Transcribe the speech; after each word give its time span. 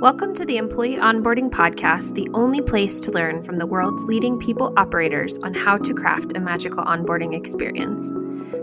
Welcome 0.00 0.32
to 0.34 0.44
the 0.44 0.58
Employee 0.58 0.94
Onboarding 0.94 1.50
Podcast, 1.50 2.14
the 2.14 2.30
only 2.32 2.60
place 2.60 3.00
to 3.00 3.10
learn 3.10 3.42
from 3.42 3.58
the 3.58 3.66
world's 3.66 4.04
leading 4.04 4.38
people 4.38 4.72
operators 4.76 5.36
on 5.38 5.52
how 5.52 5.76
to 5.76 5.92
craft 5.92 6.36
a 6.36 6.40
magical 6.40 6.84
onboarding 6.84 7.34
experience. 7.34 8.12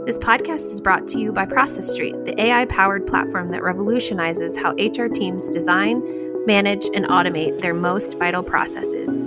This 0.06 0.18
podcast 0.18 0.71
is 0.71 0.79
brought 0.79 1.10
to 1.10 1.20
you 1.20 1.34
by 1.34 1.46
Process 1.46 1.92
Street, 1.92 2.16
the 2.24 2.42
AI 2.42 2.63
powered 2.63 3.06
platform 3.06 3.52
that 3.52 3.63
revolutionizes 3.63 4.56
how 4.56 4.71
HR 4.76 5.10
teams 5.10 5.50
design, 5.50 6.02
manage, 6.46 6.86
and 6.96 7.06
automate 7.08 7.60
their 7.60 7.74
most 7.74 8.17
vital 8.17 8.42
processes. 8.42 9.20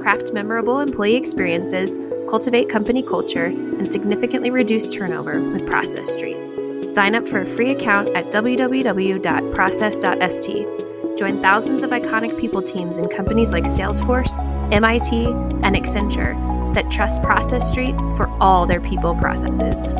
Craft 0.00 0.32
memorable 0.32 0.78
employee 0.78 1.16
experiences, 1.16 1.98
cultivate 2.30 2.68
company 2.68 3.02
culture, 3.02 3.46
and 3.46 3.92
significantly 3.92 4.52
reduce 4.52 4.94
turnover 4.94 5.40
with 5.50 5.66
Process 5.66 6.12
Street. 6.12 6.36
Sign 6.84 7.16
up 7.16 7.26
for 7.26 7.40
a 7.40 7.46
free 7.46 7.72
account 7.72 8.10
at 8.10 8.26
www.process.st 8.26 10.85
Join 11.16 11.40
thousands 11.40 11.82
of 11.82 11.90
iconic 11.90 12.38
people 12.38 12.60
teams 12.60 12.98
in 12.98 13.08
companies 13.08 13.50
like 13.50 13.64
Salesforce, 13.64 14.42
MIT, 14.70 15.24
and 15.24 15.74
Accenture 15.74 16.34
that 16.74 16.90
trust 16.90 17.22
Process 17.22 17.66
Street 17.66 17.96
for 18.18 18.28
all 18.38 18.66
their 18.66 18.82
people 18.82 19.14
processes. 19.14 19.94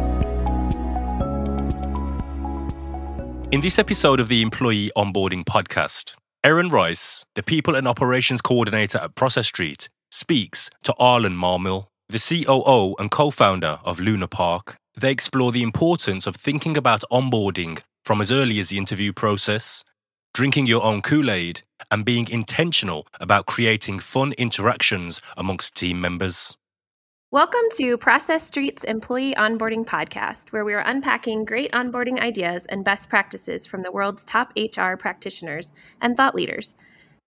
In 3.50 3.62
this 3.62 3.78
episode 3.78 4.20
of 4.20 4.28
the 4.28 4.42
Employee 4.42 4.90
Onboarding 4.94 5.44
Podcast, 5.44 6.16
Erin 6.44 6.68
Rice, 6.68 7.24
the 7.34 7.42
People 7.42 7.74
and 7.74 7.88
Operations 7.88 8.42
Coordinator 8.42 8.98
at 8.98 9.14
Process 9.14 9.46
Street, 9.46 9.88
speaks 10.10 10.68
to 10.82 10.94
Arlen 10.98 11.34
Marmel, 11.34 11.88
the 12.10 12.18
COO 12.18 12.94
and 12.98 13.10
co 13.10 13.30
founder 13.30 13.78
of 13.84 13.98
Luna 13.98 14.28
Park. 14.28 14.76
They 14.94 15.12
explore 15.12 15.50
the 15.50 15.62
importance 15.62 16.26
of 16.26 16.36
thinking 16.36 16.76
about 16.76 17.04
onboarding 17.10 17.80
from 18.04 18.20
as 18.20 18.30
early 18.30 18.58
as 18.58 18.68
the 18.68 18.76
interview 18.76 19.14
process 19.14 19.82
drinking 20.36 20.66
your 20.66 20.84
own 20.84 21.00
Kool 21.00 21.30
Aid, 21.30 21.62
and 21.90 22.04
being 22.04 22.28
intentional 22.28 23.06
about 23.20 23.46
creating 23.46 23.98
fun 23.98 24.34
interactions 24.36 25.22
amongst 25.34 25.74
team 25.74 25.98
members. 25.98 26.58
Welcome 27.30 27.62
to 27.76 27.96
Process 27.96 28.46
Street's 28.46 28.84
Employee 28.84 29.34
Onboarding 29.36 29.86
Podcast, 29.86 30.52
where 30.52 30.66
we 30.66 30.74
are 30.74 30.84
unpacking 30.84 31.46
great 31.46 31.72
onboarding 31.72 32.20
ideas 32.20 32.66
and 32.66 32.84
best 32.84 33.08
practices 33.08 33.66
from 33.66 33.80
the 33.80 33.90
world's 33.90 34.26
top 34.26 34.52
HR 34.58 34.96
practitioners 34.98 35.72
and 36.02 36.18
thought 36.18 36.34
leaders. 36.34 36.74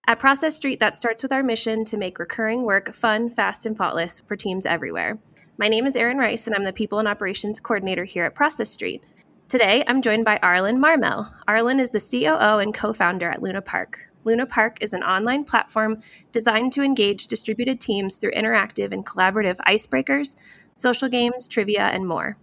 At 0.05 0.19
Process 0.19 0.55
Street, 0.55 0.79
that 0.79 0.95
starts 0.95 1.23
with 1.23 1.31
our 1.31 1.41
mission 1.41 1.83
to 1.85 1.97
make 1.97 2.19
recurring 2.19 2.61
work 2.61 2.93
fun, 2.93 3.31
fast, 3.31 3.65
and 3.65 3.75
faultless 3.75 4.21
for 4.27 4.35
teams 4.35 4.67
everywhere. 4.67 5.17
My 5.57 5.67
name 5.67 5.87
is 5.87 5.95
Erin 5.95 6.19
Rice, 6.19 6.45
and 6.45 6.55
I'm 6.55 6.63
the 6.63 6.71
People 6.71 6.99
and 6.99 7.07
Operations 7.07 7.59
Coordinator 7.59 8.03
here 8.03 8.25
at 8.25 8.35
Process 8.35 8.69
Street. 8.69 9.03
Today, 9.49 9.83
I'm 9.87 10.03
joined 10.03 10.25
by 10.25 10.37
Arlen 10.43 10.79
Marmel. 10.79 11.33
Arlen 11.47 11.79
is 11.79 11.89
the 11.89 11.99
COO 11.99 12.59
and 12.59 12.71
co 12.71 12.93
founder 12.93 13.31
at 13.31 13.41
Luna 13.41 13.63
Park. 13.63 14.07
Luna 14.23 14.45
Park 14.45 14.77
is 14.79 14.93
an 14.93 15.01
online 15.01 15.43
platform 15.43 16.01
designed 16.31 16.71
to 16.73 16.83
engage 16.83 17.25
distributed 17.25 17.81
teams 17.81 18.17
through 18.17 18.33
interactive 18.33 18.91
and 18.91 19.07
collaborative 19.07 19.57
icebreakers, 19.67 20.35
social 20.75 21.09
games, 21.09 21.47
trivia, 21.47 21.85
and 21.85 22.07
more. 22.07 22.37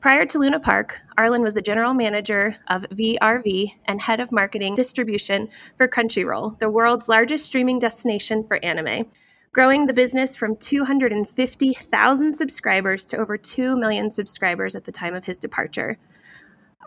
Prior 0.00 0.24
to 0.26 0.38
Luna 0.38 0.60
Park, 0.60 1.00
Arlen 1.16 1.42
was 1.42 1.54
the 1.54 1.60
general 1.60 1.92
manager 1.92 2.54
of 2.68 2.82
VRV 2.82 3.72
and 3.86 4.00
head 4.00 4.20
of 4.20 4.30
marketing 4.30 4.76
distribution 4.76 5.48
for 5.76 5.88
Crunchyroll, 5.88 6.56
the 6.60 6.70
world's 6.70 7.08
largest 7.08 7.46
streaming 7.46 7.80
destination 7.80 8.44
for 8.44 8.64
anime, 8.64 9.06
growing 9.50 9.86
the 9.86 9.92
business 9.92 10.36
from 10.36 10.54
250,000 10.54 12.34
subscribers 12.34 13.04
to 13.06 13.16
over 13.16 13.36
2 13.36 13.76
million 13.76 14.08
subscribers 14.08 14.76
at 14.76 14.84
the 14.84 14.92
time 14.92 15.16
of 15.16 15.24
his 15.24 15.36
departure. 15.36 15.98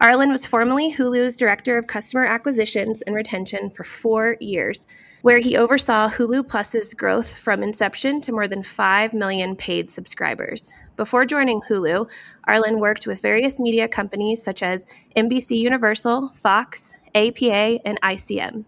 Arlen 0.02 0.32
was 0.32 0.44
formerly 0.44 0.92
Hulu's 0.92 1.38
Director 1.38 1.78
of 1.78 1.86
Customer 1.86 2.26
Acquisitions 2.26 3.04
and 3.04 3.16
Retention 3.16 3.70
for 3.70 3.84
four 3.84 4.36
years, 4.40 4.88
where 5.22 5.38
he 5.38 5.56
oversaw 5.56 6.10
Hulu 6.10 6.48
Plus's 6.48 6.96
growth 6.96 7.38
from 7.38 7.62
inception 7.62 8.20
to 8.22 8.32
more 8.32 8.48
than 8.48 8.64
5 8.64 9.14
million 9.14 9.56
paid 9.56 9.92
subscribers. 9.92 10.72
Before 10.98 11.24
joining 11.24 11.62
Hulu, 11.62 12.10
Arlen 12.45 12.80
worked 12.80 13.06
with 13.06 13.22
various 13.22 13.60
media 13.60 13.88
companies 13.88 14.42
such 14.42 14.64
as 14.64 14.88
NBC 15.16 15.58
Universal, 15.58 16.30
Fox, 16.30 16.95
APA, 17.14 17.80
and 17.86 18.02
ICM. 18.02 18.66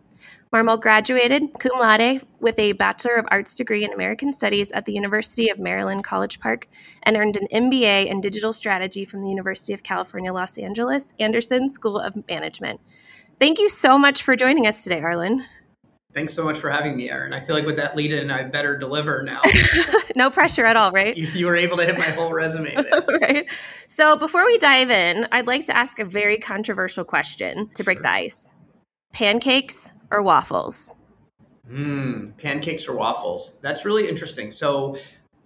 Marmel 0.53 0.78
graduated 0.78 1.52
cum 1.58 1.80
laude 1.80 2.22
with 2.40 2.59
a 2.59 2.74
Bachelor 2.74 3.16
of 3.16 3.25
Arts 3.31 3.56
degree 3.56 3.84
in 3.84 3.91
American 3.91 4.31
Studies 4.31 4.69
at 4.72 4.86
the 4.86 4.94
University 4.94 5.50
of 5.50 5.58
Maryland, 5.58 6.03
College 6.03 6.40
Park, 6.40 6.68
and 7.02 7.18
earned 7.18 7.38
an 7.38 7.47
MBA 7.52 8.06
in 8.06 8.22
Digital 8.22 8.53
Strategy 8.53 9.03
from 9.03 9.24
the 9.24 9.30
University 9.30 9.74
of 9.74 9.81
California, 9.81 10.31
Los 10.31 10.59
Angeles, 10.59 11.12
Anderson 11.19 11.69
School 11.69 11.97
of 11.97 12.16
Management. 12.28 12.80
Thank 13.40 13.58
you 13.58 13.68
so 13.68 13.97
much 13.97 14.22
for 14.22 14.36
joining 14.36 14.68
us 14.68 14.84
today, 14.84 15.02
Arlen. 15.02 15.44
Thanks 16.13 16.36
so 16.36 16.44
much 16.44 16.59
for 16.59 16.69
having 16.69 16.96
me, 16.96 17.09
Erin. 17.09 17.34
I 17.34 17.40
feel 17.40 17.56
like 17.56 17.66
with 17.66 17.78
that 17.78 17.96
lead 17.96 18.13
in, 18.13 18.30
I 18.30 18.44
better 18.44 18.78
deliver 18.78 19.24
now. 19.24 19.42
no 20.16 20.30
pressure 20.30 20.66
at 20.66 20.78
all, 20.78 20.92
right? 20.92 21.18
You, 21.18 21.25
you, 21.34 21.47
were 21.47 21.56
able 21.56 21.78
to 21.78 21.86
hit 21.86 21.97
my 21.97 22.03
whole 22.03 22.31
resume 22.31 22.75
right. 23.22 23.47
So 23.88 24.16
before 24.18 24.46
we 24.46 24.59
dive 24.59 24.92
in, 24.92 25.25
I'd 25.31 25.47
like 25.47 25.66
to 25.66 25.75
ask 25.75 25.97
a 25.97 26.06
very 26.06 26.38
controversial 26.38 27.03
question 27.03 27.72
to 27.74 27.84
break 27.84 27.97
sure. 27.97 28.03
the 28.03 28.12
ice 28.12 28.53
pancakes 29.13 29.91
or 30.12 30.22
waffles? 30.22 30.94
Mmm, 31.72 32.38
pancakes 32.38 32.88
or 32.88 32.96
waffles. 32.96 33.57
That's 33.62 33.85
really 33.85 34.09
interesting. 34.09 34.51
So 34.51 34.97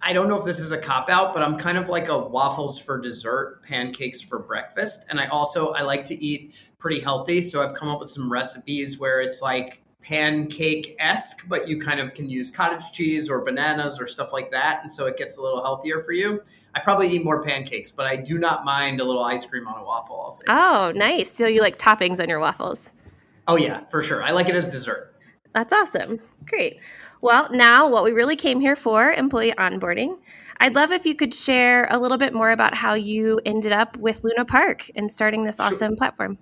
I 0.02 0.12
don't 0.12 0.28
know 0.28 0.38
if 0.38 0.44
this 0.44 0.58
is 0.58 0.72
a 0.72 0.78
cop 0.78 1.08
out, 1.08 1.32
but 1.32 1.42
I'm 1.42 1.56
kind 1.56 1.78
of 1.78 1.88
like 1.88 2.08
a 2.08 2.18
waffles 2.18 2.78
for 2.78 3.00
dessert, 3.00 3.62
pancakes 3.62 4.20
for 4.20 4.38
breakfast. 4.38 5.04
And 5.10 5.20
I 5.20 5.26
also 5.28 5.68
I 5.68 5.82
like 5.82 6.04
to 6.06 6.24
eat 6.24 6.60
pretty 6.78 6.98
healthy. 6.98 7.40
So 7.40 7.62
I've 7.62 7.74
come 7.74 7.88
up 7.88 8.00
with 8.00 8.10
some 8.10 8.30
recipes 8.32 8.98
where 8.98 9.20
it's 9.20 9.40
like 9.40 9.82
pancake 10.02 10.96
esque, 10.98 11.46
but 11.48 11.68
you 11.68 11.80
kind 11.80 12.00
of 12.00 12.14
can 12.14 12.28
use 12.28 12.50
cottage 12.50 12.92
cheese 12.92 13.28
or 13.28 13.40
bananas 13.44 14.00
or 14.00 14.06
stuff 14.06 14.32
like 14.32 14.50
that. 14.50 14.80
And 14.82 14.90
so 14.90 15.06
it 15.06 15.16
gets 15.16 15.36
a 15.36 15.42
little 15.42 15.62
healthier 15.62 16.00
for 16.00 16.12
you. 16.12 16.40
I 16.74 16.80
probably 16.80 17.08
eat 17.08 17.24
more 17.24 17.42
pancakes, 17.42 17.90
but 17.90 18.06
I 18.06 18.16
do 18.16 18.38
not 18.38 18.64
mind 18.64 19.00
a 19.00 19.04
little 19.04 19.24
ice 19.24 19.44
cream 19.44 19.66
on 19.66 19.78
a 19.78 19.84
waffle. 19.84 20.20
I'll 20.20 20.30
say. 20.30 20.44
Oh, 20.48 20.92
nice. 20.94 21.32
So 21.32 21.46
you 21.46 21.60
like 21.60 21.78
toppings 21.78 22.20
on 22.20 22.28
your 22.28 22.38
waffles? 22.38 22.88
Oh 23.48 23.56
yeah, 23.56 23.84
for 23.86 24.02
sure. 24.02 24.22
I 24.22 24.30
like 24.30 24.48
it 24.48 24.54
as 24.54 24.68
dessert. 24.68 25.14
That's 25.54 25.72
awesome. 25.72 26.20
Great. 26.46 26.78
Well, 27.22 27.48
now 27.50 27.88
what 27.88 28.04
we 28.04 28.12
really 28.12 28.36
came 28.36 28.60
here 28.60 28.76
for, 28.76 29.10
employee 29.12 29.54
onboarding. 29.58 30.18
I'd 30.60 30.74
love 30.74 30.90
if 30.90 31.06
you 31.06 31.14
could 31.14 31.32
share 31.32 31.88
a 31.90 31.98
little 31.98 32.18
bit 32.18 32.34
more 32.34 32.50
about 32.50 32.74
how 32.74 32.92
you 32.92 33.40
ended 33.46 33.72
up 33.72 33.96
with 33.96 34.22
Luna 34.22 34.44
Park 34.44 34.90
and 34.94 35.10
starting 35.10 35.44
this 35.44 35.58
awesome 35.58 35.92
sure. 35.92 35.96
platform. 35.96 36.36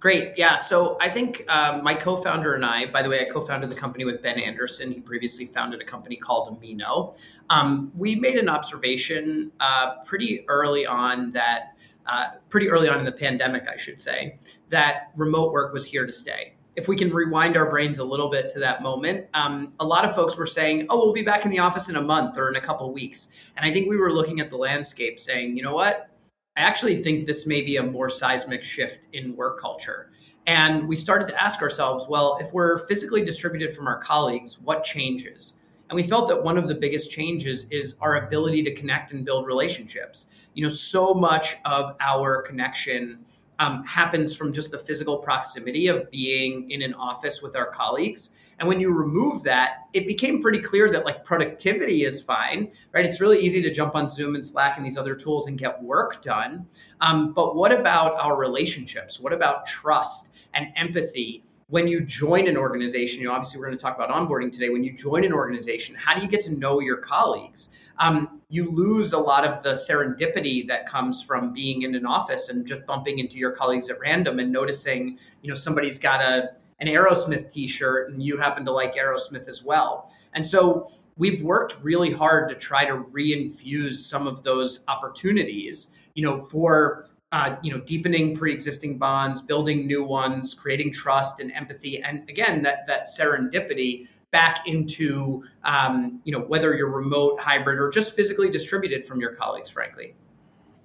Great. 0.00 0.32
Yeah. 0.36 0.56
So 0.56 0.96
I 1.00 1.08
think 1.08 1.44
um, 1.48 1.82
my 1.82 1.94
co 1.94 2.16
founder 2.16 2.54
and 2.54 2.64
I, 2.64 2.86
by 2.86 3.02
the 3.02 3.08
way, 3.08 3.20
I 3.20 3.24
co 3.24 3.40
founded 3.40 3.70
the 3.70 3.76
company 3.76 4.04
with 4.04 4.22
Ben 4.22 4.38
Anderson. 4.38 4.92
He 4.92 5.00
previously 5.00 5.46
founded 5.46 5.80
a 5.80 5.84
company 5.84 6.16
called 6.16 6.60
Amino. 6.60 7.16
Um, 7.50 7.92
we 7.96 8.14
made 8.14 8.36
an 8.36 8.48
observation 8.48 9.52
uh, 9.60 10.02
pretty 10.04 10.46
early 10.48 10.86
on 10.86 11.32
that 11.32 11.76
uh, 12.06 12.26
pretty 12.50 12.68
early 12.68 12.88
on 12.88 12.98
in 12.98 13.04
the 13.04 13.12
pandemic, 13.12 13.66
I 13.66 13.76
should 13.76 14.00
say, 14.00 14.36
that 14.74 15.10
remote 15.16 15.52
work 15.52 15.72
was 15.72 15.86
here 15.86 16.04
to 16.04 16.12
stay. 16.12 16.54
If 16.76 16.88
we 16.88 16.96
can 16.96 17.10
rewind 17.10 17.56
our 17.56 17.70
brains 17.70 17.98
a 17.98 18.04
little 18.04 18.28
bit 18.28 18.48
to 18.50 18.58
that 18.58 18.82
moment, 18.82 19.28
um, 19.32 19.72
a 19.78 19.84
lot 19.84 20.04
of 20.04 20.14
folks 20.14 20.36
were 20.36 20.46
saying, 20.46 20.86
"Oh, 20.90 20.98
we'll 20.98 21.12
be 21.12 21.22
back 21.22 21.44
in 21.44 21.50
the 21.50 21.60
office 21.60 21.88
in 21.88 21.96
a 21.96 22.02
month 22.02 22.36
or 22.36 22.48
in 22.48 22.56
a 22.56 22.60
couple 22.60 22.92
weeks," 22.92 23.28
and 23.56 23.64
I 23.64 23.72
think 23.72 23.88
we 23.88 23.96
were 23.96 24.12
looking 24.12 24.40
at 24.40 24.50
the 24.50 24.56
landscape, 24.56 25.20
saying, 25.20 25.56
"You 25.56 25.62
know 25.62 25.74
what? 25.74 26.10
I 26.56 26.62
actually 26.62 27.02
think 27.02 27.26
this 27.26 27.46
may 27.46 27.62
be 27.62 27.76
a 27.76 27.82
more 27.82 28.08
seismic 28.08 28.64
shift 28.64 29.06
in 29.12 29.36
work 29.36 29.60
culture." 29.60 30.10
And 30.46 30.88
we 30.88 30.96
started 30.96 31.28
to 31.28 31.42
ask 31.42 31.62
ourselves, 31.62 32.04
well, 32.08 32.36
if 32.40 32.52
we're 32.52 32.86
physically 32.86 33.24
distributed 33.24 33.72
from 33.72 33.86
our 33.86 33.98
colleagues, 33.98 34.58
what 34.60 34.84
changes? 34.84 35.54
And 35.88 35.96
we 35.96 36.02
felt 36.02 36.28
that 36.28 36.42
one 36.42 36.58
of 36.58 36.68
the 36.68 36.74
biggest 36.74 37.10
changes 37.10 37.66
is 37.70 37.94
our 38.00 38.26
ability 38.26 38.62
to 38.64 38.74
connect 38.74 39.12
and 39.12 39.24
build 39.24 39.46
relationships. 39.46 40.26
You 40.54 40.62
know, 40.62 40.68
so 40.68 41.14
much 41.14 41.56
of 41.64 41.94
our 42.00 42.42
connection 42.42 43.24
um, 43.58 43.84
happens 43.84 44.34
from 44.34 44.52
just 44.52 44.70
the 44.70 44.78
physical 44.78 45.18
proximity 45.18 45.86
of 45.86 46.10
being 46.10 46.70
in 46.70 46.82
an 46.82 46.94
office 46.94 47.42
with 47.42 47.54
our 47.56 47.70
colleagues. 47.70 48.30
And 48.58 48.68
when 48.68 48.80
you 48.80 48.92
remove 48.92 49.42
that, 49.44 49.88
it 49.92 50.06
became 50.06 50.40
pretty 50.40 50.60
clear 50.60 50.90
that 50.92 51.04
like 51.04 51.24
productivity 51.24 52.04
is 52.04 52.20
fine, 52.20 52.70
right? 52.92 53.04
It's 53.04 53.20
really 53.20 53.40
easy 53.40 53.62
to 53.62 53.72
jump 53.72 53.94
on 53.94 54.08
Zoom 54.08 54.34
and 54.34 54.44
Slack 54.44 54.76
and 54.76 54.86
these 54.86 54.96
other 54.96 55.14
tools 55.14 55.46
and 55.46 55.58
get 55.58 55.82
work 55.82 56.22
done. 56.22 56.66
Um, 57.00 57.32
but 57.32 57.56
what 57.56 57.72
about 57.72 58.14
our 58.14 58.36
relationships? 58.36 59.18
What 59.18 59.32
about 59.32 59.66
trust 59.66 60.30
and 60.52 60.68
empathy? 60.76 61.44
when 61.68 61.88
you 61.88 62.02
join 62.04 62.46
an 62.46 62.56
organization, 62.56 63.20
you 63.20 63.26
know, 63.26 63.32
obviously 63.32 63.58
we're 63.58 63.66
going 63.66 63.76
to 63.76 63.82
talk 63.82 63.96
about 63.96 64.10
onboarding 64.10 64.52
today. 64.52 64.68
When 64.68 64.84
you 64.84 64.92
join 64.92 65.24
an 65.24 65.32
organization, 65.32 65.94
how 65.94 66.14
do 66.14 66.22
you 66.22 66.28
get 66.28 66.42
to 66.42 66.50
know 66.50 66.80
your 66.80 66.98
colleagues? 66.98 67.70
Um, 67.98 68.33
you 68.48 68.70
lose 68.70 69.12
a 69.12 69.18
lot 69.18 69.44
of 69.44 69.62
the 69.62 69.70
serendipity 69.70 70.66
that 70.66 70.86
comes 70.86 71.22
from 71.22 71.52
being 71.52 71.82
in 71.82 71.94
an 71.94 72.06
office 72.06 72.48
and 72.48 72.66
just 72.66 72.84
bumping 72.86 73.18
into 73.18 73.38
your 73.38 73.52
colleagues 73.52 73.88
at 73.88 73.98
random 73.98 74.38
and 74.38 74.52
noticing, 74.52 75.18
you 75.42 75.48
know, 75.48 75.54
somebody's 75.54 75.98
got 75.98 76.20
a 76.20 76.50
an 76.80 76.88
Aerosmith 76.88 77.52
T-shirt 77.52 78.10
and 78.10 78.22
you 78.22 78.36
happen 78.36 78.64
to 78.64 78.72
like 78.72 78.96
Aerosmith 78.96 79.48
as 79.48 79.62
well. 79.62 80.12
And 80.32 80.44
so 80.44 80.86
we've 81.16 81.40
worked 81.42 81.78
really 81.82 82.10
hard 82.10 82.48
to 82.48 82.54
try 82.56 82.84
to 82.84 83.04
reinfuse 83.12 83.94
some 83.94 84.26
of 84.26 84.42
those 84.42 84.80
opportunities, 84.88 85.90
you 86.14 86.24
know, 86.24 86.40
for 86.40 87.08
uh, 87.32 87.56
you 87.62 87.72
know, 87.72 87.80
deepening 87.80 88.36
pre-existing 88.36 88.96
bonds, 88.96 89.40
building 89.40 89.88
new 89.88 90.04
ones, 90.04 90.54
creating 90.54 90.92
trust 90.92 91.40
and 91.40 91.50
empathy, 91.50 92.00
and 92.00 92.28
again, 92.28 92.62
that 92.62 92.86
that 92.86 93.06
serendipity 93.06 94.06
back 94.34 94.66
into 94.66 95.44
um, 95.62 96.20
you 96.24 96.32
know 96.32 96.40
whether 96.40 96.74
you're 96.74 96.90
remote, 96.90 97.38
hybrid, 97.38 97.78
or 97.78 97.88
just 97.88 98.16
physically 98.16 98.50
distributed 98.50 99.06
from 99.06 99.20
your 99.20 99.32
colleagues, 99.36 99.68
frankly. 99.70 100.16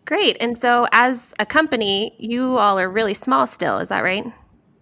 Great. 0.06 0.38
And 0.40 0.56
so, 0.56 0.88
as 0.92 1.34
a 1.40 1.48
company, 1.48 2.16
you 2.20 2.58
all 2.60 2.78
are 2.80 2.90
really 2.90 3.16
small 3.16 3.48
still. 3.48 3.80
Is 3.80 3.90
that 3.90 4.04
right? 4.04 4.24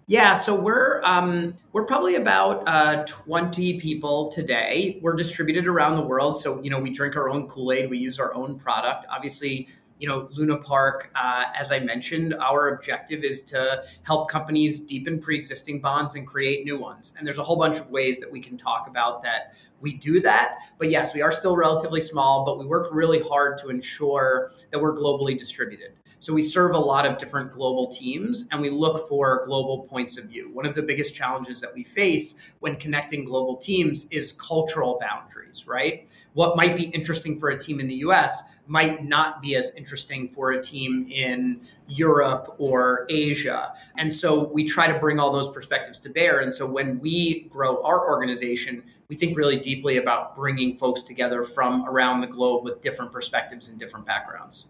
Yeah, 0.07 0.33
so 0.33 0.53
we're 0.53 1.01
um, 1.03 1.55
we're 1.71 1.85
probably 1.85 2.15
about 2.15 2.67
uh, 2.67 3.05
twenty 3.05 3.79
people 3.79 4.29
today. 4.29 4.99
We're 5.01 5.15
distributed 5.15 5.65
around 5.65 5.95
the 5.95 6.01
world, 6.01 6.37
so 6.37 6.61
you 6.61 6.69
know 6.69 6.79
we 6.79 6.91
drink 6.91 7.15
our 7.15 7.29
own 7.29 7.47
Kool 7.47 7.71
Aid. 7.71 7.89
We 7.89 7.97
use 7.97 8.19
our 8.19 8.33
own 8.33 8.59
product. 8.59 9.05
Obviously, 9.09 9.69
you 9.99 10.07
know, 10.07 10.29
Luna 10.31 10.57
Park, 10.57 11.11
uh, 11.15 11.45
as 11.55 11.71
I 11.71 11.79
mentioned, 11.79 12.33
our 12.35 12.69
objective 12.69 13.23
is 13.23 13.41
to 13.43 13.83
help 14.03 14.29
companies 14.29 14.79
deepen 14.79 15.19
pre-existing 15.19 15.81
bonds 15.81 16.15
and 16.15 16.27
create 16.27 16.65
new 16.65 16.77
ones. 16.77 17.13
And 17.17 17.25
there's 17.25 17.39
a 17.39 17.43
whole 17.43 17.55
bunch 17.55 17.79
of 17.79 17.89
ways 17.89 18.19
that 18.19 18.31
we 18.31 18.39
can 18.39 18.57
talk 18.57 18.87
about 18.87 19.23
that 19.23 19.55
we 19.79 19.93
do 19.93 20.19
that. 20.21 20.57
But 20.77 20.89
yes, 20.89 21.13
we 21.13 21.21
are 21.21 21.31
still 21.31 21.55
relatively 21.55 22.01
small, 22.01 22.45
but 22.45 22.57
we 22.57 22.65
work 22.65 22.89
really 22.91 23.21
hard 23.21 23.57
to 23.59 23.69
ensure 23.69 24.49
that 24.71 24.79
we're 24.79 24.95
globally 24.95 25.37
distributed. 25.37 25.93
So 26.19 26.33
we 26.33 26.41
serve 26.41 26.73
a 26.73 26.79
lot 26.79 27.05
of 27.05 27.19
different 27.19 27.51
global 27.51 27.87
teams 27.87 28.45
and 28.51 28.59
we 28.59 28.71
look 28.71 29.07
for 29.07 29.45
global 29.45 29.85
points 29.87 30.17
of 30.17 30.25
view. 30.25 30.49
One 30.51 30.65
of 30.65 30.73
the 30.73 30.81
biggest 30.81 31.13
challenges 31.13 31.61
that 31.61 31.73
we 31.73 31.83
face 31.83 32.33
when 32.59 32.75
connecting 32.75 33.23
global 33.23 33.55
teams 33.55 34.07
is 34.09 34.31
cultural 34.31 34.99
boundaries, 34.99 35.67
right? 35.67 36.09
What 36.33 36.55
might 36.55 36.75
be 36.75 36.85
interesting 36.85 37.39
for 37.39 37.49
a 37.49 37.59
team 37.59 37.79
in 37.79 37.87
the 37.87 37.95
US 37.95 38.43
might 38.67 39.05
not 39.05 39.41
be 39.41 39.55
as 39.55 39.71
interesting 39.75 40.27
for 40.27 40.51
a 40.51 40.61
team 40.61 41.07
in 41.11 41.61
Europe 41.87 42.55
or 42.57 43.05
Asia. 43.09 43.73
And 43.97 44.13
so 44.13 44.43
we 44.43 44.65
try 44.65 44.87
to 44.87 44.99
bring 44.99 45.19
all 45.19 45.31
those 45.31 45.49
perspectives 45.49 45.99
to 46.01 46.09
bear. 46.09 46.39
And 46.39 46.53
so 46.53 46.65
when 46.65 46.99
we 46.99 47.41
grow 47.49 47.81
our 47.83 48.07
organization, 48.07 48.83
we 49.07 49.15
think 49.15 49.37
really 49.37 49.57
deeply 49.57 49.97
about 49.97 50.35
bringing 50.35 50.75
folks 50.75 51.01
together 51.01 51.43
from 51.43 51.87
around 51.87 52.21
the 52.21 52.27
globe 52.27 52.63
with 52.63 52.81
different 52.81 53.11
perspectives 53.11 53.69
and 53.69 53.79
different 53.79 54.05
backgrounds. 54.05 54.67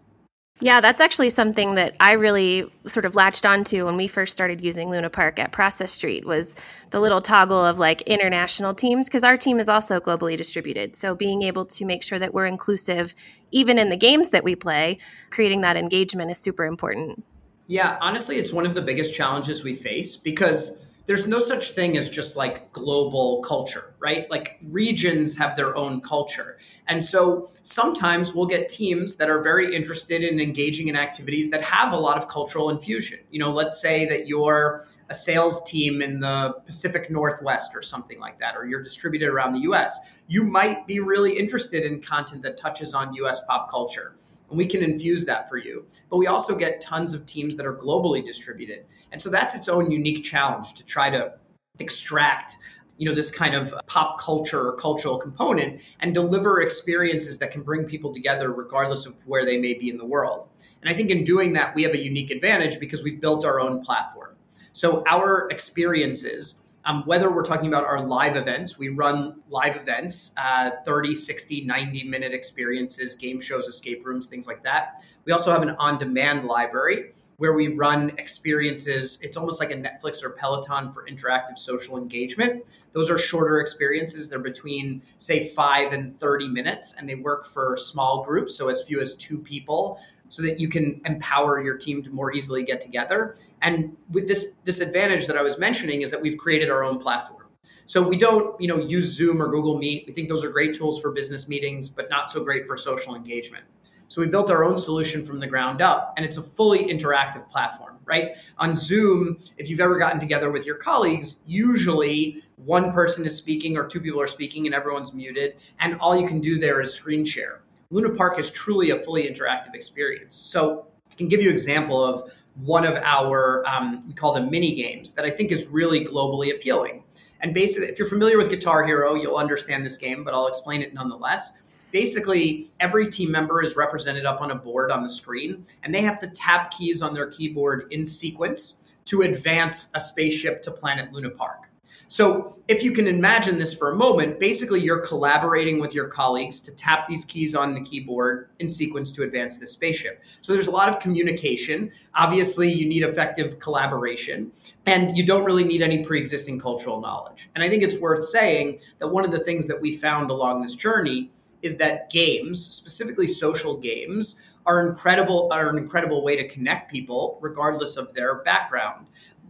Yeah, 0.60 0.80
that's 0.80 1.00
actually 1.00 1.30
something 1.30 1.76
that 1.76 1.94
I 2.00 2.12
really 2.12 2.68
sort 2.86 3.04
of 3.04 3.14
latched 3.14 3.46
onto 3.46 3.84
when 3.84 3.96
we 3.96 4.08
first 4.08 4.32
started 4.32 4.60
using 4.60 4.90
Luna 4.90 5.08
Park 5.08 5.38
at 5.38 5.52
Process 5.52 5.92
Street 5.92 6.24
was 6.24 6.56
the 6.90 6.98
little 6.98 7.20
toggle 7.20 7.64
of 7.64 7.78
like 7.78 8.00
international 8.02 8.74
teams 8.74 9.06
because 9.06 9.22
our 9.22 9.36
team 9.36 9.60
is 9.60 9.68
also 9.68 10.00
globally 10.00 10.36
distributed. 10.36 10.96
So 10.96 11.14
being 11.14 11.42
able 11.42 11.64
to 11.66 11.84
make 11.84 12.02
sure 12.02 12.18
that 12.18 12.34
we're 12.34 12.46
inclusive 12.46 13.14
even 13.52 13.78
in 13.78 13.88
the 13.88 13.96
games 13.96 14.30
that 14.30 14.42
we 14.42 14.56
play, 14.56 14.98
creating 15.30 15.60
that 15.60 15.76
engagement 15.76 16.30
is 16.32 16.38
super 16.38 16.64
important. 16.64 17.24
Yeah, 17.68 17.96
honestly, 18.00 18.38
it's 18.38 18.52
one 18.52 18.66
of 18.66 18.74
the 18.74 18.82
biggest 18.82 19.14
challenges 19.14 19.62
we 19.62 19.76
face 19.76 20.16
because 20.16 20.72
there's 21.08 21.26
no 21.26 21.38
such 21.38 21.70
thing 21.70 21.96
as 21.96 22.10
just 22.10 22.36
like 22.36 22.70
global 22.70 23.42
culture, 23.42 23.94
right? 23.98 24.30
Like 24.30 24.58
regions 24.62 25.34
have 25.38 25.56
their 25.56 25.74
own 25.74 26.02
culture. 26.02 26.58
And 26.86 27.02
so 27.02 27.48
sometimes 27.62 28.34
we'll 28.34 28.46
get 28.46 28.68
teams 28.68 29.16
that 29.16 29.30
are 29.30 29.40
very 29.40 29.74
interested 29.74 30.22
in 30.22 30.38
engaging 30.38 30.88
in 30.88 30.96
activities 30.96 31.48
that 31.48 31.62
have 31.62 31.94
a 31.94 31.96
lot 31.96 32.18
of 32.18 32.28
cultural 32.28 32.68
infusion. 32.68 33.20
You 33.30 33.38
know, 33.38 33.50
let's 33.50 33.80
say 33.80 34.04
that 34.04 34.28
you're 34.28 34.84
a 35.08 35.14
sales 35.14 35.62
team 35.64 36.02
in 36.02 36.20
the 36.20 36.54
Pacific 36.66 37.10
Northwest 37.10 37.70
or 37.74 37.80
something 37.80 38.20
like 38.20 38.38
that, 38.40 38.54
or 38.54 38.66
you're 38.66 38.82
distributed 38.82 39.30
around 39.30 39.54
the 39.54 39.60
US. 39.60 39.98
You 40.26 40.44
might 40.44 40.86
be 40.86 41.00
really 41.00 41.38
interested 41.38 41.84
in 41.84 42.02
content 42.02 42.42
that 42.42 42.58
touches 42.58 42.92
on 42.92 43.14
US 43.14 43.40
pop 43.48 43.70
culture 43.70 44.14
and 44.48 44.58
we 44.58 44.66
can 44.66 44.82
infuse 44.82 45.24
that 45.26 45.48
for 45.48 45.56
you. 45.56 45.84
But 46.10 46.18
we 46.18 46.26
also 46.26 46.54
get 46.54 46.80
tons 46.80 47.12
of 47.12 47.26
teams 47.26 47.56
that 47.56 47.66
are 47.66 47.74
globally 47.74 48.24
distributed. 48.24 48.86
And 49.12 49.20
so 49.20 49.28
that's 49.28 49.54
its 49.54 49.68
own 49.68 49.90
unique 49.90 50.24
challenge 50.24 50.74
to 50.74 50.84
try 50.84 51.10
to 51.10 51.34
extract 51.78 52.56
you 52.96 53.08
know 53.08 53.14
this 53.14 53.30
kind 53.30 53.54
of 53.54 53.72
pop 53.86 54.20
culture 54.20 54.68
or 54.68 54.72
cultural 54.74 55.18
component 55.18 55.80
and 56.00 56.12
deliver 56.12 56.60
experiences 56.60 57.38
that 57.38 57.52
can 57.52 57.62
bring 57.62 57.84
people 57.84 58.12
together 58.12 58.52
regardless 58.52 59.06
of 59.06 59.14
where 59.24 59.46
they 59.46 59.56
may 59.56 59.72
be 59.72 59.88
in 59.88 59.96
the 59.96 60.04
world 60.04 60.48
and 60.82 60.90
i 60.90 60.94
think 60.94 61.08
in 61.08 61.22
doing 61.24 61.52
that 61.52 61.72
we 61.76 61.84
have 61.84 61.92
a 61.92 61.98
unique 61.98 62.32
advantage 62.32 62.80
because 62.80 63.02
we've 63.04 63.20
built 63.20 63.44
our 63.44 63.60
own 63.60 63.80
platform 63.80 64.34
so 64.72 65.04
our 65.06 65.48
experiences 65.50 66.56
um, 66.88 67.02
whether 67.04 67.30
we're 67.30 67.44
talking 67.44 67.68
about 67.68 67.84
our 67.84 68.00
live 68.00 68.34
events, 68.34 68.78
we 68.78 68.88
run 68.88 69.42
live 69.50 69.76
events, 69.76 70.30
uh, 70.38 70.70
30, 70.86 71.14
60, 71.14 71.66
90 71.66 72.04
minute 72.04 72.32
experiences, 72.32 73.14
game 73.14 73.40
shows, 73.42 73.66
escape 73.66 74.06
rooms, 74.06 74.26
things 74.26 74.46
like 74.46 74.62
that. 74.64 75.04
We 75.26 75.32
also 75.32 75.52
have 75.52 75.60
an 75.60 75.76
on 75.78 75.98
demand 75.98 76.46
library 76.46 77.12
where 77.36 77.52
we 77.52 77.74
run 77.74 78.12
experiences. 78.16 79.18
It's 79.20 79.36
almost 79.36 79.60
like 79.60 79.70
a 79.70 79.74
Netflix 79.74 80.22
or 80.22 80.30
Peloton 80.30 80.90
for 80.90 81.06
interactive 81.06 81.58
social 81.58 81.98
engagement. 81.98 82.72
Those 82.94 83.10
are 83.10 83.18
shorter 83.18 83.60
experiences. 83.60 84.30
They're 84.30 84.38
between, 84.38 85.02
say, 85.18 85.46
five 85.46 85.92
and 85.92 86.18
30 86.18 86.48
minutes, 86.48 86.94
and 86.96 87.06
they 87.06 87.16
work 87.16 87.46
for 87.46 87.76
small 87.76 88.24
groups, 88.24 88.56
so 88.56 88.70
as 88.70 88.82
few 88.82 88.98
as 88.98 89.14
two 89.14 89.38
people 89.38 90.00
so 90.28 90.42
that 90.42 90.60
you 90.60 90.68
can 90.68 91.00
empower 91.04 91.62
your 91.62 91.76
team 91.76 92.02
to 92.02 92.10
more 92.10 92.32
easily 92.32 92.62
get 92.62 92.80
together. 92.80 93.34
And 93.62 93.96
with 94.10 94.28
this 94.28 94.46
this 94.64 94.80
advantage 94.80 95.26
that 95.26 95.36
I 95.36 95.42
was 95.42 95.58
mentioning 95.58 96.02
is 96.02 96.10
that 96.10 96.20
we've 96.20 96.38
created 96.38 96.70
our 96.70 96.84
own 96.84 96.98
platform. 96.98 97.46
So 97.86 98.06
we 98.06 98.18
don't, 98.18 98.60
you 98.60 98.68
know, 98.68 98.78
use 98.78 99.06
Zoom 99.06 99.40
or 99.40 99.48
Google 99.48 99.78
Meet. 99.78 100.04
We 100.06 100.12
think 100.12 100.28
those 100.28 100.44
are 100.44 100.50
great 100.50 100.74
tools 100.74 101.00
for 101.00 101.10
business 101.10 101.48
meetings, 101.48 101.88
but 101.88 102.10
not 102.10 102.28
so 102.28 102.44
great 102.44 102.66
for 102.66 102.76
social 102.76 103.14
engagement. 103.14 103.64
So 104.08 104.20
we 104.22 104.26
built 104.26 104.50
our 104.50 104.64
own 104.64 104.78
solution 104.78 105.24
from 105.24 105.38
the 105.38 105.46
ground 105.46 105.82
up, 105.82 106.14
and 106.16 106.24
it's 106.24 106.38
a 106.38 106.42
fully 106.42 106.86
interactive 106.86 107.48
platform, 107.50 107.98
right? 108.06 108.36
On 108.58 108.74
Zoom, 108.74 109.38
if 109.58 109.68
you've 109.68 109.80
ever 109.80 109.98
gotten 109.98 110.18
together 110.18 110.50
with 110.50 110.64
your 110.64 110.76
colleagues, 110.76 111.36
usually 111.46 112.42
one 112.56 112.92
person 112.92 113.24
is 113.26 113.36
speaking 113.36 113.76
or 113.76 113.86
two 113.86 114.00
people 114.00 114.20
are 114.20 114.26
speaking 114.26 114.64
and 114.66 114.74
everyone's 114.74 115.12
muted, 115.12 115.56
and 115.80 115.98
all 116.00 116.18
you 116.18 116.26
can 116.26 116.40
do 116.40 116.58
there 116.58 116.80
is 116.80 116.92
screen 116.92 117.24
share. 117.24 117.60
Luna 117.90 118.14
Park 118.14 118.38
is 118.38 118.50
truly 118.50 118.90
a 118.90 118.98
fully 118.98 119.26
interactive 119.26 119.74
experience. 119.74 120.36
So 120.36 120.86
I 121.10 121.14
can 121.14 121.26
give 121.26 121.40
you 121.40 121.48
an 121.48 121.54
example 121.54 122.04
of 122.04 122.30
one 122.56 122.84
of 122.84 122.96
our, 122.96 123.66
um, 123.66 124.06
we 124.06 124.12
call 124.12 124.34
them 124.34 124.50
mini 124.50 124.74
games, 124.74 125.12
that 125.12 125.24
I 125.24 125.30
think 125.30 125.50
is 125.50 125.66
really 125.68 126.04
globally 126.04 126.54
appealing. 126.54 127.04
And 127.40 127.54
basically, 127.54 127.88
if 127.88 127.98
you're 127.98 128.08
familiar 128.08 128.36
with 128.36 128.50
Guitar 128.50 128.84
Hero, 128.84 129.14
you'll 129.14 129.36
understand 129.36 129.86
this 129.86 129.96
game, 129.96 130.22
but 130.22 130.34
I'll 130.34 130.48
explain 130.48 130.82
it 130.82 130.92
nonetheless. 130.92 131.52
Basically, 131.90 132.66
every 132.78 133.08
team 133.08 133.30
member 133.30 133.62
is 133.62 133.74
represented 133.74 134.26
up 134.26 134.42
on 134.42 134.50
a 134.50 134.54
board 134.54 134.90
on 134.90 135.02
the 135.02 135.08
screen, 135.08 135.64
and 135.82 135.94
they 135.94 136.02
have 136.02 136.18
to 136.18 136.28
tap 136.28 136.70
keys 136.72 137.00
on 137.00 137.14
their 137.14 137.28
keyboard 137.28 137.90
in 137.90 138.04
sequence 138.04 138.74
to 139.06 139.22
advance 139.22 139.88
a 139.94 140.00
spaceship 140.00 140.60
to 140.62 140.70
planet 140.70 141.10
Luna 141.10 141.30
Park. 141.30 141.67
So, 142.10 142.58
if 142.68 142.82
you 142.82 142.92
can 142.92 143.06
imagine 143.06 143.58
this 143.58 143.74
for 143.74 143.92
a 143.92 143.94
moment, 143.94 144.40
basically 144.40 144.80
you're 144.80 145.06
collaborating 145.06 145.78
with 145.78 145.94
your 145.94 146.08
colleagues 146.08 146.58
to 146.60 146.72
tap 146.72 147.06
these 147.06 147.26
keys 147.26 147.54
on 147.54 147.74
the 147.74 147.82
keyboard 147.82 148.48
in 148.58 148.68
sequence 148.70 149.12
to 149.12 149.24
advance 149.24 149.58
the 149.58 149.66
spaceship. 149.66 150.22
So, 150.40 150.54
there's 150.54 150.68
a 150.68 150.70
lot 150.70 150.88
of 150.88 151.00
communication. 151.00 151.92
Obviously, 152.14 152.72
you 152.72 152.88
need 152.88 153.02
effective 153.02 153.58
collaboration, 153.58 154.52
and 154.86 155.18
you 155.18 155.26
don't 155.26 155.44
really 155.44 155.64
need 155.64 155.82
any 155.82 156.02
pre 156.02 156.18
existing 156.18 156.58
cultural 156.58 156.98
knowledge. 156.98 157.50
And 157.54 157.62
I 157.62 157.68
think 157.68 157.82
it's 157.82 157.96
worth 157.96 158.26
saying 158.30 158.80
that 159.00 159.08
one 159.08 159.26
of 159.26 159.30
the 159.30 159.40
things 159.40 159.66
that 159.66 159.78
we 159.78 159.94
found 159.94 160.30
along 160.30 160.62
this 160.62 160.74
journey 160.74 161.30
is 161.60 161.76
that 161.76 162.08
games, 162.08 162.74
specifically 162.74 163.26
social 163.26 163.76
games, 163.76 164.36
are 164.64 164.86
incredible 164.86 165.48
are 165.50 165.70
an 165.70 165.78
incredible 165.78 166.22
way 166.22 166.36
to 166.36 166.46
connect 166.46 166.90
people 166.90 167.38
regardless 167.40 167.96
of 167.96 168.12
their 168.12 168.36
background 168.42 169.06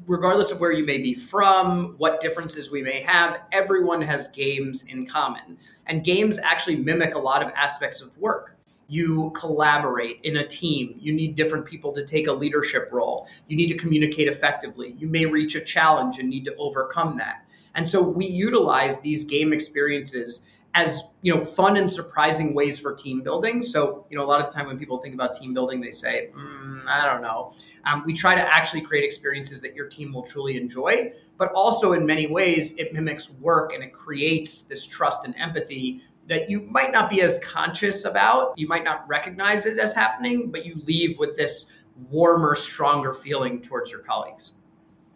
regardless 0.09 0.51
of 0.51 0.59
where 0.59 0.73
you 0.73 0.85
may 0.85 0.99
be 0.99 1.15
from, 1.15 1.95
what 1.99 2.21
differences 2.21 2.71
we 2.71 2.83
may 2.83 3.03
have, 3.03 3.43
everyone 3.53 4.01
has 4.01 4.27
games 4.29 4.83
in 4.89 5.07
common. 5.07 5.59
And 5.87 6.03
games 6.03 6.39
actually 6.43 6.77
mimic 6.77 7.15
a 7.15 7.19
lot 7.19 7.43
of 7.43 7.53
aspects 7.55 8.01
of 8.01 8.17
work. 8.19 8.57
You 8.89 9.31
collaborate 9.37 10.21
in 10.23 10.39
a 10.39 10.47
team. 10.47 10.97
You 10.99 11.13
need 11.13 11.35
different 11.35 11.67
people 11.67 11.93
to 11.93 12.05
take 12.05 12.27
a 12.27 12.33
leadership 12.33 12.89
role. 12.91 13.29
You 13.49 13.57
need 13.57 13.69
to 13.69 13.77
communicate 13.77 14.29
effectively. 14.29 14.95
You 14.99 15.09
may 15.09 15.27
reach 15.27 15.55
a 15.55 15.61
challenge 15.61 16.19
and 16.19 16.31
need 16.31 16.47
to 16.47 16.57
overcome 16.57 17.19
that. 17.19 17.45
And 17.75 17.87
so 17.87 18.03
we 18.03 18.27
utilize 18.27 18.99
these 19.01 19.25
game 19.25 19.53
experiences 19.53 20.41
as 20.79 21.03
you 21.23 21.35
know 21.35 21.43
fun 21.43 21.77
and 21.77 21.91
surprising 21.91 22.55
ways 22.55 22.79
for 22.79 22.95
team 22.95 23.21
building. 23.21 23.63
So 23.63 24.07
you 24.11 24.17
know 24.17 24.25
a 24.25 24.29
lot 24.29 24.41
of 24.41 24.47
the 24.47 24.57
time 24.57 24.69
when 24.69 24.79
people 24.79 24.99
think 24.99 25.13
about 25.13 25.35
team 25.35 25.53
building 25.53 25.81
they 25.81 25.91
say 25.91 26.31
mm, 26.35 26.87
i 26.87 27.05
don't 27.05 27.23
know. 27.23 27.53
Um, 27.85 28.05
we 28.07 28.13
try 28.13 28.35
to 28.35 28.41
actually 28.41 28.83
create 28.83 29.05
experiences 29.05 29.61
that 29.63 29.75
your 29.75 29.87
team 29.87 30.13
will 30.13 30.23
truly 30.23 30.57
enjoy 30.57 31.13
but 31.37 31.51
also 31.53 31.93
in 31.93 32.07
many 32.07 32.27
ways 32.29 32.75
it 32.79 32.93
mimics 32.93 33.31
work 33.31 33.75
and 33.75 33.83
it 33.83 33.93
creates 33.93 34.63
this 34.63 34.87
trust 34.87 35.25
and 35.25 35.35
empathy 35.37 36.03
that 36.29 36.49
you 36.49 36.61
might 36.61 36.93
not 36.93 37.09
be 37.09 37.23
as 37.23 37.39
conscious 37.43 38.05
about. 38.05 38.53
You 38.59 38.69
might 38.69 38.85
not 38.85 39.09
recognize 39.09 39.67
it 39.67 39.79
as 39.79 39.93
happening 39.93 40.51
but 40.51 40.65
you 40.65 40.81
leave 40.87 41.19
with 41.19 41.37
this 41.37 41.67
warmer 42.11 42.55
stronger 42.55 43.13
feeling 43.13 43.61
towards 43.61 43.91
your 43.91 44.01
colleagues. 44.01 44.53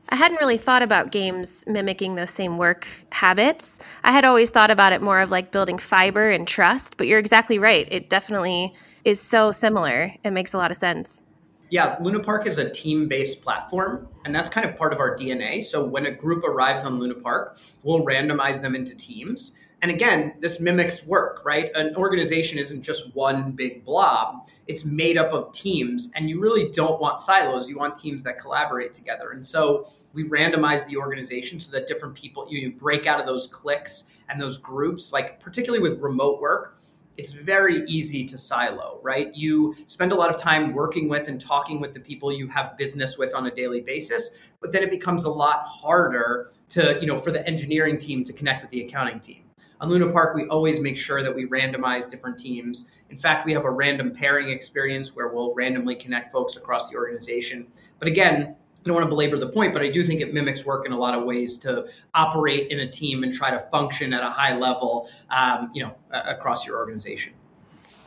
I 0.09 0.17
hadn't 0.17 0.39
really 0.39 0.59
thought 0.59 0.83
about 0.83 1.11
games 1.11 1.65
mimicking 1.67 2.17
those 2.17 2.31
same 2.31 2.59
work 2.59 2.87
habits. 3.13 3.79
I 4.05 4.13
had 4.13 4.25
always 4.25 4.51
thought 4.51 4.71
about 4.71 4.93
it 4.93 5.01
more 5.01 5.21
of 5.21 5.31
like 5.31 5.53
building 5.53 5.79
fiber 5.79 6.29
and 6.29 6.47
trust, 6.47 6.97
but 6.97 7.07
you're 7.07 7.19
exactly 7.19 7.59
right. 7.59 7.87
It 7.91 8.11
definitely 8.11 8.75
is 9.05 9.21
so 9.21 9.51
similar. 9.51 10.13
It 10.25 10.33
makes 10.33 10.53
a 10.53 10.59
lot 10.59 10.71
of 10.71 10.77
sense. 10.77 11.23
Yeah, 11.71 11.97
Luna 12.01 12.21
Park 12.21 12.47
is 12.47 12.59
a 12.59 12.69
team 12.69 13.09
based 13.09 13.41
platform, 13.41 14.09
and 14.25 14.35
that's 14.35 14.51
kind 14.51 14.69
of 14.69 14.77
part 14.77 14.93
of 14.93 14.99
our 14.99 15.17
DNA. 15.17 15.63
So 15.63 15.83
when 15.83 16.05
a 16.05 16.11
group 16.11 16.45
arrives 16.45 16.85
on 16.85 16.99
Luna 16.99 17.15
Park, 17.15 17.57
we'll 17.83 18.05
randomize 18.05 18.61
them 18.61 18.75
into 18.75 18.95
teams. 18.95 19.55
And 19.83 19.91
again, 19.91 20.35
this 20.39 20.61
mimics 20.61 21.05
work, 21.05 21.45
right? 21.45 21.73
An 21.75 21.97
organization 21.97 22.57
isn't 22.57 22.83
just 22.83 23.15
one 23.17 23.51
big 23.51 23.85
blob, 23.85 24.49
it's 24.69 24.85
made 24.85 25.19
up 25.19 25.33
of 25.33 25.53
teams. 25.53 26.11
And 26.15 26.31
you 26.31 26.41
really 26.41 26.71
don't 26.71 27.01
want 27.01 27.21
silos. 27.21 27.69
You 27.69 27.77
want 27.77 27.97
teams 27.97 28.23
that 28.23 28.39
collaborate 28.39 28.93
together. 28.93 29.33
And 29.33 29.45
so 29.45 29.87
we 30.13 30.29
randomize 30.29 30.87
the 30.87 30.97
organization 30.97 31.59
so 31.59 31.73
that 31.73 31.89
different 31.89 32.15
people, 32.15 32.47
you 32.49 32.73
break 32.73 33.09
out 33.09 33.19
of 33.19 33.27
those 33.27 33.49
cliques 33.49 34.05
and 34.29 34.41
those 34.41 34.57
groups, 34.57 35.13
like 35.13 35.41
particularly 35.41 35.83
with 35.83 36.01
remote 36.01 36.41
work 36.41 36.79
it's 37.17 37.33
very 37.33 37.85
easy 37.85 38.25
to 38.25 38.39
silo, 38.39 38.99
right? 39.03 39.35
You 39.35 39.75
spend 39.87 40.13
a 40.13 40.15
lot 40.15 40.31
of 40.31 40.37
time 40.37 40.73
working 40.73 41.09
with 41.09 41.29
and 41.29 41.41
talking 41.41 41.81
with 41.81 41.93
the 41.93 42.01
people 42.01 42.33
you 42.33 42.49
have 42.49 42.77
business 42.79 43.19
with 43.19 43.35
on 43.35 43.47
a 43.47 43.55
daily 43.55 43.81
basis, 43.81 44.31
but 44.61 44.73
then 44.73 44.83
it 44.83 44.91
becomes 44.91 45.25
a 45.25 45.31
lot 45.31 45.65
harder 45.67 46.51
to, 46.71 46.99
you 47.01 47.07
know, 47.07 47.17
for 47.17 47.31
the 47.31 47.47
engineering 47.47 47.99
team 47.99 48.25
to 48.25 48.33
connect 48.33 48.63
with 48.63 48.71
the 48.71 48.81
accounting 48.81 49.21
team. 49.21 49.42
On 49.83 49.89
Luna 49.89 50.13
Park, 50.13 50.37
we 50.37 50.47
always 50.47 50.81
make 50.81 50.97
sure 50.97 51.25
that 51.25 51.35
we 51.35 51.47
randomize 51.47 52.09
different 52.09 52.39
teams. 52.39 52.89
In 53.11 53.17
fact, 53.17 53.45
we 53.45 53.53
have 53.53 53.65
a 53.65 53.71
random 53.71 54.15
pairing 54.15 54.49
experience 54.49 55.17
where 55.17 55.27
we'll 55.27 55.53
randomly 55.55 55.97
connect 55.97 56.31
folks 56.31 56.55
across 56.55 56.89
the 56.89 56.97
organization. 56.97 57.67
But 57.99 58.07
again, 58.07 58.55
I 58.55 58.83
don't 58.85 58.95
want 58.95 59.05
to 59.07 59.09
belabor 59.09 59.39
the 59.39 59.49
point, 59.49 59.73
but 59.73 59.83
I 59.83 59.91
do 59.91 60.05
think 60.05 60.21
it 60.21 60.33
mimics 60.33 60.65
work 60.65 60.87
in 60.87 60.93
a 60.93 60.97
lot 60.97 61.19
of 61.19 61.25
ways 61.25 61.59
to 61.59 61.89
operate 62.15 62.71
in 62.71 62.79
a 62.79 62.89
team 62.89 63.25
and 63.25 63.35
try 63.35 63.51
to 63.51 63.59
function 63.59 64.13
at 64.13 64.23
a 64.23 64.31
high 64.31 64.57
level, 64.57 65.09
um, 65.31 65.73
you 65.75 65.83
know, 65.83 65.97
across 66.13 66.65
your 66.65 66.79
organization. 66.79 67.33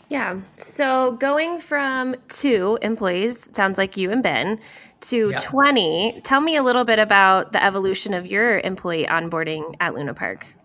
Yeah. 0.08 0.40
So 0.56 1.12
going 1.14 1.60
from 1.60 2.16
two 2.30 2.80
employees, 2.84 3.50
sounds 3.52 3.78
like 3.78 3.98
you 3.98 4.12
and 4.12 4.24
Ben, 4.24 4.62
to 5.02 5.32
yeah. 5.32 5.38
20, 5.40 6.22
tell 6.24 6.40
me 6.40 6.56
a 6.56 6.64
little 6.64 6.86
bit 6.86 7.00
about 7.00 7.52
the 7.52 7.62
evolution 7.62 8.14
of 8.14 8.28
your 8.28 8.60
employee 8.60 9.06
onboarding 9.08 9.76
at 9.82 9.94
Luna 9.94 10.14
Park. 10.14 10.56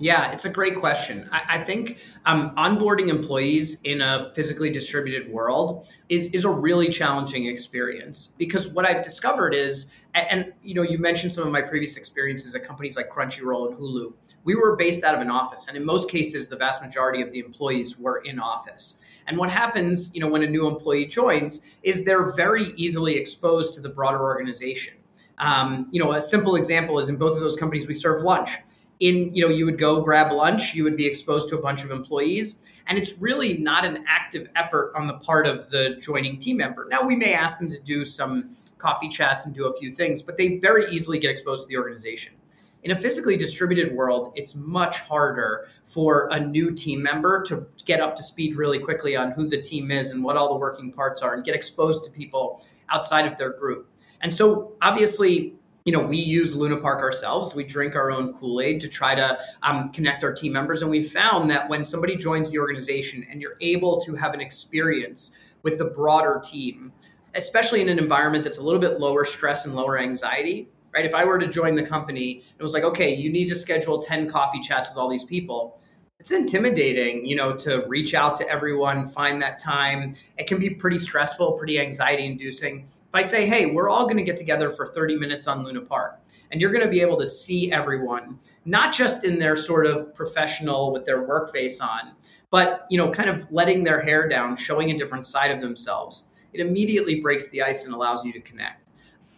Yeah, 0.00 0.32
it's 0.32 0.44
a 0.44 0.48
great 0.48 0.76
question. 0.76 1.28
I, 1.30 1.44
I 1.50 1.58
think 1.58 1.98
um, 2.26 2.54
onboarding 2.56 3.08
employees 3.08 3.78
in 3.84 4.00
a 4.00 4.32
physically 4.34 4.70
distributed 4.70 5.30
world 5.30 5.88
is, 6.08 6.28
is 6.28 6.44
a 6.44 6.50
really 6.50 6.88
challenging 6.88 7.46
experience 7.46 8.32
because 8.36 8.66
what 8.66 8.84
I've 8.84 9.04
discovered 9.04 9.54
is, 9.54 9.86
and, 10.14 10.26
and 10.30 10.52
you 10.62 10.74
know, 10.74 10.82
you 10.82 10.98
mentioned 10.98 11.32
some 11.32 11.46
of 11.46 11.52
my 11.52 11.60
previous 11.60 11.96
experiences 11.96 12.54
at 12.56 12.64
companies 12.64 12.96
like 12.96 13.08
Crunchyroll 13.08 13.68
and 13.68 13.78
Hulu. 13.78 14.14
We 14.42 14.56
were 14.56 14.74
based 14.74 15.04
out 15.04 15.14
of 15.14 15.20
an 15.20 15.30
office, 15.30 15.68
and 15.68 15.76
in 15.76 15.84
most 15.84 16.10
cases, 16.10 16.48
the 16.48 16.56
vast 16.56 16.82
majority 16.82 17.22
of 17.22 17.30
the 17.30 17.38
employees 17.38 17.96
were 17.96 18.18
in 18.18 18.40
office. 18.40 18.98
And 19.26 19.38
what 19.38 19.50
happens, 19.50 20.10
you 20.12 20.20
know, 20.20 20.28
when 20.28 20.42
a 20.42 20.46
new 20.46 20.66
employee 20.66 21.06
joins 21.06 21.60
is 21.82 22.04
they're 22.04 22.34
very 22.34 22.64
easily 22.76 23.16
exposed 23.16 23.74
to 23.74 23.80
the 23.80 23.88
broader 23.88 24.20
organization. 24.20 24.94
Um, 25.38 25.88
you 25.90 26.02
know, 26.02 26.12
a 26.12 26.20
simple 26.20 26.56
example 26.56 26.98
is 26.98 27.08
in 27.08 27.16
both 27.16 27.34
of 27.34 27.40
those 27.40 27.56
companies, 27.56 27.86
we 27.86 27.94
serve 27.94 28.22
lunch 28.22 28.58
in 29.00 29.34
you 29.34 29.42
know 29.42 29.52
you 29.52 29.64
would 29.64 29.78
go 29.78 30.00
grab 30.00 30.32
lunch 30.32 30.74
you 30.74 30.84
would 30.84 30.96
be 30.96 31.06
exposed 31.06 31.48
to 31.48 31.56
a 31.56 31.60
bunch 31.60 31.82
of 31.82 31.90
employees 31.90 32.56
and 32.86 32.98
it's 32.98 33.18
really 33.18 33.58
not 33.58 33.84
an 33.84 34.04
active 34.06 34.48
effort 34.56 34.92
on 34.94 35.06
the 35.06 35.14
part 35.14 35.46
of 35.46 35.70
the 35.70 35.96
joining 36.00 36.38
team 36.38 36.58
member. 36.58 36.86
Now 36.90 37.02
we 37.02 37.16
may 37.16 37.32
ask 37.32 37.58
them 37.58 37.70
to 37.70 37.80
do 37.80 38.04
some 38.04 38.50
coffee 38.76 39.08
chats 39.08 39.46
and 39.46 39.54
do 39.54 39.66
a 39.66 39.76
few 39.76 39.92
things 39.92 40.22
but 40.22 40.38
they 40.38 40.58
very 40.58 40.84
easily 40.90 41.18
get 41.18 41.30
exposed 41.30 41.62
to 41.62 41.68
the 41.68 41.76
organization. 41.76 42.34
In 42.82 42.90
a 42.90 42.96
physically 42.96 43.36
distributed 43.36 43.94
world 43.94 44.32
it's 44.36 44.54
much 44.54 44.98
harder 45.00 45.68
for 45.82 46.28
a 46.30 46.38
new 46.38 46.70
team 46.70 47.02
member 47.02 47.42
to 47.44 47.66
get 47.84 48.00
up 48.00 48.14
to 48.16 48.22
speed 48.22 48.56
really 48.56 48.78
quickly 48.78 49.16
on 49.16 49.32
who 49.32 49.48
the 49.48 49.60
team 49.60 49.90
is 49.90 50.10
and 50.10 50.22
what 50.22 50.36
all 50.36 50.48
the 50.50 50.58
working 50.58 50.92
parts 50.92 51.20
are 51.20 51.34
and 51.34 51.44
get 51.44 51.54
exposed 51.54 52.04
to 52.04 52.10
people 52.10 52.64
outside 52.90 53.26
of 53.26 53.36
their 53.38 53.50
group. 53.50 53.88
And 54.20 54.32
so 54.32 54.72
obviously 54.80 55.54
you 55.84 55.92
know, 55.92 56.00
we 56.00 56.16
use 56.16 56.54
Luna 56.54 56.78
Park 56.78 57.00
ourselves. 57.00 57.54
We 57.54 57.62
drink 57.62 57.94
our 57.94 58.10
own 58.10 58.32
Kool 58.32 58.62
Aid 58.62 58.80
to 58.80 58.88
try 58.88 59.14
to 59.14 59.38
um, 59.62 59.90
connect 59.90 60.24
our 60.24 60.32
team 60.32 60.52
members. 60.52 60.80
And 60.80 60.90
we 60.90 61.02
found 61.02 61.50
that 61.50 61.68
when 61.68 61.84
somebody 61.84 62.16
joins 62.16 62.50
the 62.50 62.58
organization 62.58 63.26
and 63.30 63.40
you're 63.42 63.56
able 63.60 64.00
to 64.00 64.14
have 64.14 64.32
an 64.32 64.40
experience 64.40 65.32
with 65.62 65.76
the 65.76 65.84
broader 65.84 66.40
team, 66.42 66.90
especially 67.34 67.82
in 67.82 67.90
an 67.90 67.98
environment 67.98 68.44
that's 68.44 68.56
a 68.56 68.62
little 68.62 68.80
bit 68.80 68.98
lower 68.98 69.26
stress 69.26 69.66
and 69.66 69.74
lower 69.74 69.98
anxiety, 69.98 70.68
right? 70.94 71.04
If 71.04 71.14
I 71.14 71.24
were 71.26 71.38
to 71.38 71.48
join 71.48 71.74
the 71.74 71.82
company, 71.82 72.42
it 72.58 72.62
was 72.62 72.72
like, 72.72 72.84
okay, 72.84 73.14
you 73.14 73.30
need 73.30 73.48
to 73.48 73.54
schedule 73.54 73.98
10 73.98 74.30
coffee 74.30 74.60
chats 74.60 74.88
with 74.88 74.96
all 74.96 75.10
these 75.10 75.24
people. 75.24 75.78
It's 76.18 76.30
intimidating, 76.30 77.26
you 77.26 77.36
know, 77.36 77.54
to 77.56 77.84
reach 77.88 78.14
out 78.14 78.36
to 78.36 78.48
everyone, 78.48 79.04
find 79.04 79.42
that 79.42 79.58
time. 79.58 80.14
It 80.38 80.46
can 80.46 80.58
be 80.58 80.70
pretty 80.70 80.98
stressful, 80.98 81.52
pretty 81.52 81.78
anxiety 81.78 82.24
inducing. 82.24 82.86
If 83.14 83.24
I 83.24 83.28
say, 83.28 83.46
hey, 83.46 83.66
we're 83.66 83.88
all 83.88 84.06
going 84.06 84.16
to 84.16 84.24
get 84.24 84.36
together 84.36 84.70
for 84.70 84.88
30 84.88 85.14
minutes 85.14 85.46
on 85.46 85.64
Luna 85.64 85.82
Park, 85.82 86.20
and 86.50 86.60
you're 86.60 86.72
going 86.72 86.82
to 86.82 86.90
be 86.90 87.00
able 87.00 87.16
to 87.18 87.26
see 87.26 87.70
everyone, 87.70 88.40
not 88.64 88.92
just 88.92 89.22
in 89.22 89.38
their 89.38 89.56
sort 89.56 89.86
of 89.86 90.12
professional 90.16 90.92
with 90.92 91.04
their 91.04 91.22
work 91.22 91.52
face 91.52 91.80
on, 91.80 92.16
but 92.50 92.88
you 92.90 92.98
know, 92.98 93.08
kind 93.12 93.30
of 93.30 93.46
letting 93.52 93.84
their 93.84 94.02
hair 94.02 94.28
down, 94.28 94.56
showing 94.56 94.90
a 94.90 94.98
different 94.98 95.26
side 95.26 95.52
of 95.52 95.60
themselves. 95.60 96.24
It 96.52 96.60
immediately 96.60 97.20
breaks 97.20 97.48
the 97.50 97.62
ice 97.62 97.84
and 97.84 97.94
allows 97.94 98.24
you 98.24 98.32
to 98.32 98.40
connect. 98.40 98.90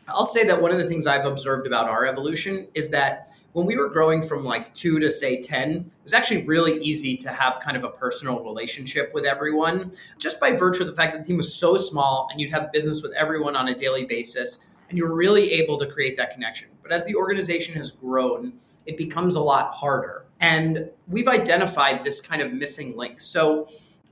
I'll 0.08 0.24
say 0.24 0.46
that 0.46 0.62
one 0.62 0.72
of 0.72 0.78
the 0.78 0.88
things 0.88 1.06
I've 1.06 1.26
observed 1.26 1.66
about 1.66 1.86
our 1.86 2.06
evolution 2.06 2.68
is 2.72 2.88
that 2.90 3.28
when 3.56 3.64
we 3.64 3.78
were 3.78 3.88
growing 3.88 4.20
from 4.20 4.44
like 4.44 4.74
two 4.74 4.98
to 4.98 5.08
say 5.08 5.40
10, 5.40 5.70
it 5.70 5.84
was 6.04 6.12
actually 6.12 6.44
really 6.44 6.78
easy 6.82 7.16
to 7.16 7.30
have 7.30 7.58
kind 7.58 7.74
of 7.74 7.84
a 7.84 7.88
personal 7.88 8.44
relationship 8.44 9.14
with 9.14 9.24
everyone 9.24 9.90
just 10.18 10.38
by 10.38 10.52
virtue 10.52 10.82
of 10.82 10.88
the 10.88 10.94
fact 10.94 11.14
that 11.14 11.22
the 11.22 11.26
team 11.26 11.38
was 11.38 11.54
so 11.54 11.74
small 11.74 12.28
and 12.30 12.38
you'd 12.38 12.50
have 12.50 12.70
business 12.70 13.02
with 13.02 13.12
everyone 13.12 13.56
on 13.56 13.68
a 13.68 13.74
daily 13.74 14.04
basis 14.04 14.60
and 14.90 14.98
you're 14.98 15.14
really 15.14 15.52
able 15.52 15.78
to 15.78 15.86
create 15.86 16.18
that 16.18 16.32
connection. 16.32 16.68
But 16.82 16.92
as 16.92 17.06
the 17.06 17.14
organization 17.14 17.74
has 17.76 17.92
grown, 17.92 18.52
it 18.84 18.98
becomes 18.98 19.36
a 19.36 19.40
lot 19.40 19.72
harder. 19.72 20.26
And 20.38 20.90
we've 21.08 21.26
identified 21.26 22.04
this 22.04 22.20
kind 22.20 22.42
of 22.42 22.52
missing 22.52 22.94
link. 22.94 23.22
So, 23.22 23.68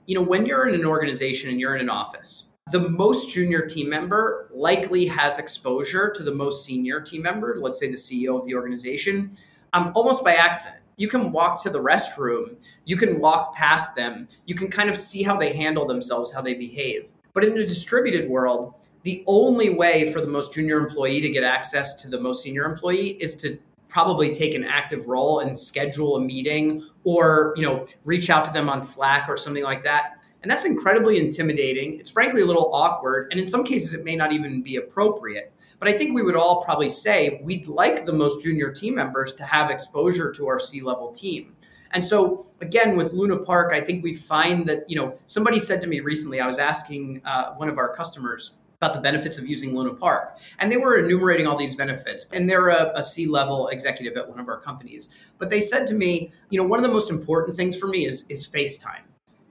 you 0.07 0.15
know, 0.15 0.23
when 0.23 0.47
you're 0.47 0.67
in 0.67 0.75
an 0.75 0.87
organization 0.87 1.51
and 1.51 1.61
you're 1.61 1.75
in 1.75 1.83
an 1.83 1.91
office, 1.91 2.45
the 2.71 2.89
most 2.89 3.31
junior 3.31 3.67
team 3.67 3.91
member 3.91 4.49
likely 4.53 5.07
has 5.07 5.39
exposure 5.39 6.11
to 6.11 6.23
the 6.23 6.35
most 6.35 6.65
senior 6.65 7.01
team 7.01 7.23
member, 7.23 7.59
let's 7.61 7.79
say 7.79 7.91
the 7.91 7.97
CEO 7.97 8.39
of 8.39 8.47
the 8.47 8.55
organization, 8.55 9.33
um, 9.75 9.93
almost 9.95 10.25
by 10.25 10.35
accident. 10.35 10.81
You 10.97 11.09
can 11.09 11.31
walk 11.31 11.63
to 11.65 11.71
the 11.71 11.81
restroom, 11.81 12.57
you 12.85 12.97
can 12.97 13.21
walk 13.21 13.55
past 13.55 13.95
them, 13.95 14.29
you 14.47 14.55
can 14.55 14.71
kind 14.71 14.89
of 14.89 14.97
see 14.97 15.23
how 15.23 15.37
they 15.37 15.55
handle 15.55 15.87
themselves, 15.87 16.33
how 16.33 16.41
they 16.41 16.55
behave. 16.55 17.11
But 17.35 17.45
in 17.45 17.59
a 17.59 17.67
distributed 17.67 18.31
world, 18.31 18.75
the 19.03 19.23
only 19.27 19.71
way 19.71 20.11
for 20.13 20.21
the 20.21 20.27
most 20.27 20.55
junior 20.55 20.79
employee 20.79 21.21
to 21.21 21.29
get 21.29 21.45
access 21.45 21.95
to 21.97 22.09
the 22.09 22.19
most 22.19 22.43
senior 22.43 22.65
employee 22.65 23.11
is 23.21 23.35
to 23.37 23.59
probably 23.89 24.33
take 24.33 24.55
an 24.55 24.65
active 24.65 25.07
role 25.07 25.41
and 25.41 25.59
schedule 25.59 26.17
a 26.17 26.21
meeting 26.21 26.83
or 27.05 27.53
you 27.57 27.63
know 27.63 27.87
reach 28.05 28.31
out 28.31 28.45
to 28.45 28.53
them 28.53 28.69
on 28.69 28.83
slack 28.83 29.29
or 29.29 29.37
something 29.37 29.63
like 29.63 29.85
that 29.85 30.24
and 30.45 30.51
that's 30.51 30.67
incredibly 30.67 31.19
intimidating. 31.19 31.99
It's 31.99 32.11
frankly 32.11 32.43
a 32.43 32.45
little 32.45 32.69
awkward. 32.75 33.29
And 33.31 33.41
in 33.41 33.47
some 33.47 33.65
cases, 33.65 33.95
it 33.95 34.05
may 34.05 34.15
not 34.15 34.31
even 34.31 34.61
be 34.61 34.77
appropriate. 34.77 35.55
But 35.79 35.89
I 35.89 35.93
think 35.93 36.15
we 36.15 36.21
would 36.21 36.37
all 36.37 36.63
probably 36.63 36.91
say 36.91 37.41
we'd 37.43 37.67
like 37.67 38.05
the 38.05 38.13
most 38.13 38.43
junior 38.43 38.71
team 38.71 38.95
members 38.95 39.33
to 39.35 39.45
have 39.45 39.71
exposure 39.71 40.31
to 40.33 40.47
our 40.47 40.61
C 40.61 40.83
level 40.83 41.11
team. 41.13 41.57
And 41.93 42.05
so, 42.05 42.45
again, 42.61 42.95
with 42.95 43.15
Luna 43.15 43.39
Park, 43.39 43.73
I 43.73 43.81
think 43.81 44.05
we 44.05 44.13
find 44.13 44.67
that, 44.67 44.85
you 44.87 44.97
know, 44.97 45.17
somebody 45.25 45.59
said 45.59 45.81
to 45.81 45.87
me 45.87 46.01
recently, 46.01 46.41
I 46.41 46.47
was 46.47 46.59
asking 46.59 47.23
uh, 47.25 47.55
one 47.55 47.71
of 47.71 47.79
our 47.79 47.97
customers 47.97 48.57
about 48.83 48.93
the 48.93 49.01
benefits 49.01 49.39
of 49.39 49.47
using 49.47 49.75
Luna 49.75 49.95
Park. 49.95 50.37
And 50.59 50.71
they 50.71 50.77
were 50.77 50.99
enumerating 50.99 51.47
all 51.47 51.57
these 51.57 51.75
benefits. 51.75 52.27
And 52.35 52.51
they're 52.51 52.69
a, 52.69 52.93
a 52.95 53.03
C 53.03 53.27
level 53.27 53.69
executive 53.69 54.19
at 54.19 54.29
one 54.29 54.41
of 54.41 54.49
our 54.51 54.61
companies. 54.61 55.09
But 55.39 55.49
they 55.49 55.61
said 55.61 55.87
to 55.87 55.95
me, 55.95 56.33
you 56.51 56.61
know, 56.61 56.69
one 56.69 56.79
of 56.79 56.83
the 56.83 56.93
most 56.93 57.09
important 57.09 57.57
things 57.57 57.75
for 57.75 57.87
me 57.87 58.05
is, 58.05 58.27
is 58.29 58.47
FaceTime 58.47 59.05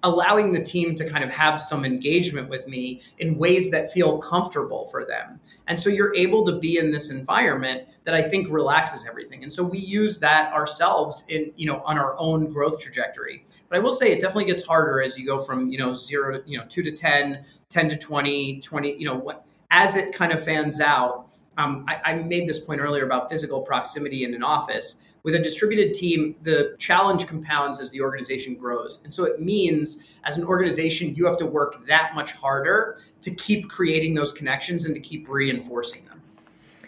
allowing 0.04 0.52
the 0.52 0.62
team 0.62 0.96
to 0.96 1.10
kind 1.10 1.24
of 1.24 1.32
have 1.32 1.60
some 1.60 1.86
engagement 1.86 2.50
with 2.50 2.68
me 2.68 3.02
in 3.20 3.38
ways 3.38 3.72
that 3.72 3.92
feel 3.92 4.18
comfortable 4.18 4.86
for 4.86 5.06
them. 5.06 5.40
And 5.68 5.80
so 5.80 5.90
you're 5.90 6.14
able 6.14 6.46
to 6.46 6.60
be 6.60 6.78
in 6.78 6.92
this 6.92 7.10
environment 7.10 7.88
that 8.04 8.14
I 8.14 8.22
think 8.22 8.50
relaxes 8.50 9.06
everything. 9.08 9.44
And 9.44 9.52
so 9.52 9.64
we 9.64 9.80
use 9.80 10.20
that 10.20 10.52
ourselves 10.52 11.24
in, 11.30 11.54
you 11.56 11.66
know, 11.66 11.82
on 11.86 11.98
our 11.98 12.20
own 12.20 12.52
growth 12.52 12.80
trajectory. 12.80 13.46
But 13.70 13.78
I 13.78 13.80
will 13.80 13.96
say 13.96 14.12
it 14.12 14.20
definitely 14.20 14.46
gets 14.46 14.62
harder 14.62 15.02
as 15.02 15.18
you 15.18 15.26
go 15.26 15.40
from, 15.40 15.70
you 15.70 15.78
know, 15.78 15.94
zero 15.94 16.38
to, 16.38 16.50
you 16.50 16.58
know, 16.58 16.66
two 16.68 16.84
to 16.84 16.92
10, 16.92 17.46
10 17.70 17.90
to 17.90 17.98
20, 17.98 18.60
20, 18.60 18.98
you 18.98 19.06
know, 19.06 19.16
what, 19.16 19.46
as 19.72 19.96
it 19.96 20.14
kind 20.14 20.34
of 20.34 20.44
fans 20.44 20.82
out. 20.82 21.30
Um, 21.58 21.86
I, 21.88 22.02
I 22.04 22.14
made 22.16 22.50
this 22.50 22.60
point 22.60 22.82
earlier 22.82 23.06
about 23.06 23.30
physical 23.30 23.62
proximity 23.62 24.24
in 24.24 24.34
an 24.34 24.44
office 24.44 24.98
with 25.24 25.36
a 25.36 25.40
distributed 25.40 25.94
team, 25.94 26.36
the 26.42 26.76
challenge 26.80 27.26
compounds 27.28 27.80
as 27.80 27.90
the 27.92 28.02
organization 28.02 28.56
grows. 28.56 29.00
And 29.04 29.14
so 29.14 29.24
it 29.24 29.40
means 29.40 30.00
as 30.26 30.38
an 30.38 30.44
organization, 30.44 31.16
you 31.16 31.26
have 31.26 31.38
to 31.38 31.46
work 31.46 31.86
that 31.88 32.14
much 32.14 32.32
harder 32.32 32.98
to 33.22 33.32
keep 33.32 33.70
creating 33.70 34.16
those 34.16 34.34
connections 34.34 34.84
and 34.86 34.94
to 34.94 35.02
keep 35.02 35.28
reinforcing 35.30 36.06
them. 36.06 36.22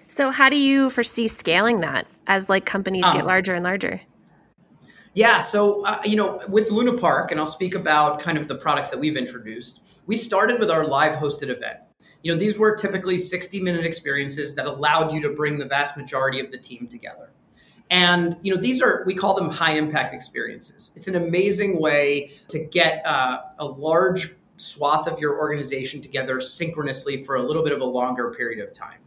So 0.10 0.32
how 0.32 0.50
do 0.50 0.58
you 0.58 0.90
foresee 0.90 1.28
scaling 1.28 1.80
that 1.82 2.08
as 2.28 2.50
like 2.50 2.66
companies 2.66 3.06
um, 3.06 3.14
get 3.14 3.26
larger 3.26 3.54
and 3.54 3.64
larger? 3.64 4.02
Yeah, 5.14 5.40
so 5.40 5.86
uh, 5.86 6.02
you 6.04 6.18
know, 6.18 6.42
with 6.50 6.72
Luna 6.72 6.98
Park, 6.98 7.32
and 7.32 7.40
I'll 7.40 7.46
speak 7.46 7.74
about 7.74 8.20
kind 8.20 8.38
of 8.38 8.50
the 8.50 8.56
products 8.56 8.90
that 8.90 9.00
we've 9.00 9.16
introduced. 9.16 9.80
We 10.06 10.18
started 10.18 10.60
with 10.60 10.70
our 10.70 10.86
live 10.86 11.16
hosted 11.16 11.50
event 11.50 11.80
You 12.22 12.34
know, 12.34 12.40
these 12.40 12.58
were 12.58 12.76
typically 12.76 13.18
60 13.18 13.62
minute 13.62 13.86
experiences 13.86 14.56
that 14.56 14.66
allowed 14.66 15.14
you 15.14 15.22
to 15.22 15.30
bring 15.30 15.58
the 15.58 15.66
vast 15.66 15.96
majority 15.96 16.42
of 16.42 16.52
the 16.52 16.58
team 16.58 16.88
together. 16.88 17.32
And 17.90 18.38
you 18.42 18.54
know, 18.54 18.60
these 18.60 18.82
are 18.82 19.04
we 19.06 19.14
call 19.14 19.36
them 19.36 19.50
high 19.50 19.74
impact 19.74 20.14
experiences. 20.14 20.92
It's 20.96 21.08
an 21.08 21.16
amazing 21.16 21.80
way 21.80 22.32
to 22.48 22.60
get 22.60 23.06
uh, 23.06 23.42
a 23.60 23.66
large 23.66 24.36
swath 24.58 25.08
of 25.08 25.20
your 25.20 25.38
organization 25.38 26.02
together 26.02 26.40
synchronously 26.40 27.24
for 27.24 27.36
a 27.36 27.44
little 27.44 27.64
bit 27.64 27.74
of 27.74 27.82
a 27.82 27.86
longer 27.86 28.34
period 28.34 28.66
of 28.66 28.74
time. 28.74 29.00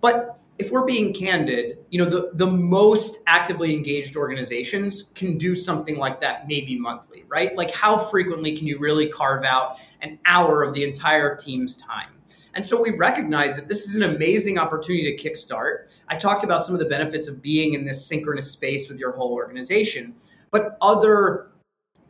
But 0.00 0.38
if 0.58 0.70
we're 0.70 0.84
being 0.84 1.14
candid, 1.14 1.78
you 1.90 2.02
know, 2.02 2.08
the, 2.08 2.30
the 2.34 2.46
most 2.46 3.18
actively 3.26 3.74
engaged 3.74 4.16
organizations 4.16 5.04
can 5.14 5.38
do 5.38 5.54
something 5.54 5.96
like 5.96 6.20
that 6.20 6.48
maybe 6.48 6.78
monthly, 6.78 7.24
right? 7.28 7.56
Like 7.56 7.70
how 7.70 7.96
frequently 7.96 8.56
can 8.56 8.66
you 8.66 8.78
really 8.78 9.08
carve 9.08 9.44
out 9.44 9.78
an 10.02 10.18
hour 10.26 10.62
of 10.62 10.74
the 10.74 10.84
entire 10.84 11.36
team's 11.36 11.76
time? 11.76 12.10
And 12.54 12.64
so 12.66 12.80
we 12.80 12.90
recognize 12.90 13.54
that 13.56 13.68
this 13.68 13.86
is 13.86 13.94
an 13.94 14.02
amazing 14.02 14.58
opportunity 14.58 15.16
to 15.16 15.28
kickstart. 15.28 15.94
I 16.08 16.16
talked 16.16 16.44
about 16.44 16.64
some 16.64 16.74
of 16.74 16.80
the 16.80 16.86
benefits 16.86 17.28
of 17.28 17.40
being 17.40 17.74
in 17.74 17.84
this 17.84 18.04
synchronous 18.04 18.50
space 18.50 18.88
with 18.88 18.98
your 18.98 19.12
whole 19.12 19.32
organization, 19.32 20.14
but 20.50 20.76
other 20.82 21.50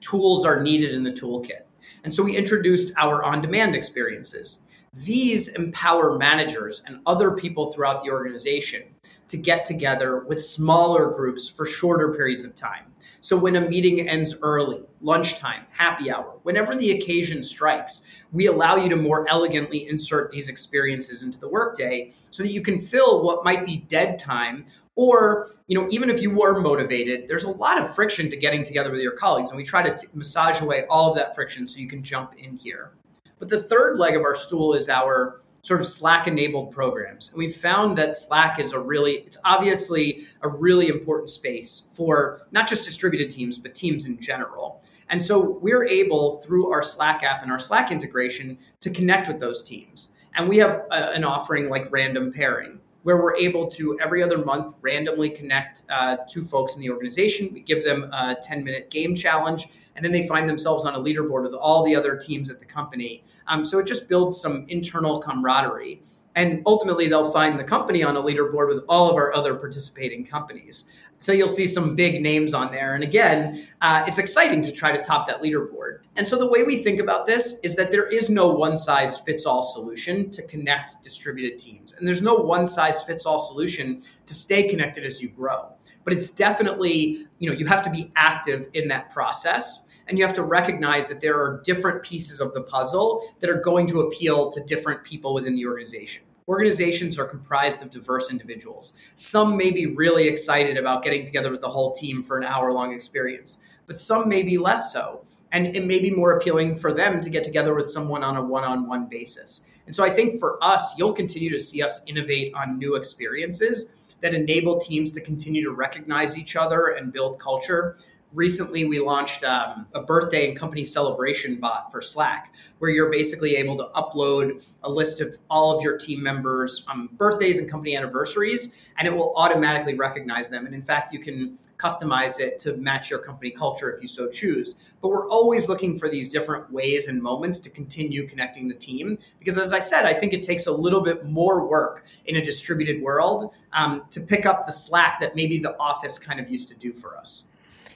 tools 0.01 0.47
are 0.47 0.63
needed 0.63 0.95
in 0.95 1.03
the 1.03 1.13
toolkit. 1.13 1.63
And 2.05 2.13
so 2.13 2.23
we 2.23 2.37
introduced 2.37 2.93
our 2.97 3.23
on 3.23 3.43
demand 3.43 3.75
experiences. 3.75 4.61
These 4.95 5.49
empower 5.49 6.17
managers 6.19 6.83
and 6.87 7.01
other 7.07 7.33
people 7.33 7.73
throughout 7.73 8.03
the 8.03 8.11
organization 8.11 8.83
to 9.29 9.37
get 9.37 9.65
together 9.65 10.21
with 10.21 10.45
smaller 10.45 11.11
groups 11.11 11.49
for 11.49 11.67
shorter 11.67 12.13
periods 12.15 12.43
of 12.43 12.55
time. 12.55 12.90
So 13.23 13.37
when 13.37 13.57
a 13.57 13.61
meeting 13.61 14.09
ends 14.09 14.35
early, 14.41 14.81
lunchtime, 15.03 15.67
happy 15.71 16.11
hour, 16.11 16.39
whenever 16.43 16.75
the 16.75 16.93
occasion 16.93 17.43
strikes, 17.43 18.03
we 18.33 18.47
allow 18.47 18.77
you 18.77 18.89
to 18.89 18.97
more 18.97 19.29
elegantly 19.29 19.89
insert 19.89 20.31
these 20.31 20.49
experiences 20.49 21.23
into 21.23 21.39
the 21.39 21.49
workday 21.49 22.13
so 22.31 22.43
that 22.43 22.53
you 22.53 22.63
can 22.63 22.81
fill 22.81 23.23
what 23.23 23.45
might 23.45 23.67
be 23.67 23.85
dead 23.89 24.19
time 24.19 24.65
or 24.97 25.49
you 25.67 25.79
know 25.79 25.87
even 25.91 26.11
if 26.11 26.21
you 26.21 26.31
were 26.31 26.61
motivated 26.61 27.29
there's 27.29 27.45
a 27.45 27.51
lot 27.51 27.81
of 27.81 27.95
friction 27.95 28.29
to 28.29 28.37
getting 28.37 28.65
together 28.65 28.91
with 28.91 29.01
your 29.01 29.13
colleagues 29.13 29.51
and 29.51 29.57
we 29.57 29.65
try 29.65 29.83
to 29.83 29.97
t- 29.97 30.09
massage 30.15 30.61
away 30.61 30.85
all 30.91 31.11
of 31.11 31.17
that 31.17 31.35
friction 31.35 31.67
so 31.69 31.79
you 31.79 31.89
can 31.89 32.03
jump 32.03 32.35
in 32.37 32.57
here. 32.57 32.93
But 33.39 33.49
the 33.49 33.63
third 33.63 33.99
leg 33.99 34.17
of 34.17 34.23
our 34.23 34.35
stool 34.35 34.75
is 34.75 34.89
our 34.89 35.41
sort 35.61 35.81
of 35.81 35.87
Slack 35.87 36.27
enabled 36.27 36.71
programs. 36.71 37.29
And 37.29 37.39
we've 37.39 37.55
found 37.55 37.99
that 37.99 38.15
Slack 38.15 38.59
is 38.59 38.73
a 38.73 38.79
really, 38.79 39.13
it's 39.19 39.37
obviously 39.45 40.23
a 40.43 40.49
really 40.49 40.89
important 40.89 41.31
space 41.31 41.83
for 41.93 42.47
not 42.51 42.69
just 42.69 42.85
distributed 42.85 43.31
teams, 43.31 43.59
but 43.59 43.75
teams 43.75 44.07
in 44.07 44.21
general. 44.21 44.83
And 45.11 45.23
so 45.23 45.59
we're 45.61 45.85
able, 45.85 46.39
through 46.39 46.71
our 46.71 46.83
Slack 46.83 47.23
app 47.23 47.43
and 47.43 47.51
our 47.51 47.59
Slack 47.59 47.91
integration, 47.91 48.59
to 48.81 48.91
connect 48.91 49.29
with 49.29 49.41
those 49.41 49.63
teams. 49.63 50.13
And 50.35 50.49
we 50.49 50.59
have 50.59 50.87
a, 50.91 51.13
an 51.13 51.25
offering 51.25 51.69
like 51.69 51.91
random 51.93 52.33
pairing, 52.33 52.80
where 53.03 53.17
we're 53.17 53.37
able 53.37 53.67
to 53.67 53.99
every 54.01 54.23
other 54.23 54.39
month 54.39 54.77
randomly 54.83 55.31
connect 55.31 55.83
uh, 55.89 56.19
two 56.29 56.45
folks 56.45 56.75
in 56.75 56.81
the 56.81 56.91
organization. 56.91 57.51
We 57.53 57.61
give 57.61 57.85
them 57.85 58.05
a 58.13 58.37
10 58.43 58.63
minute 58.65 58.91
game 58.91 59.15
challenge, 59.15 59.69
and 59.97 60.05
then 60.05 60.13
they 60.13 60.27
find 60.27 60.49
themselves 60.49 60.85
on 60.85 60.95
a 60.95 61.01
leaderboard 61.01 61.45
with 61.45 61.55
all 61.55 61.85
the 61.85 61.97
other 61.97 62.17
teams 62.17 62.51
at 62.51 62.59
the 62.59 62.67
company. 62.67 63.25
Um, 63.47 63.65
so 63.65 63.79
it 63.79 63.87
just 63.87 64.09
builds 64.09 64.41
some 64.41 64.67
internal 64.69 65.21
camaraderie. 65.21 66.03
And 66.37 66.63
ultimately, 66.65 67.09
they'll 67.09 67.33
find 67.33 67.59
the 67.59 67.65
company 67.65 68.05
on 68.05 68.17
a 68.17 68.23
leaderboard 68.23 68.69
with 68.73 68.85
all 68.89 69.11
of 69.11 69.17
our 69.17 69.35
other 69.35 69.57
participating 69.57 70.25
companies. 70.25 70.85
So 71.23 71.33
you'll 71.33 71.49
see 71.49 71.67
some 71.67 71.95
big 71.95 72.23
names 72.23 72.55
on 72.55 72.73
there. 72.73 72.95
And 72.95 73.05
again, 73.05 73.67
uh, 73.83 74.05
it's 74.09 74.17
exciting 74.17 74.63
to 74.63 74.73
try 74.73 74.91
to 74.91 75.03
top 75.03 75.29
that 75.29 75.43
leaderboard. 75.43 75.99
And 76.17 76.27
so 76.27 76.39
the 76.39 76.49
way 76.51 76.65
we 76.65 76.79
think 76.79 76.99
about 76.99 77.27
this 77.27 77.57
is 77.63 77.77
that 77.77 77.93
there 77.93 78.07
is 78.07 78.31
no 78.31 78.49
one 78.49 78.79
size 78.79 79.21
fits 79.21 79.45
all 79.45 79.63
solution 79.63 80.31
to 80.31 80.43
connect 80.43 81.03
distributed 81.03 81.59
teams. 81.59 81.93
And 81.93 82.07
there's 82.07 82.23
no 82.23 82.37
one 82.37 82.67
size 82.67 83.03
fits 83.03 83.27
all 83.27 83.39
solution 83.39 84.03
to 84.27 84.35
stay 84.35 84.67
connected 84.67 85.05
as 85.05 85.21
you 85.21 85.29
grow. 85.29 85.69
But 86.05 86.15
it's 86.15 86.31
definitely, 86.31 87.27
you 87.39 87.51
know, 87.51 87.55
you 87.55 87.67
have 87.67 87.83
to 87.83 87.91
be 87.91 88.11
active 88.17 88.69
in 88.73 88.89
that 88.89 89.11
process. 89.11 89.85
And 90.09 90.19
you 90.19 90.25
have 90.25 90.35
to 90.35 90.43
recognize 90.43 91.07
that 91.09 91.21
there 91.21 91.39
are 91.39 91.61
different 91.65 92.03
pieces 92.03 92.41
of 92.41 92.55
the 92.55 92.63
puzzle 92.63 93.23
that 93.41 93.51
are 93.51 93.61
going 93.61 93.87
to 93.89 94.01
appeal 94.01 94.51
to 94.53 94.61
different 94.65 95.05
people 95.05 95.35
within 95.35 95.55
the 95.55 95.67
organization. 95.67 96.25
Organizations 96.51 97.17
are 97.17 97.27
comprised 97.27 97.81
of 97.81 97.91
diverse 97.91 98.29
individuals. 98.29 98.95
Some 99.15 99.57
may 99.57 99.71
be 99.71 99.87
really 99.87 100.27
excited 100.27 100.77
about 100.77 101.05
getting 101.05 101.25
together 101.25 101.49
with 101.49 101.61
the 101.61 101.69
whole 101.69 101.93
team 101.93 102.25
for 102.25 102.37
an 102.37 102.43
hour 102.43 102.73
long 102.73 102.93
experience, 102.93 103.59
but 103.87 104.01
some 104.01 104.29
may 104.29 104.43
be 104.43 104.59
less 104.59 104.93
so. 104.93 105.25
And 105.53 105.77
it 105.77 105.85
may 105.85 106.01
be 106.01 106.11
more 106.11 106.37
appealing 106.37 106.75
for 106.75 106.93
them 106.93 107.21
to 107.21 107.31
get 107.31 107.45
together 107.45 107.73
with 107.73 107.89
someone 107.89 108.25
on 108.25 108.37
a 108.37 108.43
one 108.43 108.65
on 108.65 108.89
one 108.89 109.07
basis. 109.07 109.61
And 109.87 109.95
so 109.95 110.03
I 110.03 110.11
think 110.11 110.41
for 110.41 110.59
us, 110.61 110.93
you'll 110.99 111.13
continue 111.13 111.51
to 111.51 111.61
see 111.61 111.85
us 111.85 112.01
innovate 112.09 112.53
on 112.55 112.81
new 112.81 112.97
experiences 112.97 113.93
that 114.21 114.35
enable 114.35 114.77
teams 114.81 115.13
to 115.13 115.21
continue 115.21 115.63
to 115.63 115.71
recognize 115.71 116.37
each 116.37 116.57
other 116.57 116.97
and 116.99 117.13
build 117.13 117.39
culture 117.39 117.97
recently 118.33 118.85
we 118.85 119.01
launched 119.01 119.43
um, 119.45 119.87
a 119.95 120.03
birthday 120.03 120.49
and 120.49 120.57
company 120.57 120.85
celebration 120.85 121.57
bot 121.57 121.91
for 121.91 122.01
slack 122.01 122.55
where 122.79 122.91
you're 122.91 123.11
basically 123.11 123.57
able 123.57 123.77
to 123.77 123.89
upload 123.95 124.69
a 124.85 124.91
list 124.91 125.21
of 125.21 125.37
all 125.49 125.77
of 125.77 125.83
your 125.83 125.99
team 125.99 126.23
members 126.23 126.85
um, 126.89 127.09
birthdays 127.13 127.59
and 127.59 127.71
company 127.71 127.97
anniversaries 127.97 128.71
and 128.99 129.09
it 129.09 129.15
will 129.15 129.35
automatically 129.37 129.95
recognize 129.95 130.49
them. 130.49 130.67
And 130.67 130.75
in 130.75 130.83
fact 130.83 131.13
you 131.13 131.19
can 131.19 131.59
customize 131.77 132.39
it 132.39 132.59
to 132.61 132.77
match 132.77 133.11
your 133.11 133.19
company 133.19 133.51
culture 133.51 133.91
if 133.91 134.01
you 134.03 134.09
so 134.09 134.29
choose. 134.29 134.75
But 135.01 135.09
we're 135.09 135.29
always 135.29 135.69
looking 135.69 135.99
for 135.99 136.09
these 136.09 136.29
different 136.29 136.71
ways 136.71 137.09
and 137.09 137.21
moments 137.23 137.59
to 137.61 137.71
continue 137.71 138.27
connecting 138.27 138.69
the 138.69 138.75
team 138.75 139.19
because 139.39 139.57
as 139.57 139.73
i 139.73 139.79
said 139.79 140.05
i 140.05 140.13
think 140.13 140.33
it 140.33 140.43
takes 140.43 140.67
a 140.67 140.73
little 140.73 141.03
bit 141.03 141.25
more 141.25 141.67
work 141.67 142.05
in 142.27 142.37
a 142.37 142.45
distributed 142.45 143.03
world 143.03 143.55
um, 143.73 144.03
to 144.11 144.21
pick 144.21 144.47
up 144.47 144.67
the 144.67 144.73
slack 144.73 145.21
that 145.21 145.37
maybe 145.37 145.59
the 145.59 145.79
office 145.79 146.19
kind 146.19 146.41
of 146.41 146.51
used 146.51 146.69
to 146.69 146.75
do 146.75 146.93
for 146.93 147.17
us 147.17 147.45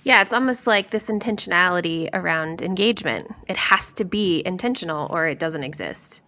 yeah, 0.05 0.21
it's 0.21 0.35
almost 0.35 0.67
like 0.67 0.91
this 0.91 1.07
intentionality 1.07 2.11
around 2.13 2.61
engagement. 2.61 3.35
It 3.49 3.57
has 3.57 3.93
to 3.95 4.05
be 4.05 4.43
intentional 4.45 5.09
or 5.11 5.27
it 5.27 5.39
doesn't 5.39 5.65
exist. 5.65 6.21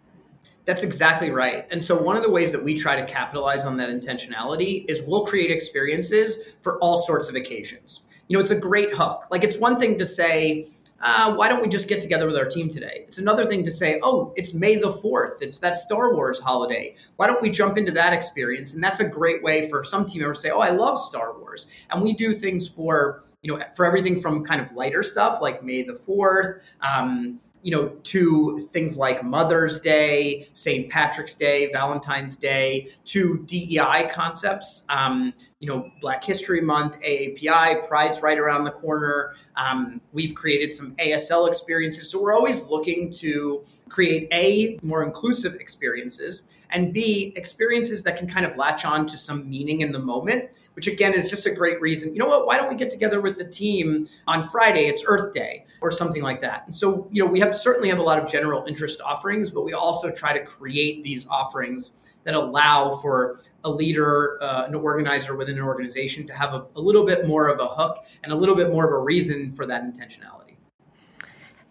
That's 0.64 0.82
exactly 0.82 1.30
right. 1.30 1.66
And 1.70 1.84
so, 1.84 1.96
one 1.96 2.16
of 2.16 2.24
the 2.24 2.30
ways 2.30 2.50
that 2.52 2.64
we 2.64 2.76
try 2.76 2.96
to 2.96 3.06
capitalize 3.06 3.64
on 3.64 3.76
that 3.76 3.88
intentionality 3.88 4.84
is 4.88 5.00
we'll 5.02 5.24
create 5.24 5.50
experiences 5.50 6.38
for 6.62 6.78
all 6.80 7.02
sorts 7.02 7.28
of 7.28 7.36
occasions. 7.36 8.00
You 8.26 8.36
know, 8.36 8.40
it's 8.40 8.50
a 8.50 8.56
great 8.56 8.92
hook. 8.92 9.26
Like, 9.30 9.44
it's 9.44 9.58
one 9.58 9.78
thing 9.78 9.96
to 9.98 10.04
say, 10.04 10.66
uh, 11.00 11.34
why 11.34 11.48
don't 11.48 11.62
we 11.62 11.68
just 11.68 11.86
get 11.86 12.00
together 12.00 12.26
with 12.26 12.36
our 12.36 12.46
team 12.46 12.68
today? 12.68 13.04
It's 13.06 13.18
another 13.18 13.44
thing 13.44 13.64
to 13.64 13.70
say, 13.70 14.00
oh, 14.02 14.32
it's 14.34 14.54
May 14.54 14.74
the 14.76 14.88
4th. 14.88 15.40
It's 15.40 15.58
that 15.58 15.76
Star 15.76 16.14
Wars 16.14 16.40
holiday. 16.40 16.96
Why 17.14 17.28
don't 17.28 17.40
we 17.42 17.50
jump 17.50 17.78
into 17.78 17.92
that 17.92 18.12
experience? 18.12 18.72
And 18.72 18.82
that's 18.82 18.98
a 18.98 19.04
great 19.04 19.44
way 19.44 19.68
for 19.68 19.84
some 19.84 20.04
team 20.06 20.22
members 20.22 20.38
to 20.38 20.42
say, 20.42 20.50
oh, 20.50 20.58
I 20.58 20.70
love 20.70 20.98
Star 20.98 21.38
Wars. 21.38 21.66
And 21.90 22.02
we 22.02 22.14
do 22.14 22.34
things 22.34 22.66
for 22.66 23.22
you 23.42 23.56
know, 23.56 23.62
for 23.74 23.84
everything 23.84 24.20
from 24.20 24.44
kind 24.44 24.60
of 24.60 24.72
lighter 24.72 25.02
stuff 25.02 25.40
like 25.40 25.62
May 25.62 25.82
the 25.82 25.92
4th, 25.92 26.60
um, 26.80 27.40
you 27.66 27.72
know, 27.72 27.88
to 28.04 28.60
things 28.72 28.96
like 28.96 29.24
Mother's 29.24 29.80
Day, 29.80 30.46
St. 30.52 30.88
Patrick's 30.88 31.34
Day, 31.34 31.68
Valentine's 31.72 32.36
Day, 32.36 32.88
to 33.06 33.38
DEI 33.44 34.08
concepts, 34.08 34.84
um, 34.88 35.34
you 35.58 35.66
know, 35.68 35.90
Black 36.00 36.22
History 36.22 36.60
Month, 36.60 37.00
AAPI, 37.02 37.88
Pride's 37.88 38.22
right 38.22 38.38
around 38.38 38.64
the 38.64 38.70
corner. 38.70 39.34
Um, 39.56 40.00
we've 40.12 40.32
created 40.32 40.72
some 40.72 40.92
ASL 40.96 41.48
experiences. 41.48 42.08
So 42.08 42.22
we're 42.22 42.34
always 42.34 42.62
looking 42.62 43.12
to 43.14 43.64
create 43.88 44.28
A, 44.32 44.78
more 44.82 45.02
inclusive 45.02 45.56
experiences, 45.56 46.46
and 46.70 46.92
B, 46.92 47.32
experiences 47.36 48.02
that 48.02 48.16
can 48.16 48.26
kind 48.26 48.46
of 48.46 48.56
latch 48.56 48.84
on 48.84 49.06
to 49.06 49.18
some 49.18 49.48
meaning 49.48 49.80
in 49.80 49.92
the 49.92 49.98
moment, 49.98 50.50
which 50.74 50.86
again 50.86 51.14
is 51.14 51.30
just 51.30 51.46
a 51.46 51.50
great 51.50 51.80
reason. 51.80 52.12
You 52.12 52.18
know 52.18 52.28
what? 52.28 52.46
Why 52.46 52.56
don't 52.56 52.68
we 52.68 52.76
get 52.76 52.90
together 52.90 53.20
with 53.20 53.38
the 53.38 53.44
team 53.44 54.06
on 54.26 54.42
Friday? 54.42 54.86
It's 54.86 55.02
Earth 55.06 55.32
Day 55.32 55.66
or 55.80 55.90
something 55.90 56.22
like 56.22 56.40
that. 56.40 56.64
And 56.66 56.74
so, 56.74 57.08
you 57.10 57.24
know, 57.24 57.30
we 57.30 57.40
have 57.40 57.54
certainly 57.54 57.88
have 57.88 57.98
a 57.98 58.02
lot 58.02 58.22
of 58.22 58.30
general 58.30 58.64
interest 58.66 59.00
offerings, 59.00 59.50
but 59.50 59.62
we 59.62 59.72
also 59.72 60.10
try 60.10 60.32
to 60.36 60.44
create 60.44 61.02
these 61.04 61.26
offerings 61.28 61.92
that 62.24 62.34
allow 62.34 62.90
for 62.90 63.38
a 63.62 63.70
leader, 63.70 64.42
uh, 64.42 64.64
an 64.66 64.74
organizer 64.74 65.36
within 65.36 65.56
an 65.56 65.62
organization 65.62 66.26
to 66.26 66.34
have 66.34 66.54
a, 66.54 66.66
a 66.74 66.80
little 66.80 67.06
bit 67.06 67.26
more 67.26 67.46
of 67.46 67.60
a 67.60 67.66
hook 67.68 68.04
and 68.24 68.32
a 68.32 68.36
little 68.36 68.56
bit 68.56 68.68
more 68.68 68.84
of 68.84 68.92
a 68.92 68.98
reason 68.98 69.52
for 69.52 69.64
that 69.64 69.84
intentionality. 69.84 70.56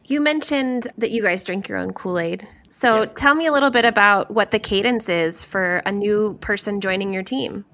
You 0.06 0.22
mentioned 0.22 0.88
that 0.98 1.12
you 1.12 1.22
guys 1.22 1.44
drink 1.44 1.68
your 1.68 1.78
own 1.78 1.92
Kool 1.92 2.20
Aid. 2.20 2.48
So 2.86 3.02
yeah. 3.02 3.10
tell 3.16 3.34
me 3.34 3.48
a 3.48 3.52
little 3.52 3.72
bit 3.72 3.84
about 3.84 4.30
what 4.30 4.52
the 4.52 4.60
cadence 4.60 5.10
is 5.10 5.44
for 5.44 5.78
a 5.88 5.92
new 5.92 6.38
person 6.40 6.80
joining 6.80 7.12
your 7.12 7.24
team. 7.24 7.66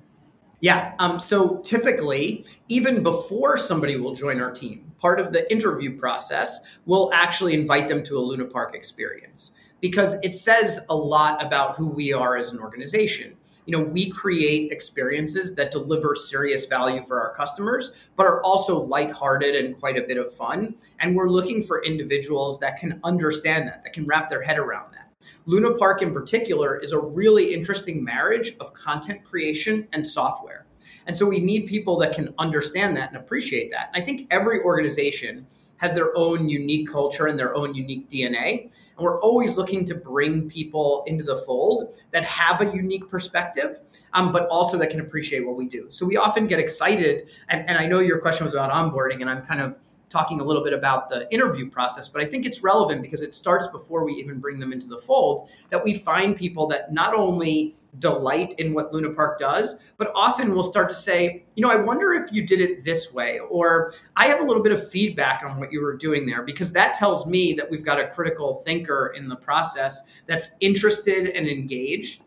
Yeah. 0.61 0.95
Um, 0.99 1.19
so 1.19 1.57
typically, 1.65 2.45
even 2.69 3.03
before 3.03 3.57
somebody 3.57 3.97
will 3.97 4.15
join 4.15 4.39
our 4.39 4.51
team, 4.51 4.93
part 4.97 5.19
of 5.19 5.33
the 5.33 5.51
interview 5.51 5.97
process 5.97 6.61
will 6.85 7.11
actually 7.13 7.55
invite 7.55 7.89
them 7.89 8.03
to 8.03 8.17
a 8.17 8.21
Luna 8.21 8.45
Park 8.45 8.73
experience 8.73 9.51
because 9.81 10.15
it 10.23 10.33
says 10.33 10.79
a 10.89 10.95
lot 10.95 11.43
about 11.45 11.75
who 11.75 11.87
we 11.87 12.13
are 12.13 12.37
as 12.37 12.51
an 12.51 12.59
organization. 12.59 13.35
You 13.65 13.77
know, 13.77 13.83
we 13.83 14.09
create 14.09 14.71
experiences 14.71 15.53
that 15.55 15.71
deliver 15.71 16.15
serious 16.15 16.65
value 16.65 17.01
for 17.01 17.21
our 17.21 17.35
customers, 17.35 17.91
but 18.15 18.25
are 18.25 18.41
also 18.43 18.81
lighthearted 18.81 19.55
and 19.55 19.79
quite 19.79 19.97
a 19.97 20.01
bit 20.01 20.17
of 20.17 20.33
fun. 20.33 20.75
And 20.99 21.15
we're 21.15 21.29
looking 21.29 21.61
for 21.61 21.83
individuals 21.83 22.59
that 22.59 22.77
can 22.77 22.99
understand 23.03 23.67
that, 23.67 23.83
that 23.83 23.93
can 23.93 24.05
wrap 24.05 24.29
their 24.29 24.41
head 24.41 24.57
around 24.57 24.93
that. 24.93 25.11
Luna 25.45 25.75
Park, 25.75 26.01
in 26.01 26.13
particular, 26.13 26.77
is 26.77 26.91
a 26.91 26.99
really 26.99 27.53
interesting 27.53 28.03
marriage 28.03 28.55
of 28.59 28.73
content 28.73 29.23
creation 29.23 29.87
and 29.91 30.05
software. 30.05 30.65
And 31.07 31.15
so 31.17 31.25
we 31.25 31.39
need 31.39 31.67
people 31.67 31.97
that 31.99 32.13
can 32.13 32.33
understand 32.37 32.95
that 32.97 33.09
and 33.09 33.17
appreciate 33.17 33.71
that. 33.71 33.89
I 33.93 34.01
think 34.01 34.27
every 34.29 34.61
organization 34.61 35.47
has 35.77 35.93
their 35.95 36.15
own 36.15 36.47
unique 36.47 36.87
culture 36.87 37.25
and 37.25 37.39
their 37.39 37.55
own 37.55 37.73
unique 37.73 38.09
DNA. 38.09 38.71
We're 39.01 39.19
always 39.21 39.57
looking 39.57 39.85
to 39.85 39.95
bring 39.95 40.49
people 40.49 41.03
into 41.07 41.23
the 41.23 41.35
fold 41.35 41.99
that 42.11 42.23
have 42.23 42.61
a 42.61 42.65
unique 42.73 43.09
perspective, 43.09 43.79
um, 44.13 44.31
but 44.31 44.47
also 44.49 44.77
that 44.77 44.89
can 44.89 45.01
appreciate 45.01 45.45
what 45.45 45.55
we 45.55 45.67
do. 45.67 45.87
So 45.89 46.05
we 46.05 46.17
often 46.17 46.47
get 46.47 46.59
excited. 46.59 47.29
And, 47.49 47.67
and 47.67 47.77
I 47.77 47.87
know 47.87 47.99
your 47.99 48.19
question 48.19 48.45
was 48.45 48.53
about 48.53 48.71
onboarding, 48.71 49.21
and 49.21 49.29
I'm 49.29 49.41
kind 49.41 49.61
of 49.61 49.77
talking 50.11 50.41
a 50.41 50.43
little 50.43 50.63
bit 50.63 50.73
about 50.73 51.09
the 51.09 51.31
interview 51.33 51.69
process, 51.69 52.09
but 52.09 52.21
I 52.21 52.25
think 52.25 52.45
it's 52.45 52.61
relevant 52.61 53.01
because 53.01 53.21
it 53.21 53.33
starts 53.33 53.67
before 53.67 54.03
we 54.03 54.13
even 54.13 54.39
bring 54.39 54.59
them 54.59 54.73
into 54.73 54.87
the 54.87 54.97
fold 54.97 55.49
that 55.69 55.81
we 55.81 55.93
find 55.93 56.35
people 56.35 56.67
that 56.67 56.91
not 56.91 57.15
only 57.15 57.75
delight 57.99 58.53
in 58.59 58.73
what 58.73 58.93
Luna 58.93 59.13
Park 59.13 59.39
does, 59.39 59.79
but 59.97 60.11
often 60.13 60.53
will 60.53 60.63
start 60.63 60.89
to 60.89 60.95
say, 60.95 61.43
you 61.55 61.61
know, 61.61 61.71
I 61.71 61.77
wonder 61.77 62.13
if 62.13 62.31
you 62.31 62.45
did 62.45 62.59
it 62.59 62.83
this 62.83 63.13
way, 63.13 63.39
or 63.39 63.93
I 64.17 64.27
have 64.27 64.41
a 64.41 64.43
little 64.43 64.63
bit 64.63 64.73
of 64.73 64.89
feedback 64.89 65.43
on 65.43 65.57
what 65.59 65.71
you 65.71 65.81
were 65.81 65.95
doing 65.95 66.25
there, 66.25 66.43
because 66.43 66.71
that 66.73 66.93
tells 66.93 67.25
me 67.25 67.53
that 67.53 67.69
we've 67.69 67.85
got 67.85 67.99
a 67.99 68.07
critical 68.07 68.55
thinker 68.65 69.13
in 69.15 69.29
the 69.29 69.35
process 69.35 70.03
that's 70.27 70.51
interested 70.59 71.27
and 71.27 71.47
engaged. 71.47 72.21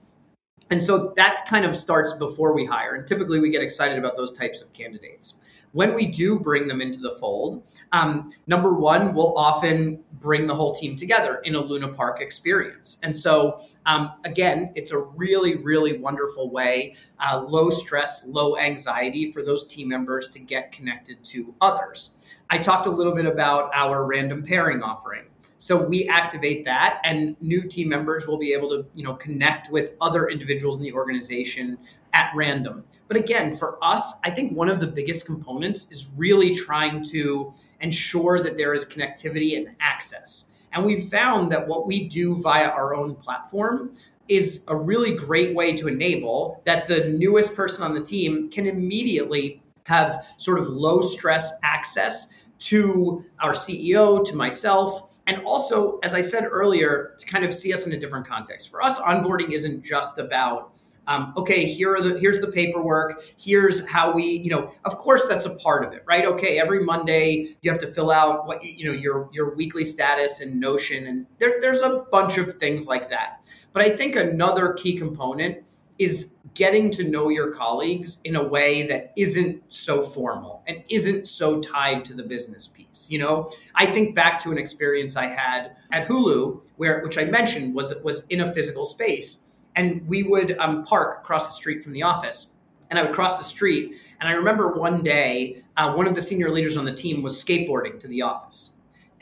And 0.70 0.82
so 0.82 1.12
that 1.16 1.44
kind 1.48 1.66
of 1.66 1.76
starts 1.76 2.12
before 2.12 2.54
we 2.54 2.64
hire. 2.64 2.94
And 2.94 3.06
typically 3.06 3.40
we 3.40 3.50
get 3.50 3.62
excited 3.62 3.98
about 3.98 4.16
those 4.16 4.32
types 4.32 4.62
of 4.62 4.72
candidates 4.72 5.34
when 5.74 5.92
we 5.92 6.06
do 6.06 6.38
bring 6.38 6.68
them 6.68 6.80
into 6.80 7.00
the 7.00 7.10
fold, 7.10 7.68
um, 7.92 8.30
number 8.46 8.72
one, 8.74 9.12
we'll 9.12 9.36
often 9.36 10.02
bring 10.20 10.46
the 10.46 10.54
whole 10.54 10.72
team 10.72 10.96
together 10.96 11.40
in 11.44 11.56
a 11.56 11.60
Luna 11.60 11.88
Park 11.88 12.20
experience. 12.20 12.98
And 13.02 13.14
so, 13.14 13.58
um, 13.84 14.12
again, 14.24 14.72
it's 14.76 14.92
a 14.92 14.98
really, 14.98 15.56
really 15.56 15.98
wonderful 15.98 16.48
way, 16.48 16.94
uh, 17.18 17.44
low 17.46 17.70
stress, 17.70 18.22
low 18.24 18.56
anxiety 18.56 19.32
for 19.32 19.42
those 19.42 19.66
team 19.66 19.88
members 19.88 20.28
to 20.28 20.38
get 20.38 20.70
connected 20.70 21.22
to 21.24 21.52
others. 21.60 22.10
I 22.50 22.58
talked 22.58 22.86
a 22.86 22.90
little 22.90 23.14
bit 23.14 23.26
about 23.26 23.70
our 23.74 24.04
random 24.04 24.44
pairing 24.44 24.80
offering. 24.80 25.24
So 25.64 25.78
we 25.78 26.06
activate 26.08 26.66
that, 26.66 27.00
and 27.04 27.36
new 27.40 27.62
team 27.66 27.88
members 27.88 28.26
will 28.26 28.36
be 28.36 28.52
able 28.52 28.68
to, 28.68 28.84
you 28.94 29.02
know, 29.02 29.14
connect 29.14 29.72
with 29.72 29.92
other 29.98 30.28
individuals 30.28 30.76
in 30.76 30.82
the 30.82 30.92
organization 30.92 31.78
at 32.12 32.30
random. 32.34 32.84
But 33.08 33.16
again, 33.16 33.56
for 33.56 33.82
us, 33.82 34.12
I 34.22 34.30
think 34.30 34.52
one 34.52 34.68
of 34.68 34.78
the 34.78 34.86
biggest 34.86 35.24
components 35.24 35.86
is 35.90 36.08
really 36.18 36.54
trying 36.54 37.02
to 37.06 37.54
ensure 37.80 38.42
that 38.42 38.58
there 38.58 38.74
is 38.74 38.84
connectivity 38.84 39.56
and 39.56 39.74
access. 39.80 40.44
And 40.74 40.84
we've 40.84 41.08
found 41.08 41.50
that 41.52 41.66
what 41.66 41.86
we 41.86 42.08
do 42.08 42.42
via 42.42 42.68
our 42.68 42.94
own 42.94 43.14
platform 43.14 43.94
is 44.28 44.64
a 44.68 44.76
really 44.76 45.12
great 45.12 45.54
way 45.54 45.74
to 45.78 45.88
enable 45.88 46.60
that 46.66 46.88
the 46.88 47.08
newest 47.08 47.54
person 47.54 47.82
on 47.82 47.94
the 47.94 48.02
team 48.02 48.50
can 48.50 48.66
immediately 48.66 49.62
have 49.84 50.26
sort 50.36 50.58
of 50.58 50.68
low 50.68 51.00
stress 51.00 51.52
access 51.62 52.28
to 52.58 53.24
our 53.40 53.52
CEO, 53.52 54.22
to 54.26 54.36
myself, 54.36 55.08
and 55.26 55.42
also, 55.44 55.98
as 56.02 56.12
I 56.12 56.20
said 56.20 56.44
earlier, 56.44 57.14
to 57.18 57.26
kind 57.26 57.44
of 57.44 57.54
see 57.54 57.72
us 57.72 57.86
in 57.86 57.92
a 57.92 57.98
different 57.98 58.26
context. 58.26 58.70
For 58.70 58.82
us, 58.82 58.98
onboarding 58.98 59.50
isn't 59.52 59.82
just 59.82 60.18
about 60.18 60.74
um, 61.06 61.34
okay 61.36 61.64
here 61.64 61.94
are 61.94 62.00
the 62.00 62.18
here's 62.18 62.38
the 62.38 62.46
paperwork 62.46 63.22
here's 63.36 63.86
how 63.86 64.12
we 64.12 64.24
you 64.24 64.50
know 64.50 64.72
of 64.84 64.96
course 64.96 65.26
that's 65.26 65.44
a 65.44 65.50
part 65.56 65.84
of 65.84 65.92
it 65.92 66.02
right 66.06 66.24
okay 66.24 66.58
every 66.58 66.82
monday 66.82 67.56
you 67.60 67.70
have 67.70 67.80
to 67.80 67.86
fill 67.86 68.10
out 68.10 68.46
what 68.46 68.64
you 68.64 68.86
know 68.86 68.92
your 68.92 69.28
your 69.32 69.54
weekly 69.54 69.84
status 69.84 70.40
and 70.40 70.58
notion 70.58 71.06
and 71.06 71.26
there, 71.38 71.60
there's 71.60 71.82
a 71.82 72.06
bunch 72.10 72.38
of 72.38 72.54
things 72.54 72.86
like 72.86 73.10
that 73.10 73.46
but 73.74 73.82
i 73.82 73.88
think 73.88 74.16
another 74.16 74.72
key 74.72 74.96
component 74.96 75.62
is 75.98 76.30
getting 76.54 76.90
to 76.92 77.04
know 77.04 77.28
your 77.28 77.52
colleagues 77.52 78.18
in 78.24 78.36
a 78.36 78.42
way 78.42 78.86
that 78.86 79.12
isn't 79.16 79.62
so 79.68 80.02
formal 80.02 80.62
and 80.66 80.82
isn't 80.88 81.26
so 81.26 81.60
tied 81.60 82.04
to 82.04 82.14
the 82.14 82.22
business 82.22 82.68
piece. 82.68 83.06
You 83.10 83.18
know, 83.18 83.50
I 83.74 83.86
think 83.86 84.14
back 84.14 84.38
to 84.40 84.52
an 84.52 84.58
experience 84.58 85.16
I 85.16 85.28
had 85.28 85.76
at 85.90 86.06
Hulu, 86.06 86.60
where 86.76 87.02
which 87.02 87.18
I 87.18 87.24
mentioned 87.24 87.74
was 87.74 87.92
was 88.02 88.24
in 88.28 88.40
a 88.40 88.52
physical 88.52 88.84
space, 88.84 89.40
and 89.74 90.06
we 90.06 90.22
would 90.22 90.56
um, 90.58 90.84
park 90.84 91.20
across 91.22 91.46
the 91.48 91.54
street 91.54 91.82
from 91.82 91.92
the 91.92 92.02
office. 92.02 92.50
And 92.90 92.98
I 92.98 93.02
would 93.02 93.14
cross 93.14 93.38
the 93.38 93.44
street, 93.44 93.96
and 94.20 94.28
I 94.28 94.32
remember 94.32 94.68
one 94.68 95.02
day, 95.02 95.64
uh, 95.76 95.94
one 95.94 96.06
of 96.06 96.14
the 96.14 96.20
senior 96.20 96.50
leaders 96.50 96.76
on 96.76 96.84
the 96.84 96.92
team 96.92 97.22
was 97.22 97.42
skateboarding 97.42 97.98
to 98.00 98.06
the 98.06 98.22
office. 98.22 98.70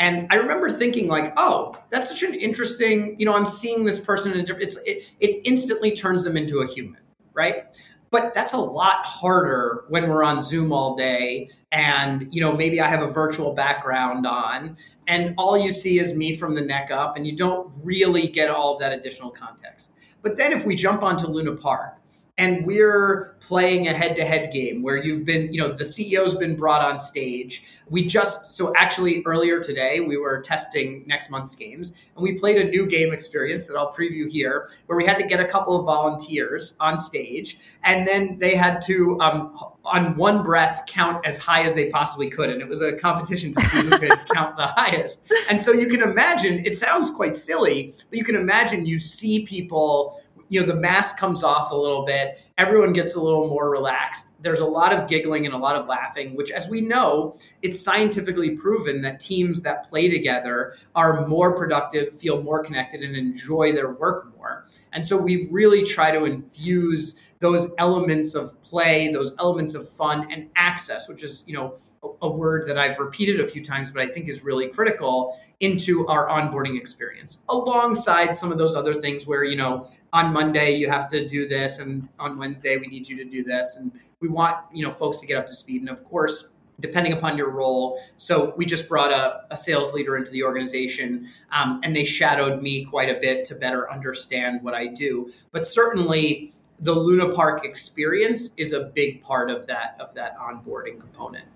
And 0.02 0.26
I 0.30 0.34
remember 0.34 0.68
thinking, 0.68 1.06
like, 1.06 1.32
oh, 1.36 1.76
that's 1.90 2.08
such 2.08 2.24
an 2.24 2.34
interesting, 2.34 3.14
you 3.20 3.24
know, 3.24 3.36
I'm 3.36 3.46
seeing 3.46 3.84
this 3.84 4.00
person 4.00 4.32
in 4.32 4.40
a 4.40 4.42
different, 4.42 4.64
it's, 4.64 4.76
it, 4.84 5.04
it 5.20 5.42
instantly 5.44 5.94
turns 5.94 6.24
them 6.24 6.36
into 6.36 6.58
a 6.58 6.66
human 6.66 6.98
right? 7.34 7.64
But 8.10 8.34
that's 8.34 8.52
a 8.52 8.58
lot 8.58 9.04
harder 9.04 9.84
when 9.88 10.08
we're 10.08 10.22
on 10.22 10.42
Zoom 10.42 10.72
all 10.72 10.94
day 10.94 11.50
and, 11.70 12.28
you 12.30 12.42
know, 12.42 12.54
maybe 12.54 12.80
I 12.80 12.88
have 12.88 13.02
a 13.02 13.10
virtual 13.10 13.54
background 13.54 14.26
on 14.26 14.76
and 15.06 15.34
all 15.38 15.56
you 15.56 15.72
see 15.72 15.98
is 15.98 16.14
me 16.14 16.36
from 16.36 16.54
the 16.54 16.60
neck 16.60 16.90
up 16.90 17.16
and 17.16 17.26
you 17.26 17.34
don't 17.34 17.72
really 17.82 18.28
get 18.28 18.50
all 18.50 18.74
of 18.74 18.80
that 18.80 18.92
additional 18.92 19.30
context. 19.30 19.92
But 20.20 20.36
then 20.36 20.52
if 20.52 20.66
we 20.66 20.76
jump 20.76 21.02
onto 21.02 21.26
Luna 21.26 21.56
Park 21.56 21.98
and 22.38 22.64
we're 22.66 23.36
playing 23.40 23.88
a 23.88 23.92
head-to-head 23.92 24.52
game 24.52 24.82
where 24.82 24.96
you've 24.96 25.24
been 25.24 25.52
you 25.52 25.60
know 25.60 25.72
the 25.72 25.84
ceo's 25.84 26.34
been 26.34 26.56
brought 26.56 26.82
on 26.82 26.98
stage. 26.98 27.62
We 27.90 28.06
just 28.06 28.52
so 28.52 28.72
actually 28.76 29.22
earlier 29.26 29.62
today 29.62 30.00
we 30.00 30.16
were 30.16 30.40
testing 30.40 31.04
next 31.06 31.28
month's 31.28 31.54
games 31.54 31.92
and 32.16 32.22
we 32.22 32.38
played 32.38 32.56
a 32.56 32.64
new 32.64 32.86
game 32.86 33.12
experience 33.12 33.66
that 33.66 33.76
i'll 33.76 33.92
preview 33.92 34.30
here 34.30 34.68
where 34.86 34.96
we 34.96 35.04
had 35.04 35.18
to 35.18 35.26
get 35.26 35.40
a 35.40 35.44
couple 35.44 35.78
of 35.78 35.84
volunteers 35.84 36.74
on 36.80 36.96
stage 36.96 37.58
and 37.84 38.08
then 38.08 38.38
they 38.38 38.54
had 38.54 38.80
to 38.82 39.20
um, 39.20 39.54
on 39.84 40.16
one 40.16 40.42
breath 40.42 40.84
count 40.86 41.24
as 41.26 41.36
high 41.36 41.62
as 41.64 41.74
they 41.74 41.90
possibly 41.90 42.30
could 42.30 42.48
and 42.48 42.62
it 42.62 42.68
was 42.68 42.80
a 42.80 42.92
competition 42.94 43.52
to 43.52 43.60
see 43.68 43.78
who 43.78 43.90
could 43.98 44.12
count 44.34 44.56
the 44.56 44.66
highest. 44.68 45.20
And 45.50 45.60
so 45.60 45.72
you 45.72 45.88
can 45.88 46.02
imagine 46.02 46.64
it 46.64 46.76
sounds 46.76 47.10
quite 47.10 47.36
silly 47.36 47.92
but 48.08 48.18
you 48.18 48.24
can 48.24 48.36
imagine 48.36 48.86
you 48.86 48.98
see 48.98 49.44
people 49.44 50.22
you 50.52 50.60
know 50.60 50.66
the 50.66 50.78
mask 50.78 51.16
comes 51.16 51.42
off 51.42 51.72
a 51.72 51.76
little 51.76 52.04
bit. 52.04 52.38
Everyone 52.58 52.92
gets 52.92 53.14
a 53.14 53.20
little 53.20 53.48
more 53.48 53.70
relaxed. 53.70 54.26
There's 54.40 54.58
a 54.58 54.66
lot 54.66 54.92
of 54.92 55.08
giggling 55.08 55.46
and 55.46 55.54
a 55.54 55.58
lot 55.58 55.76
of 55.76 55.86
laughing 55.86 56.36
which 56.36 56.50
as 56.50 56.68
we 56.68 56.82
know 56.82 57.36
it's 57.62 57.80
scientifically 57.80 58.50
proven 58.50 59.00
that 59.02 59.18
teams 59.18 59.62
that 59.62 59.88
play 59.88 60.10
together 60.10 60.74
are 60.94 61.26
more 61.26 61.56
productive 61.56 62.12
feel 62.18 62.42
more 62.42 62.62
connected 62.62 63.02
and 63.02 63.16
enjoy 63.16 63.72
their 63.72 63.92
work 63.92 64.36
more. 64.36 64.66
And 64.92 65.04
so 65.04 65.16
we 65.16 65.48
really 65.50 65.84
try 65.84 66.10
to 66.10 66.24
infuse 66.24 67.16
those 67.42 67.70
elements 67.76 68.34
of 68.34 68.60
play, 68.62 69.12
those 69.12 69.34
elements 69.40 69.74
of 69.74 69.86
fun 69.86 70.30
and 70.30 70.48
access, 70.54 71.08
which 71.08 71.24
is, 71.24 71.42
you 71.44 71.54
know, 71.54 71.76
a, 72.04 72.26
a, 72.26 72.30
word 72.30 72.68
that 72.68 72.78
I've 72.78 72.98
repeated 73.00 73.40
a 73.40 73.46
few 73.46 73.62
times, 73.62 73.90
but 73.90 74.00
I 74.00 74.06
think 74.06 74.28
is 74.28 74.44
really 74.44 74.68
critical 74.68 75.36
into 75.58 76.06
our 76.06 76.28
onboarding 76.28 76.78
experience, 76.78 77.42
alongside 77.48 78.32
some 78.32 78.52
of 78.52 78.58
those 78.58 78.76
other 78.76 79.00
things 79.00 79.26
where, 79.26 79.42
you 79.42 79.56
know, 79.56 79.90
on 80.12 80.32
Monday 80.32 80.76
you 80.76 80.88
have 80.88 81.08
to 81.08 81.26
do 81.26 81.48
this 81.48 81.80
and 81.80 82.08
on 82.20 82.38
Wednesday 82.38 82.76
we 82.76 82.86
need 82.86 83.08
you 83.08 83.16
to 83.16 83.24
do 83.24 83.42
this. 83.42 83.74
And 83.76 83.90
we 84.20 84.28
want, 84.28 84.58
you 84.72 84.86
know, 84.86 84.92
folks 84.92 85.18
to 85.18 85.26
get 85.26 85.36
up 85.36 85.48
to 85.48 85.52
speed. 85.52 85.82
And 85.82 85.90
of 85.90 86.04
course, 86.04 86.48
depending 86.80 87.12
upon 87.12 87.36
your 87.36 87.50
role. 87.50 88.00
So 88.16 88.54
we 88.56 88.66
just 88.66 88.88
brought 88.88 89.12
a, 89.12 89.42
a 89.50 89.56
sales 89.56 89.92
leader 89.92 90.16
into 90.16 90.30
the 90.30 90.42
organization, 90.42 91.28
um, 91.52 91.80
and 91.84 91.94
they 91.94 92.04
shadowed 92.04 92.62
me 92.62 92.84
quite 92.84 93.08
a 93.08 93.20
bit 93.20 93.44
to 93.46 93.54
better 93.54 93.90
understand 93.90 94.62
what 94.62 94.74
I 94.74 94.86
do. 94.88 95.30
But 95.52 95.66
certainly, 95.66 96.52
the 96.82 96.92
Luna 96.92 97.32
Park 97.32 97.64
experience 97.64 98.50
is 98.56 98.72
a 98.72 98.80
big 98.80 99.20
part 99.22 99.50
of 99.50 99.66
that 99.68 99.96
of 100.00 100.12
that 100.14 100.36
onboarding 100.36 100.98
component. 100.98 101.46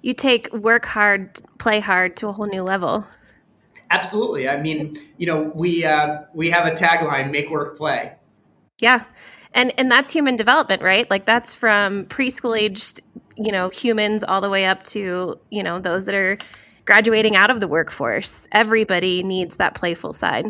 You 0.00 0.14
take 0.14 0.52
work 0.52 0.86
hard, 0.86 1.40
play 1.58 1.78
hard 1.78 2.16
to 2.16 2.28
a 2.28 2.32
whole 2.32 2.46
new 2.46 2.62
level. 2.62 3.06
Absolutely. 3.90 4.48
I 4.48 4.60
mean, 4.60 4.98
you 5.18 5.26
know, 5.26 5.52
we 5.54 5.84
uh, 5.84 6.22
we 6.32 6.48
have 6.50 6.66
a 6.66 6.70
tagline: 6.70 7.30
"Make 7.30 7.50
work 7.50 7.76
play." 7.76 8.14
Yeah, 8.80 9.04
and 9.52 9.72
and 9.78 9.90
that's 9.92 10.10
human 10.10 10.36
development, 10.36 10.82
right? 10.82 11.08
Like 11.10 11.26
that's 11.26 11.54
from 11.54 12.06
preschool 12.06 12.58
aged, 12.58 13.02
you 13.36 13.52
know, 13.52 13.68
humans 13.68 14.24
all 14.24 14.40
the 14.40 14.50
way 14.50 14.64
up 14.64 14.82
to 14.84 15.38
you 15.50 15.62
know 15.62 15.78
those 15.78 16.06
that 16.06 16.14
are 16.14 16.38
graduating 16.86 17.36
out 17.36 17.50
of 17.50 17.60
the 17.60 17.68
workforce. 17.68 18.48
Everybody 18.50 19.22
needs 19.22 19.56
that 19.56 19.74
playful 19.74 20.14
side 20.14 20.46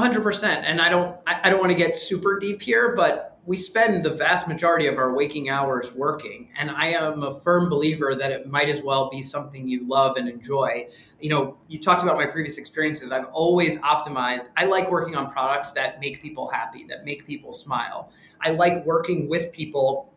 hundred 0.00 0.22
percent. 0.22 0.64
And 0.66 0.80
I 0.80 0.88
don't, 0.88 1.16
I, 1.26 1.40
I 1.44 1.50
don't 1.50 1.60
want 1.60 1.72
to 1.72 1.78
get 1.78 1.94
super 1.94 2.38
deep 2.38 2.62
here, 2.62 2.94
but 2.94 3.30
we 3.46 3.56
spend 3.58 4.04
the 4.04 4.10
vast 4.10 4.48
majority 4.48 4.86
of 4.86 4.96
our 4.96 5.12
waking 5.12 5.50
hours 5.50 5.92
working. 5.92 6.48
And 6.56 6.70
I 6.70 6.86
am 6.86 7.22
a 7.22 7.38
firm 7.40 7.68
believer 7.68 8.14
that 8.14 8.30
it 8.30 8.48
might 8.48 8.70
as 8.70 8.80
well 8.80 9.10
be 9.10 9.20
something 9.20 9.68
you 9.68 9.86
love 9.86 10.16
and 10.16 10.28
enjoy. 10.28 10.88
You 11.20 11.28
know, 11.28 11.58
you 11.68 11.78
talked 11.78 12.02
about 12.02 12.16
my 12.16 12.24
previous 12.24 12.56
experiences. 12.56 13.12
I've 13.12 13.26
always 13.26 13.76
optimized. 13.78 14.48
I 14.56 14.64
like 14.64 14.90
working 14.90 15.14
on 15.14 15.30
products 15.30 15.72
that 15.72 16.00
make 16.00 16.22
people 16.22 16.48
happy, 16.48 16.86
that 16.88 17.04
make 17.04 17.26
people 17.26 17.52
smile. 17.52 18.10
I 18.40 18.52
like 18.52 18.86
working 18.86 19.28
with 19.28 19.52
people 19.52 20.10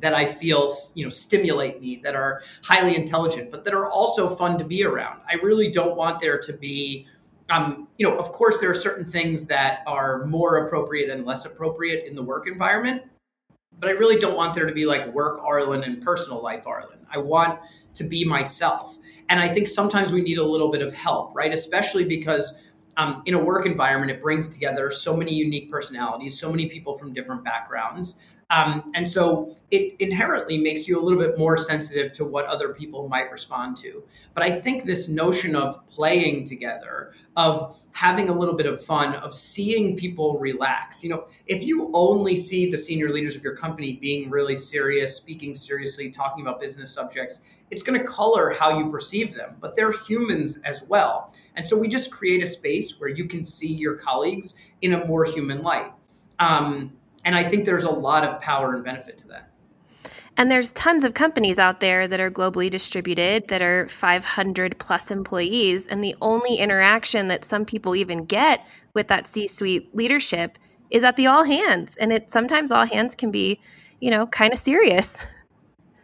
that 0.00 0.14
I 0.14 0.26
feel, 0.26 0.72
you 0.94 1.04
know, 1.04 1.10
stimulate 1.10 1.80
me, 1.80 2.00
that 2.04 2.14
are 2.14 2.42
highly 2.62 2.96
intelligent, 2.96 3.50
but 3.50 3.64
that 3.64 3.74
are 3.74 3.90
also 3.90 4.28
fun 4.28 4.58
to 4.58 4.64
be 4.64 4.84
around. 4.84 5.20
I 5.28 5.34
really 5.34 5.70
don't 5.70 5.96
want 5.96 6.20
there 6.20 6.38
to 6.38 6.52
be 6.52 7.06
um, 7.50 7.88
you 7.96 8.08
know, 8.08 8.16
of 8.16 8.32
course, 8.32 8.58
there 8.58 8.70
are 8.70 8.74
certain 8.74 9.04
things 9.04 9.46
that 9.46 9.80
are 9.86 10.24
more 10.26 10.66
appropriate 10.66 11.10
and 11.10 11.24
less 11.24 11.44
appropriate 11.44 12.06
in 12.06 12.14
the 12.14 12.22
work 12.22 12.46
environment. 12.46 13.02
But 13.80 13.88
I 13.90 13.92
really 13.92 14.18
don't 14.18 14.36
want 14.36 14.54
there 14.54 14.66
to 14.66 14.72
be 14.72 14.86
like 14.86 15.12
work 15.14 15.40
Arlen 15.42 15.84
and 15.84 16.02
personal 16.02 16.42
life 16.42 16.66
Arlen. 16.66 16.98
I 17.12 17.18
want 17.18 17.60
to 17.94 18.04
be 18.04 18.24
myself. 18.24 18.98
And 19.28 19.40
I 19.40 19.48
think 19.48 19.68
sometimes 19.68 20.10
we 20.10 20.20
need 20.20 20.38
a 20.38 20.44
little 20.44 20.70
bit 20.70 20.82
of 20.82 20.92
help, 20.94 21.34
right? 21.34 21.52
Especially 21.52 22.04
because 22.04 22.54
um, 22.96 23.22
in 23.26 23.34
a 23.34 23.38
work 23.38 23.64
environment, 23.66 24.10
it 24.10 24.20
brings 24.20 24.48
together 24.48 24.90
so 24.90 25.16
many 25.16 25.32
unique 25.32 25.70
personalities, 25.70 26.38
so 26.38 26.50
many 26.50 26.66
people 26.66 26.98
from 26.98 27.12
different 27.12 27.44
backgrounds. 27.44 28.16
Um, 28.50 28.90
and 28.94 29.06
so 29.06 29.54
it 29.70 29.96
inherently 30.00 30.56
makes 30.56 30.88
you 30.88 30.98
a 30.98 31.02
little 31.02 31.18
bit 31.18 31.38
more 31.38 31.58
sensitive 31.58 32.14
to 32.14 32.24
what 32.24 32.46
other 32.46 32.72
people 32.72 33.06
might 33.06 33.30
respond 33.30 33.76
to. 33.78 34.02
But 34.32 34.42
I 34.42 34.50
think 34.50 34.84
this 34.84 35.06
notion 35.06 35.54
of 35.54 35.86
playing 35.86 36.46
together, 36.46 37.12
of 37.36 37.78
having 37.92 38.30
a 38.30 38.32
little 38.32 38.54
bit 38.54 38.64
of 38.64 38.82
fun, 38.82 39.14
of 39.16 39.34
seeing 39.34 39.98
people 39.98 40.38
relax, 40.38 41.04
you 41.04 41.10
know, 41.10 41.26
if 41.46 41.62
you 41.62 41.90
only 41.92 42.36
see 42.36 42.70
the 42.70 42.78
senior 42.78 43.10
leaders 43.10 43.34
of 43.34 43.42
your 43.42 43.54
company 43.54 43.98
being 44.00 44.30
really 44.30 44.56
serious, 44.56 45.14
speaking 45.14 45.54
seriously, 45.54 46.10
talking 46.10 46.40
about 46.40 46.58
business 46.58 46.90
subjects, 46.90 47.42
it's 47.70 47.82
going 47.82 48.00
to 48.00 48.06
color 48.06 48.56
how 48.58 48.78
you 48.78 48.90
perceive 48.90 49.34
them. 49.34 49.56
But 49.60 49.76
they're 49.76 49.92
humans 49.92 50.58
as 50.64 50.82
well. 50.84 51.34
And 51.54 51.66
so 51.66 51.76
we 51.76 51.86
just 51.86 52.10
create 52.10 52.42
a 52.42 52.46
space 52.46 52.98
where 52.98 53.10
you 53.10 53.26
can 53.26 53.44
see 53.44 53.68
your 53.68 53.96
colleagues 53.96 54.54
in 54.80 54.94
a 54.94 55.04
more 55.04 55.26
human 55.26 55.62
light. 55.62 55.92
Um, 56.38 56.97
and 57.28 57.36
I 57.36 57.46
think 57.46 57.66
there's 57.66 57.84
a 57.84 57.90
lot 57.90 58.24
of 58.24 58.40
power 58.40 58.74
and 58.74 58.82
benefit 58.82 59.18
to 59.18 59.28
that. 59.28 59.50
And 60.38 60.50
there's 60.50 60.72
tons 60.72 61.04
of 61.04 61.12
companies 61.12 61.58
out 61.58 61.80
there 61.80 62.08
that 62.08 62.20
are 62.20 62.30
globally 62.30 62.70
distributed 62.70 63.48
that 63.48 63.60
are 63.60 63.86
500 63.86 64.78
plus 64.78 65.10
employees. 65.10 65.86
And 65.88 66.02
the 66.02 66.16
only 66.22 66.56
interaction 66.56 67.28
that 67.28 67.44
some 67.44 67.66
people 67.66 67.94
even 67.94 68.24
get 68.24 68.66
with 68.94 69.08
that 69.08 69.26
C 69.26 69.46
suite 69.46 69.94
leadership 69.94 70.56
is 70.88 71.04
at 71.04 71.16
the 71.16 71.26
all 71.26 71.44
hands. 71.44 71.96
And 71.96 72.14
it 72.14 72.30
sometimes 72.30 72.72
all 72.72 72.86
hands 72.86 73.14
can 73.14 73.30
be, 73.30 73.60
you 74.00 74.10
know, 74.10 74.26
kind 74.28 74.54
of 74.54 74.58
serious. 74.58 75.22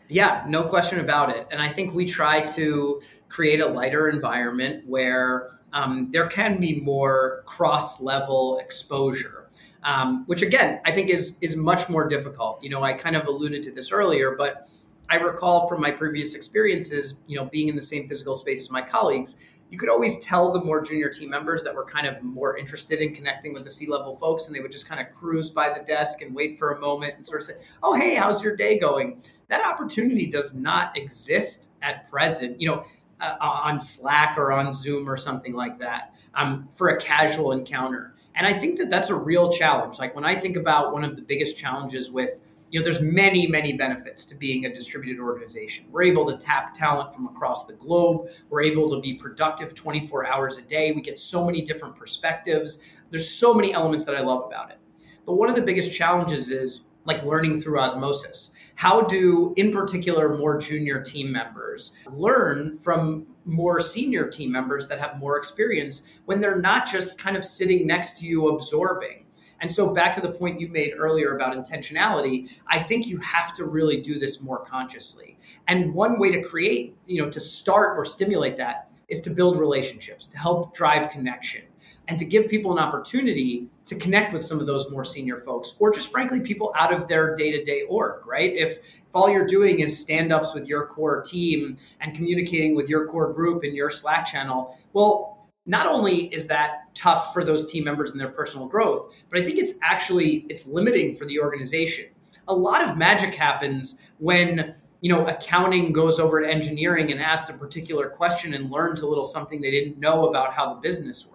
Yeah, 0.09 0.45
no 0.47 0.65
question 0.65 1.01
about 1.01 1.31
it. 1.35 1.47
And 1.51 1.63
I 1.63 1.71
think 1.71 1.95
we 1.95 2.05
try 2.05 2.43
to 2.43 3.01
create 3.31 3.61
a 3.61 3.67
lighter 3.67 4.11
environment 4.11 4.87
where 4.87 5.59
um, 5.73 6.11
there 6.13 6.27
can 6.27 6.61
be 6.61 6.81
more 6.81 7.45
cross 7.47 7.99
level 7.99 8.59
exposure 8.59 9.44
um, 9.85 10.25
which 10.27 10.43
again 10.43 10.81
I 10.85 10.93
think 10.93 11.11
is 11.11 11.37
is 11.41 11.57
much 11.57 11.89
more 11.89 12.09
difficult. 12.09 12.63
You 12.63 12.71
know, 12.71 12.83
I 12.83 12.95
kind 12.95 13.17
of 13.17 13.27
alluded 13.27 13.63
to 13.65 13.73
this 13.73 13.93
earlier, 13.93 14.35
but 14.37 14.69
I 15.11 15.17
recall 15.17 15.69
from 15.69 15.81
my 15.81 15.91
previous 15.91 16.35
experiences, 16.35 17.17
you 17.27 17.39
know, 17.39 17.45
being 17.45 17.69
in 17.69 17.77
the 17.77 17.83
same 17.83 18.09
physical 18.09 18.35
space 18.35 18.63
as 18.63 18.71
my 18.71 18.81
colleagues, 18.81 19.37
you 19.71 19.79
could 19.79 19.91
always 19.91 20.19
tell 20.19 20.51
the 20.51 20.63
more 20.63 20.81
junior 20.81 21.11
team 21.11 21.29
members 21.29 21.63
that 21.63 21.75
were 21.75 21.85
kind 21.85 22.07
of 22.07 22.23
more 22.23 22.57
interested 22.57 23.01
in 23.01 23.15
connecting 23.15 23.53
with 23.53 23.65
the 23.65 23.71
C 23.71 23.87
level 23.87 24.15
folks, 24.17 24.47
and 24.47 24.57
they 24.57 24.61
would 24.61 24.73
just 24.73 24.89
kind 24.89 25.01
of 25.01 25.13
cruise 25.15 25.51
by 25.51 25.69
the 25.69 25.85
desk 25.85 26.23
and 26.23 26.35
wait 26.35 26.59
for 26.59 26.73
a 26.73 26.81
moment 26.81 27.15
and 27.17 27.27
sort 27.27 27.43
of 27.43 27.47
say, 27.47 27.55
"Oh, 27.83 27.95
hey, 27.95 28.15
how's 28.15 28.43
your 28.43 28.57
day 28.57 28.79
going?" 28.79 29.23
That 29.49 29.67
opportunity 29.67 30.27
does 30.27 30.55
not 30.55 30.97
exist 30.97 31.71
at 31.83 32.11
present. 32.11 32.61
You 32.61 32.69
know. 32.69 32.85
Uh, 33.21 33.37
on 33.41 33.79
Slack 33.79 34.37
or 34.37 34.53
on 34.53 34.73
Zoom 34.73 35.09
or 35.09 35.17
something 35.17 35.55
like 35.55 35.79
that 35.79 36.15
um, 36.35 36.69
for 36.75 36.89
a 36.89 37.01
casual 37.01 37.53
encounter. 37.53 38.14
And 38.35 38.47
I 38.47 38.53
think 38.53 38.79
that 38.79 38.91
that's 38.91 39.11
a 39.11 39.15
real 39.15 39.53
challenge. 39.53 39.99
Like 39.99 40.15
when 40.15 40.25
I 40.25 40.35
think 40.35 40.57
about 40.57 40.93
one 40.93 41.05
of 41.05 41.17
the 41.17 41.23
biggest 41.23 41.57
challenges 41.57 42.11
with, 42.11 42.43
you 42.71 42.81
know, 42.81 42.85
there's 42.85 43.01
many, 43.01 43.47
many 43.47 43.75
benefits 43.75 44.25
to 44.25 44.35
being 44.35 44.65
a 44.65 44.75
distributed 44.75 45.21
organization. 45.21 45.85
We're 45.93 46.03
able 46.03 46.27
to 46.27 46.37
tap 46.37 46.75
talent 46.75 47.15
from 47.15 47.27
across 47.27 47.67
the 47.67 47.75
globe. 47.75 48.29
We're 48.51 48.63
able 48.63 48.91
to 48.91 49.01
be 49.01 49.15
productive 49.15 49.75
24 49.75 50.27
hours 50.27 50.57
a 50.57 50.63
day. 50.63 50.91
We 50.91 51.01
get 51.01 51.21
so 51.21 51.45
many 51.45 51.63
different 51.63 51.95
perspectives. 51.95 52.81
There's 53.11 53.31
so 53.31 53.55
many 53.55 53.73
elements 53.73 54.05
that 54.07 54.17
I 54.17 54.23
love 54.23 54.45
about 54.45 54.71
it. 54.71 54.79
But 55.25 55.35
one 55.35 55.49
of 55.49 55.55
the 55.55 55.63
biggest 55.63 55.93
challenges 55.93 56.51
is 56.51 56.87
like 57.05 57.23
learning 57.25 57.61
through 57.61 57.79
osmosis. 57.79 58.51
How 58.77 59.03
do, 59.03 59.55
in 59.57 59.71
particular, 59.71 60.37
more 60.37 60.59
junior 60.59 61.01
team 61.01 61.31
members 61.31 61.93
learn 62.11 62.79
from 62.79 63.27
more 63.45 63.81
senior 63.81 64.29
team 64.29 64.51
members 64.51 64.89
that 64.89 64.99
have 64.99 65.19
more 65.19 65.37
experience 65.37 66.03
when 66.25 66.41
they're 66.41 66.61
not 66.61 66.91
just 66.91 67.19
kind 67.19 67.37
of 67.37 67.45
sitting 67.45 67.87
next 67.87 68.17
to 68.19 68.27
you 68.27 68.49
absorbing? 68.49 69.25
And 69.61 69.71
so, 69.71 69.87
back 69.87 70.15
to 70.17 70.21
the 70.21 70.33
point 70.33 70.61
you 70.61 70.69
made 70.69 70.95
earlier 70.99 71.37
about 71.37 71.57
intentionality, 71.57 72.51
I 72.67 72.81
think 72.81 73.07
you 73.07 73.19
have 73.19 73.55
to 73.55 73.65
really 73.65 74.01
do 74.01 74.19
this 74.19 74.41
more 74.41 74.65
consciously. 74.65 75.39
And 75.69 75.95
one 75.95 76.19
way 76.19 76.33
to 76.33 76.43
create, 76.43 76.97
you 77.07 77.23
know, 77.23 77.31
to 77.31 77.41
start 77.41 77.97
or 77.97 78.05
stimulate 78.05 78.57
that 78.57 78.91
is 79.09 79.21
to 79.21 79.31
build 79.31 79.59
relationships, 79.59 80.27
to 80.27 80.39
help 80.39 80.75
drive 80.75 81.11
connection 81.11 81.63
and 82.09 82.19
to 82.19 82.25
give 82.25 82.49
people 82.49 82.73
an 82.73 82.79
opportunity 82.79 83.69
to 83.87 83.95
connect 83.97 84.33
with 84.33 84.45
some 84.45 84.61
of 84.61 84.67
those 84.67 84.91
more 84.91 85.05
senior 85.05 85.39
folks 85.39 85.75
or 85.79 85.93
just 85.93 86.11
frankly 86.11 86.41
people 86.41 86.73
out 86.77 86.93
of 86.93 87.09
their 87.09 87.35
day-to-day 87.35 87.83
org 87.89 88.27
right? 88.27 88.53
If, 88.55 88.79
if 88.79 88.95
all 89.15 89.31
you're 89.31 89.47
doing 89.47 89.81
is 89.81 89.99
stand-ups 89.99 90.55
with 90.55 90.67
your 90.67 90.87
core 90.87 91.23
team 91.23 91.77
and 92.01 92.15
communicating 92.15 92.75
with 92.75 92.89
your 92.89 93.07
core 93.07 93.33
group 93.33 93.65
in 93.65 93.75
your 93.75 93.91
slack 93.91 94.27
channel 94.27 94.79
well 94.93 95.49
not 95.67 95.87
only 95.87 96.27
is 96.35 96.47
that 96.47 96.95
tough 96.95 97.33
for 97.33 97.43
those 97.43 97.71
team 97.71 97.85
members 97.85 98.11
and 98.11 98.21
their 98.21 98.29
personal 98.29 98.67
growth 98.67 99.15
but 99.31 99.41
i 99.41 99.45
think 99.45 99.59
it's 99.59 99.73
actually 99.83 100.47
it's 100.49 100.67
limiting 100.67 101.15
for 101.15 101.25
the 101.27 101.39
organization. 101.39 102.07
A 102.49 102.55
lot 102.55 102.87
of 102.87 102.99
magic 102.99 103.35
happens 103.35 103.97
when 104.19 104.75
you 105.01 105.11
know 105.11 105.27
accounting 105.27 105.93
goes 105.93 106.19
over 106.19 106.43
to 106.43 106.49
engineering 106.49 107.11
and 107.11 107.21
asks 107.21 107.49
a 107.49 107.55
particular 107.55 108.09
question 108.09 108.53
and 108.55 108.71
learns 108.71 109.01
a 109.01 109.07
little 109.07 109.25
something 109.25 109.61
they 109.61 109.71
didn't 109.71 109.99
know 109.99 110.29
about 110.29 110.53
how 110.53 110.75
the 110.75 110.81
business 110.81 111.27
works 111.27 111.34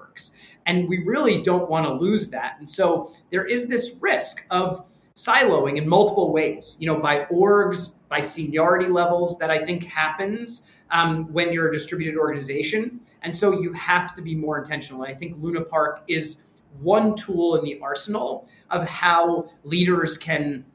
and 0.65 0.87
we 0.87 1.03
really 1.03 1.41
don't 1.41 1.69
want 1.69 1.85
to 1.85 1.93
lose 1.93 2.29
that. 2.29 2.55
And 2.59 2.69
so 2.69 3.11
there 3.31 3.45
is 3.45 3.67
this 3.67 3.91
risk 3.99 4.45
of 4.49 4.85
siloing 5.15 5.77
in 5.77 5.87
multiple 5.87 6.31
ways, 6.31 6.77
you 6.79 6.87
know, 6.87 6.99
by 6.99 7.25
orgs, 7.25 7.91
by 8.07 8.21
seniority 8.21 8.87
levels 8.87 9.37
that 9.39 9.51
I 9.51 9.65
think 9.65 9.85
happens 9.85 10.63
um, 10.91 11.31
when 11.33 11.51
you're 11.51 11.69
a 11.69 11.71
distributed 11.71 12.17
organization. 12.17 13.01
And 13.21 13.35
so 13.35 13.59
you 13.59 13.73
have 13.73 14.15
to 14.15 14.21
be 14.21 14.35
more 14.35 14.57
intentional. 14.57 15.03
And 15.03 15.13
I 15.13 15.15
think 15.15 15.37
Luna 15.39 15.61
Park 15.61 16.03
is 16.07 16.37
one 16.79 17.15
tool 17.15 17.55
in 17.55 17.65
the 17.65 17.79
arsenal 17.81 18.47
of 18.69 18.87
how 18.87 19.49
leaders 19.63 20.17
can 20.17 20.65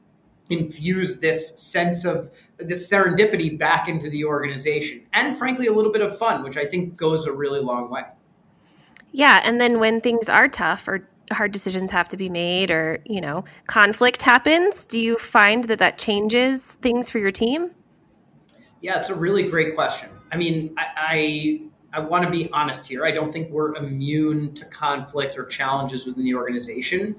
infuse 0.49 1.19
this 1.19 1.53
sense 1.55 2.05
of 2.05 2.31
this 2.57 2.89
serendipity 2.89 3.57
back 3.57 3.87
into 3.87 4.09
the 4.09 4.23
organization 4.23 5.01
and 5.13 5.35
frankly 5.35 5.65
a 5.65 5.73
little 5.73 5.91
bit 5.91 6.03
of 6.03 6.15
fun 6.15 6.43
which 6.43 6.55
i 6.55 6.63
think 6.63 6.95
goes 6.95 7.25
a 7.25 7.31
really 7.31 7.59
long 7.59 7.89
way 7.89 8.03
yeah, 9.15 9.39
and 9.45 9.61
then 9.61 9.79
when 9.79 10.01
things 10.01 10.27
are 10.27 10.49
tough 10.49 10.89
or 10.89 11.07
hard 11.31 11.53
decisions 11.53 11.89
have 11.89 12.09
to 12.09 12.17
be 12.17 12.27
made 12.27 12.69
or, 12.69 12.99
you 13.05 13.21
know, 13.21 13.45
conflict 13.65 14.21
happens, 14.21 14.83
do 14.83 14.99
you 14.99 15.17
find 15.17 15.63
that 15.65 15.79
that 15.79 15.97
changes 15.97 16.73
things 16.81 17.09
for 17.09 17.19
your 17.19 17.31
team? 17.31 17.71
Yeah, 18.81 18.99
it's 18.99 19.07
a 19.07 19.15
really 19.15 19.49
great 19.49 19.73
question. 19.73 20.09
I 20.33 20.35
mean, 20.35 20.75
I, 20.77 21.61
I, 21.93 21.97
I 21.97 21.99
want 22.01 22.25
to 22.25 22.29
be 22.29 22.51
honest 22.51 22.85
here. 22.85 23.05
I 23.05 23.11
don't 23.11 23.31
think 23.31 23.49
we're 23.51 23.75
immune 23.77 24.53
to 24.55 24.65
conflict 24.65 25.37
or 25.37 25.45
challenges 25.45 26.05
within 26.05 26.25
the 26.25 26.35
organization. 26.35 27.15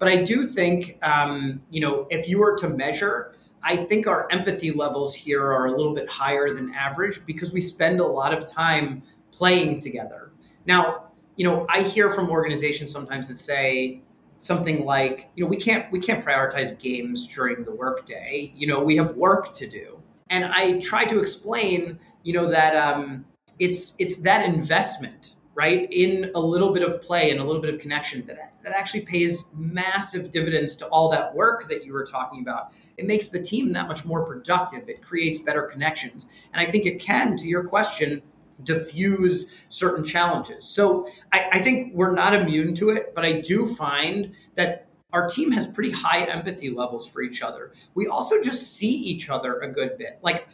But 0.00 0.08
I 0.08 0.24
do 0.24 0.48
think, 0.48 0.98
um, 1.02 1.62
you 1.70 1.80
know, 1.80 2.08
if 2.10 2.28
you 2.28 2.40
were 2.40 2.58
to 2.58 2.68
measure, 2.68 3.36
I 3.62 3.76
think 3.76 4.08
our 4.08 4.26
empathy 4.32 4.72
levels 4.72 5.14
here 5.14 5.44
are 5.44 5.66
a 5.66 5.76
little 5.76 5.94
bit 5.94 6.10
higher 6.10 6.52
than 6.52 6.74
average 6.74 7.24
because 7.24 7.52
we 7.52 7.60
spend 7.60 8.00
a 8.00 8.06
lot 8.06 8.34
of 8.34 8.50
time 8.50 9.04
playing 9.30 9.78
together. 9.78 10.32
Now, 10.66 11.05
you 11.36 11.44
know, 11.44 11.66
I 11.68 11.82
hear 11.82 12.10
from 12.10 12.30
organizations 12.30 12.90
sometimes 12.90 13.28
that 13.28 13.38
say 13.38 14.00
something 14.38 14.84
like, 14.84 15.30
you 15.34 15.44
know, 15.44 15.48
we 15.48 15.56
can't 15.56 15.90
we 15.92 16.00
can't 16.00 16.24
prioritize 16.24 16.78
games 16.78 17.26
during 17.26 17.64
the 17.64 17.72
workday. 17.72 18.52
You 18.56 18.66
know, 18.66 18.82
we 18.82 18.96
have 18.96 19.16
work 19.16 19.54
to 19.54 19.68
do, 19.68 20.00
and 20.30 20.44
I 20.46 20.80
try 20.80 21.04
to 21.04 21.20
explain, 21.20 21.98
you 22.22 22.32
know, 22.32 22.50
that 22.50 22.74
um, 22.76 23.26
it's 23.58 23.94
it's 23.98 24.16
that 24.22 24.44
investment 24.44 25.34
right 25.54 25.88
in 25.90 26.30
a 26.34 26.40
little 26.40 26.72
bit 26.74 26.82
of 26.82 27.00
play 27.00 27.30
and 27.30 27.40
a 27.40 27.44
little 27.44 27.62
bit 27.62 27.72
of 27.72 27.80
connection 27.80 28.26
that 28.26 28.56
that 28.62 28.72
actually 28.72 29.00
pays 29.02 29.44
massive 29.54 30.30
dividends 30.30 30.76
to 30.76 30.86
all 30.86 31.10
that 31.10 31.34
work 31.34 31.68
that 31.68 31.84
you 31.84 31.92
were 31.92 32.04
talking 32.04 32.40
about. 32.40 32.72
It 32.96 33.06
makes 33.06 33.28
the 33.28 33.40
team 33.40 33.72
that 33.72 33.88
much 33.88 34.04
more 34.04 34.24
productive. 34.24 34.88
It 34.88 35.02
creates 35.02 35.38
better 35.38 35.62
connections. 35.62 36.26
And 36.52 36.66
i 36.66 36.70
think 36.70 36.86
it 36.86 37.00
can 37.00 37.36
to 37.38 37.46
your 37.46 37.64
question 37.64 38.22
diffuse 38.62 39.46
certain 39.68 40.04
challenges. 40.04 40.64
So 40.64 41.08
I, 41.32 41.48
I, 41.52 41.62
think 41.62 41.92
we're 41.94 42.14
not 42.14 42.34
immune 42.34 42.74
to 42.76 42.90
it, 42.90 43.14
but 43.14 43.24
I 43.24 43.40
do 43.40 43.66
find 43.66 44.32
that 44.54 44.86
our 45.12 45.28
team 45.28 45.52
has 45.52 45.66
pretty 45.66 45.90
high 45.90 46.24
empathy 46.24 46.70
levels 46.70 47.06
for 47.06 47.22
each 47.22 47.42
other. 47.42 47.72
We 47.94 48.06
also 48.06 48.42
just 48.42 48.74
see 48.74 48.90
each 48.90 49.28
other 49.28 49.60
a 49.60 49.68
good 49.70 49.96
bit. 49.96 50.18
Like 50.22 50.48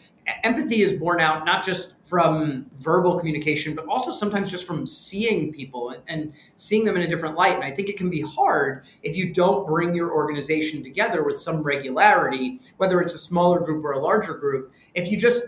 empathy 0.45 0.83
is 0.83 0.93
born 0.93 1.21
out 1.21 1.45
not 1.45 1.65
just 1.65 1.95
from 2.13 2.67
verbal 2.77 3.19
communication, 3.19 3.75
but 3.75 3.87
also 3.87 4.13
sometimes 4.13 4.51
just 4.51 4.67
from 4.67 4.87
seeing 4.87 5.51
people 5.53 5.91
and, 5.91 6.03
and 6.09 6.33
seeing 6.57 6.85
them 6.85 6.95
in 6.95 7.03
a 7.03 7.09
different 7.09 7.37
light. 7.37 7.55
And 7.55 7.65
I 7.65 7.71
think 7.71 7.89
it 7.89 7.97
can 7.97 8.11
be 8.11 8.21
hard 8.21 8.85
if 9.03 9.17
you 9.17 9.33
don't 9.33 9.67
bring 9.67 9.95
your 9.95 10.13
organization 10.13 10.85
together 10.85 11.25
with 11.25 11.41
some 11.41 11.63
regularity, 11.63 12.61
whether 12.77 13.01
it's 13.01 13.15
a 13.15 13.19
smaller 13.19 13.61
group 13.61 13.83
or 13.83 13.93
a 13.93 13.99
larger 13.99 14.35
group. 14.35 14.73
If 14.95 15.11
you 15.11 15.17
just 15.17 15.43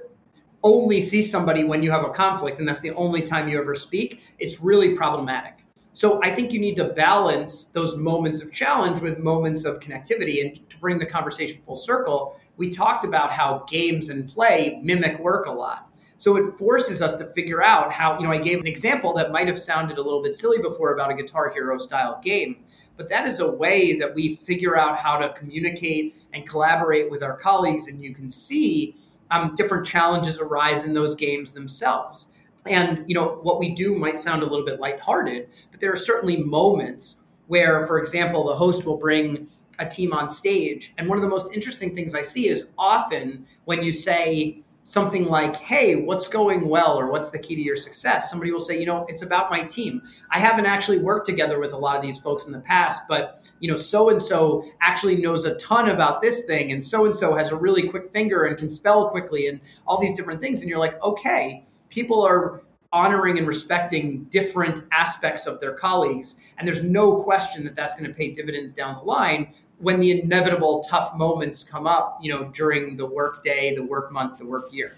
only 0.64 1.00
see 1.00 1.22
somebody 1.22 1.62
when 1.62 1.83
you 1.83 1.90
have 1.90 2.05
a 2.05 2.11
conflict 2.11 2.59
and 2.59 2.66
that's 2.66 2.81
the 2.81 2.90
only 2.92 3.22
time 3.22 3.48
you 3.48 3.61
ever 3.61 3.74
speak, 3.74 4.22
it's 4.38 4.61
really 4.61 4.96
problematic. 4.96 5.64
So 5.92 6.20
I 6.24 6.35
think 6.35 6.53
you 6.53 6.59
need 6.59 6.74
to 6.77 6.87
balance 6.87 7.66
those 7.66 7.96
moments 7.96 8.42
of 8.42 8.50
challenge 8.53 9.00
with 9.00 9.18
moments 9.20 9.64
of 9.64 9.79
connectivity. 9.79 10.44
And 10.44 10.68
to 10.70 10.77
bring 10.79 10.98
the 10.98 11.07
conversation 11.07 11.61
full 11.64 11.77
circle, 11.77 12.40
we 12.57 12.70
talked 12.70 13.05
about 13.05 13.31
how 13.31 13.64
games 13.68 14.09
and 14.09 14.29
play 14.29 14.81
mimic 14.83 15.20
work 15.20 15.46
a 15.46 15.53
lot. 15.53 15.88
So 16.16 16.37
it 16.37 16.59
forces 16.59 17.03
us 17.03 17.14
to 17.16 17.27
figure 17.27 17.62
out 17.62 17.92
how, 17.92 18.18
you 18.18 18.24
know, 18.24 18.33
I 18.33 18.38
gave 18.38 18.59
an 18.59 18.66
example 18.66 19.12
that 19.14 19.31
might 19.31 19.46
have 19.46 19.59
sounded 19.59 19.98
a 19.98 20.03
little 20.03 20.22
bit 20.22 20.35
silly 20.35 20.59
before 20.59 20.94
about 20.94 21.11
a 21.11 21.14
Guitar 21.14 21.50
Hero 21.50 21.77
style 21.79 22.20
game, 22.24 22.64
but 22.96 23.09
that 23.11 23.27
is 23.27 23.38
a 23.38 23.48
way 23.48 23.96
that 23.98 24.14
we 24.14 24.35
figure 24.35 24.77
out 24.77 24.98
how 24.98 25.18
to 25.18 25.29
communicate 25.35 26.16
and 26.33 26.48
collaborate 26.48 27.11
with 27.11 27.22
our 27.22 27.37
colleagues. 27.37 27.88
And 27.88 28.03
you 28.03 28.14
can 28.14 28.31
see 28.31 28.96
um, 29.30 29.54
different 29.54 29.87
challenges 29.87 30.38
arise 30.38 30.84
in 30.84 30.94
those 30.94 31.14
games 31.14 31.52
themselves. 31.52 32.30
And 32.66 33.04
you 33.06 33.14
know 33.14 33.40
what 33.42 33.58
we 33.58 33.74
do 33.74 33.94
might 33.94 34.18
sound 34.18 34.42
a 34.42 34.46
little 34.46 34.64
bit 34.64 34.80
lighthearted, 34.80 35.48
but 35.70 35.80
there 35.80 35.92
are 35.92 35.96
certainly 35.96 36.38
moments 36.38 37.16
where, 37.46 37.87
for 37.87 37.98
example, 37.98 38.44
the 38.44 38.54
host 38.54 38.84
will 38.84 38.96
bring 38.96 39.46
a 39.78 39.87
team 39.87 40.12
on 40.12 40.30
stage. 40.30 40.94
And 40.96 41.08
one 41.08 41.18
of 41.18 41.22
the 41.22 41.28
most 41.28 41.52
interesting 41.52 41.94
things 41.94 42.14
I 42.14 42.22
see 42.22 42.48
is 42.48 42.68
often 42.78 43.46
when 43.64 43.82
you 43.82 43.92
say, 43.92 44.62
something 44.84 45.24
like, 45.24 45.56
hey, 45.56 45.96
what's 45.96 46.28
going 46.28 46.68
well 46.68 46.98
or 47.00 47.10
what's 47.10 47.30
the 47.30 47.38
key 47.38 47.56
to 47.56 47.62
your 47.62 47.76
success? 47.76 48.30
Somebody 48.30 48.52
will 48.52 48.60
say, 48.60 48.78
you 48.78 48.84
know, 48.84 49.06
it's 49.08 49.22
about 49.22 49.50
my 49.50 49.62
team. 49.62 50.02
I 50.30 50.38
haven't 50.38 50.66
actually 50.66 50.98
worked 50.98 51.26
together 51.26 51.58
with 51.58 51.72
a 51.72 51.78
lot 51.78 51.96
of 51.96 52.02
these 52.02 52.18
folks 52.18 52.44
in 52.44 52.52
the 52.52 52.60
past, 52.60 53.00
but, 53.08 53.40
you 53.60 53.70
know, 53.70 53.76
so 53.76 54.10
and 54.10 54.20
so 54.20 54.64
actually 54.82 55.16
knows 55.16 55.46
a 55.46 55.54
ton 55.54 55.88
about 55.88 56.20
this 56.20 56.44
thing 56.44 56.70
and 56.70 56.84
so 56.84 57.06
and 57.06 57.16
so 57.16 57.34
has 57.34 57.50
a 57.50 57.56
really 57.56 57.88
quick 57.88 58.12
finger 58.12 58.44
and 58.44 58.58
can 58.58 58.68
spell 58.68 59.08
quickly 59.08 59.46
and 59.46 59.60
all 59.86 59.98
these 59.98 60.14
different 60.14 60.42
things. 60.42 60.60
And 60.60 60.68
you're 60.68 60.78
like, 60.78 61.02
okay, 61.02 61.64
people 61.88 62.22
are 62.22 62.62
honoring 62.92 63.38
and 63.38 63.46
respecting 63.46 64.24
different 64.24 64.84
aspects 64.92 65.46
of 65.46 65.60
their 65.60 65.72
colleagues. 65.72 66.36
And 66.58 66.68
there's 66.68 66.84
no 66.84 67.22
question 67.22 67.64
that 67.64 67.74
that's 67.74 67.94
going 67.94 68.06
to 68.06 68.14
pay 68.14 68.32
dividends 68.32 68.72
down 68.72 68.94
the 68.94 69.02
line 69.02 69.52
when 69.78 70.00
the 70.00 70.20
inevitable 70.20 70.84
tough 70.88 71.14
moments 71.16 71.64
come 71.64 71.87
up, 71.87 72.18
you 72.20 72.32
know, 72.32 72.44
during 72.44 72.96
the 72.96 73.06
work 73.06 73.44
day, 73.44 73.74
the 73.74 73.82
work 73.82 74.12
month, 74.12 74.38
the 74.38 74.46
work 74.46 74.72
year. 74.72 74.96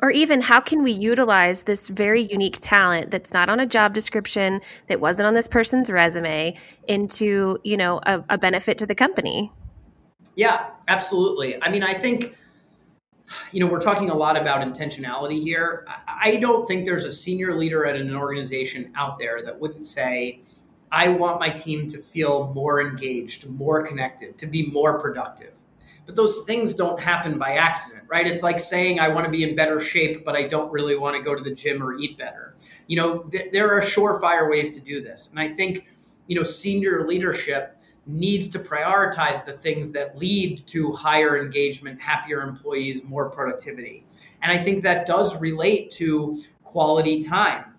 Or 0.00 0.10
even 0.10 0.40
how 0.40 0.60
can 0.60 0.82
we 0.82 0.90
utilize 0.90 1.62
this 1.62 1.88
very 1.88 2.22
unique 2.22 2.58
talent 2.60 3.10
that's 3.10 3.32
not 3.32 3.48
on 3.48 3.60
a 3.60 3.66
job 3.66 3.94
description, 3.94 4.60
that 4.88 5.00
wasn't 5.00 5.26
on 5.26 5.34
this 5.34 5.46
person's 5.46 5.90
resume, 5.90 6.54
into, 6.88 7.58
you 7.64 7.76
know, 7.76 8.00
a, 8.06 8.22
a 8.28 8.38
benefit 8.38 8.76
to 8.78 8.86
the 8.86 8.94
company? 8.94 9.52
Yeah, 10.34 10.66
absolutely. 10.88 11.62
I 11.62 11.70
mean, 11.70 11.82
I 11.82 11.94
think 11.94 12.36
you 13.50 13.60
know, 13.60 13.66
we're 13.66 13.80
talking 13.80 14.10
a 14.10 14.14
lot 14.14 14.36
about 14.36 14.60
intentionality 14.60 15.42
here. 15.42 15.86
I 16.06 16.36
don't 16.36 16.66
think 16.66 16.84
there's 16.84 17.04
a 17.04 17.12
senior 17.12 17.56
leader 17.56 17.86
at 17.86 17.96
an 17.96 18.14
organization 18.14 18.92
out 18.94 19.18
there 19.18 19.42
that 19.42 19.58
wouldn't 19.58 19.86
say, 19.86 20.40
I 20.92 21.08
want 21.08 21.40
my 21.40 21.48
team 21.48 21.88
to 21.88 21.98
feel 21.98 22.52
more 22.54 22.82
engaged, 22.82 23.48
more 23.48 23.82
connected, 23.82 24.36
to 24.36 24.46
be 24.46 24.66
more 24.66 25.00
productive. 25.00 25.54
But 26.04 26.16
those 26.16 26.40
things 26.46 26.74
don't 26.74 27.00
happen 27.00 27.38
by 27.38 27.52
accident, 27.52 28.02
right? 28.08 28.26
It's 28.26 28.42
like 28.42 28.60
saying 28.60 29.00
I 29.00 29.08
want 29.08 29.24
to 29.24 29.30
be 29.30 29.42
in 29.42 29.56
better 29.56 29.80
shape, 29.80 30.22
but 30.22 30.36
I 30.36 30.48
don't 30.48 30.70
really 30.70 30.96
want 30.96 31.16
to 31.16 31.22
go 31.22 31.34
to 31.34 31.42
the 31.42 31.54
gym 31.54 31.82
or 31.82 31.96
eat 31.96 32.18
better. 32.18 32.56
You 32.88 32.98
know, 32.98 33.18
th- 33.20 33.52
there 33.52 33.72
are 33.72 33.80
surefire 33.80 34.50
ways 34.50 34.74
to 34.74 34.80
do 34.80 35.00
this. 35.00 35.30
And 35.30 35.40
I 35.40 35.48
think, 35.48 35.88
you 36.26 36.36
know, 36.36 36.42
senior 36.42 37.06
leadership 37.06 37.78
needs 38.04 38.48
to 38.50 38.58
prioritize 38.58 39.46
the 39.46 39.54
things 39.54 39.92
that 39.92 40.18
lead 40.18 40.66
to 40.66 40.92
higher 40.92 41.42
engagement, 41.42 42.02
happier 42.02 42.42
employees, 42.42 43.02
more 43.02 43.30
productivity. 43.30 44.04
And 44.42 44.52
I 44.52 44.62
think 44.62 44.82
that 44.82 45.06
does 45.06 45.40
relate 45.40 45.90
to 45.92 46.36
quality 46.64 47.22
time 47.22 47.71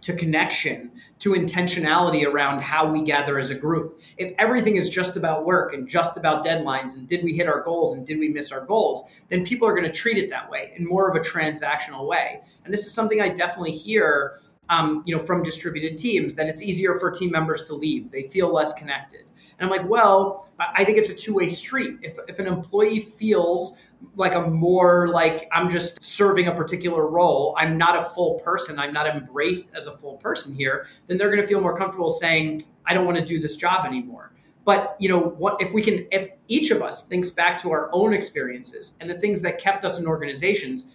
to 0.00 0.12
connection, 0.14 0.90
to 1.18 1.32
intentionality 1.32 2.24
around 2.24 2.62
how 2.62 2.90
we 2.90 3.02
gather 3.02 3.38
as 3.38 3.50
a 3.50 3.54
group. 3.54 4.00
If 4.16 4.34
everything 4.38 4.76
is 4.76 4.88
just 4.88 5.16
about 5.16 5.44
work 5.44 5.74
and 5.74 5.88
just 5.88 6.16
about 6.16 6.44
deadlines 6.44 6.94
and 6.94 7.08
did 7.08 7.24
we 7.24 7.34
hit 7.34 7.48
our 7.48 7.62
goals 7.62 7.94
and 7.94 8.06
did 8.06 8.18
we 8.18 8.28
miss 8.28 8.52
our 8.52 8.64
goals, 8.64 9.04
then 9.28 9.44
people 9.44 9.66
are 9.66 9.74
going 9.74 9.90
to 9.90 9.92
treat 9.92 10.18
it 10.18 10.30
that 10.30 10.50
way 10.50 10.72
in 10.76 10.86
more 10.86 11.10
of 11.10 11.16
a 11.16 11.20
transactional 11.20 12.06
way. 12.06 12.40
And 12.64 12.72
this 12.72 12.86
is 12.86 12.92
something 12.92 13.20
I 13.20 13.28
definitely 13.28 13.72
hear 13.72 14.36
um, 14.70 15.02
you 15.06 15.16
know, 15.16 15.22
from 15.22 15.42
distributed 15.42 15.96
teams, 15.96 16.34
that 16.34 16.46
it's 16.46 16.60
easier 16.60 16.98
for 16.98 17.10
team 17.10 17.30
members 17.30 17.66
to 17.66 17.74
leave. 17.74 18.10
They 18.10 18.24
feel 18.24 18.52
less 18.52 18.72
connected. 18.74 19.22
And 19.58 19.68
I'm 19.68 19.76
like, 19.76 19.88
well, 19.88 20.48
I 20.58 20.84
think 20.84 20.98
it's 20.98 21.08
a 21.08 21.14
two-way 21.14 21.48
street. 21.48 21.96
If, 22.02 22.16
if 22.28 22.38
an 22.38 22.46
employee 22.46 23.00
feels 23.00 23.74
like 24.16 24.34
a 24.34 24.42
more 24.42 25.08
like 25.08 25.48
I'm 25.52 25.70
just 25.70 26.02
serving 26.02 26.48
a 26.48 26.54
particular 26.54 27.06
role. 27.06 27.54
I'm 27.58 27.78
not 27.78 27.96
a 27.96 28.02
full 28.02 28.40
person. 28.40 28.78
I'm 28.78 28.92
not 28.92 29.06
embraced 29.06 29.70
as 29.74 29.86
a 29.86 29.96
full 29.96 30.16
person 30.16 30.54
here. 30.54 30.86
Then 31.06 31.18
they're 31.18 31.30
going 31.30 31.42
to 31.42 31.46
feel 31.46 31.60
more 31.60 31.76
comfortable 31.76 32.10
saying, 32.10 32.64
I 32.86 32.94
don't 32.94 33.06
want 33.06 33.18
to 33.18 33.24
do 33.24 33.40
this 33.40 33.56
job 33.56 33.86
anymore. 33.86 34.32
But 34.64 34.96
you 34.98 35.08
know 35.08 35.18
what? 35.20 35.60
If 35.62 35.72
we 35.72 35.82
can, 35.82 36.06
if 36.10 36.30
each 36.46 36.70
of 36.70 36.82
us 36.82 37.06
thinks 37.06 37.30
back 37.30 37.60
to 37.62 37.70
our 37.70 37.88
own 37.92 38.12
experiences 38.12 38.94
and 39.00 39.08
the 39.08 39.14
things 39.14 39.40
that 39.40 39.58
kept 39.58 39.84
us 39.84 39.98
in 39.98 40.06
organizations, 40.06 40.86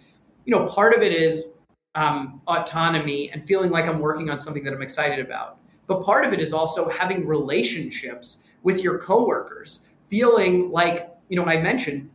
you 0.44 0.54
know, 0.54 0.66
part 0.66 0.94
of 0.94 1.02
it 1.02 1.12
is 1.12 1.46
um, 1.94 2.40
autonomy 2.46 3.30
and 3.30 3.44
feeling 3.44 3.70
like 3.70 3.86
I'm 3.86 3.98
working 3.98 4.30
on 4.30 4.38
something 4.40 4.64
that 4.64 4.72
I'm 4.72 4.82
excited 4.82 5.18
about. 5.18 5.58
But 5.86 6.04
part 6.04 6.24
of 6.24 6.32
it 6.32 6.40
is 6.40 6.52
also 6.52 6.88
having 6.88 7.26
relationships 7.26 8.38
with 8.62 8.82
your 8.82 8.98
coworkers, 8.98 9.84
feeling 10.08 10.70
like 10.70 11.10
you 11.28 11.36
know 11.36 11.44
I 11.44 11.60
mentioned 11.60 12.10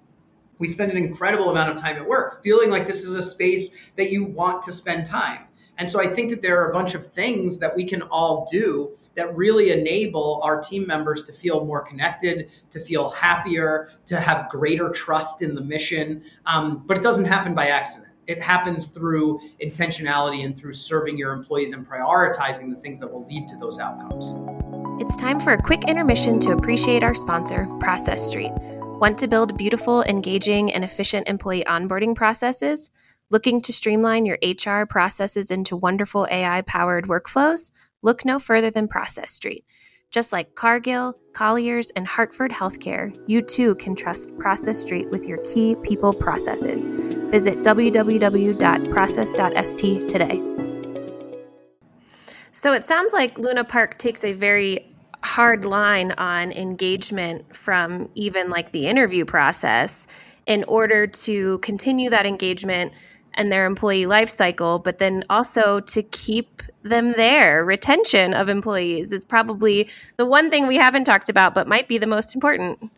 we 0.59 0.67
spend 0.67 0.91
an 0.91 0.97
incredible 0.97 1.49
amount 1.49 1.75
of 1.75 1.81
time 1.81 1.95
at 1.95 2.07
work, 2.07 2.43
feeling 2.43 2.69
like 2.69 2.85
this 2.85 2.99
is 2.99 3.17
a 3.17 3.23
space 3.23 3.69
that 3.97 4.11
you 4.11 4.25
want 4.25 4.61
to 4.63 4.73
spend 4.73 5.07
time. 5.07 5.45
And 5.79 5.89
so 5.89 6.01
I 6.01 6.07
think 6.07 6.29
that 6.31 6.41
there 6.41 6.61
are 6.61 6.69
a 6.69 6.73
bunch 6.73 6.93
of 6.93 7.05
things 7.05 7.57
that 7.59 7.73
we 7.73 7.85
can 7.85 8.01
all 8.03 8.45
do 8.51 8.95
that 9.15 9.33
really 9.33 9.71
enable 9.71 10.41
our 10.43 10.61
team 10.61 10.85
members 10.85 11.23
to 11.23 11.31
feel 11.31 11.65
more 11.65 11.81
connected, 11.81 12.49
to 12.71 12.81
feel 12.81 13.09
happier, 13.09 13.89
to 14.07 14.19
have 14.19 14.49
greater 14.49 14.89
trust 14.89 15.41
in 15.41 15.55
the 15.55 15.61
mission. 15.61 16.21
Um, 16.45 16.83
but 16.85 16.97
it 16.97 17.03
doesn't 17.03 17.25
happen 17.25 17.55
by 17.55 17.67
accident. 17.67 18.07
It 18.27 18.41
happens 18.41 18.87
through 18.87 19.39
intentionality 19.63 20.43
and 20.43 20.55
through 20.55 20.73
serving 20.73 21.17
your 21.17 21.31
employees 21.31 21.71
and 21.71 21.87
prioritizing 21.87 22.69
the 22.69 22.79
things 22.79 22.99
that 22.99 23.11
will 23.11 23.25
lead 23.25 23.47
to 23.47 23.57
those 23.57 23.79
outcomes. 23.79 24.33
It's 25.01 25.15
time 25.15 25.39
for 25.39 25.53
a 25.53 25.61
quick 25.61 25.85
intermission 25.85 26.39
to 26.41 26.51
appreciate 26.51 27.03
our 27.03 27.15
sponsor, 27.15 27.65
Process 27.79 28.27
Street. 28.27 28.51
Want 28.99 29.17
to 29.19 29.29
build 29.29 29.57
beautiful, 29.57 30.03
engaging, 30.03 30.73
and 30.73 30.83
efficient 30.83 31.29
employee 31.29 31.63
onboarding 31.65 32.13
processes? 32.13 32.89
Looking 33.29 33.62
to 33.62 33.71
streamline 33.71 34.25
your 34.25 34.38
HR 34.43 34.85
processes 34.85 35.51
into 35.51 35.77
wonderful 35.77 36.27
AI 36.29 36.63
powered 36.63 37.07
workflows? 37.07 37.71
Look 38.01 38.25
no 38.25 38.39
further 38.39 38.69
than 38.69 38.89
Process 38.89 39.31
Street. 39.31 39.63
Just 40.12 40.33
like 40.33 40.55
Cargill, 40.55 41.13
Colliers, 41.31 41.91
and 41.91 42.05
Hartford 42.05 42.51
Healthcare, 42.51 43.17
you 43.25 43.41
too 43.41 43.75
can 43.75 43.95
trust 43.95 44.38
Process 44.38 44.81
Street 44.81 45.09
with 45.12 45.25
your 45.25 45.38
key 45.45 45.77
people 45.81 46.12
processes. 46.12 46.89
Visit 47.29 47.59
www.process.st 47.59 50.09
today. 50.09 50.43
So 52.51 52.73
it 52.73 52.85
sounds 52.85 53.13
like 53.13 53.38
Luna 53.38 53.63
Park 53.63 53.97
takes 53.97 54.25
a 54.25 54.33
very 54.33 54.88
hard 55.23 55.65
line 55.65 56.12
on 56.13 56.51
engagement 56.51 57.55
from 57.55 58.10
even 58.15 58.49
like 58.49 58.71
the 58.71 58.88
interview 58.88 59.25
process 59.25 60.08
in 60.45 60.63
order 60.65 61.05
to 61.05 61.58
continue 61.60 62.10
that 62.10 62.25
engagement 62.25 62.93
and 63.36 63.51
their 63.51 63.65
employee 63.65 64.05
life 64.05 64.29
cycle, 64.29 64.79
but 64.79 64.97
then 64.97 65.23
also 65.29 65.79
to 65.82 66.01
keep 66.03 66.62
them 66.84 67.13
there. 67.13 67.63
Retention 67.63 68.34
of 68.34 68.49
employees 68.49 69.12
is 69.12 69.23
probably 69.23 69.88
the 70.17 70.25
one 70.25 70.49
thing 70.49 70.67
we 70.67 70.75
haven't 70.75 71.03
talked 71.03 71.29
about, 71.29 71.53
but 71.53 71.67
might 71.67 71.88
be 71.88 71.97
the 71.97 72.08
most 72.08 72.34
important. 72.34 72.91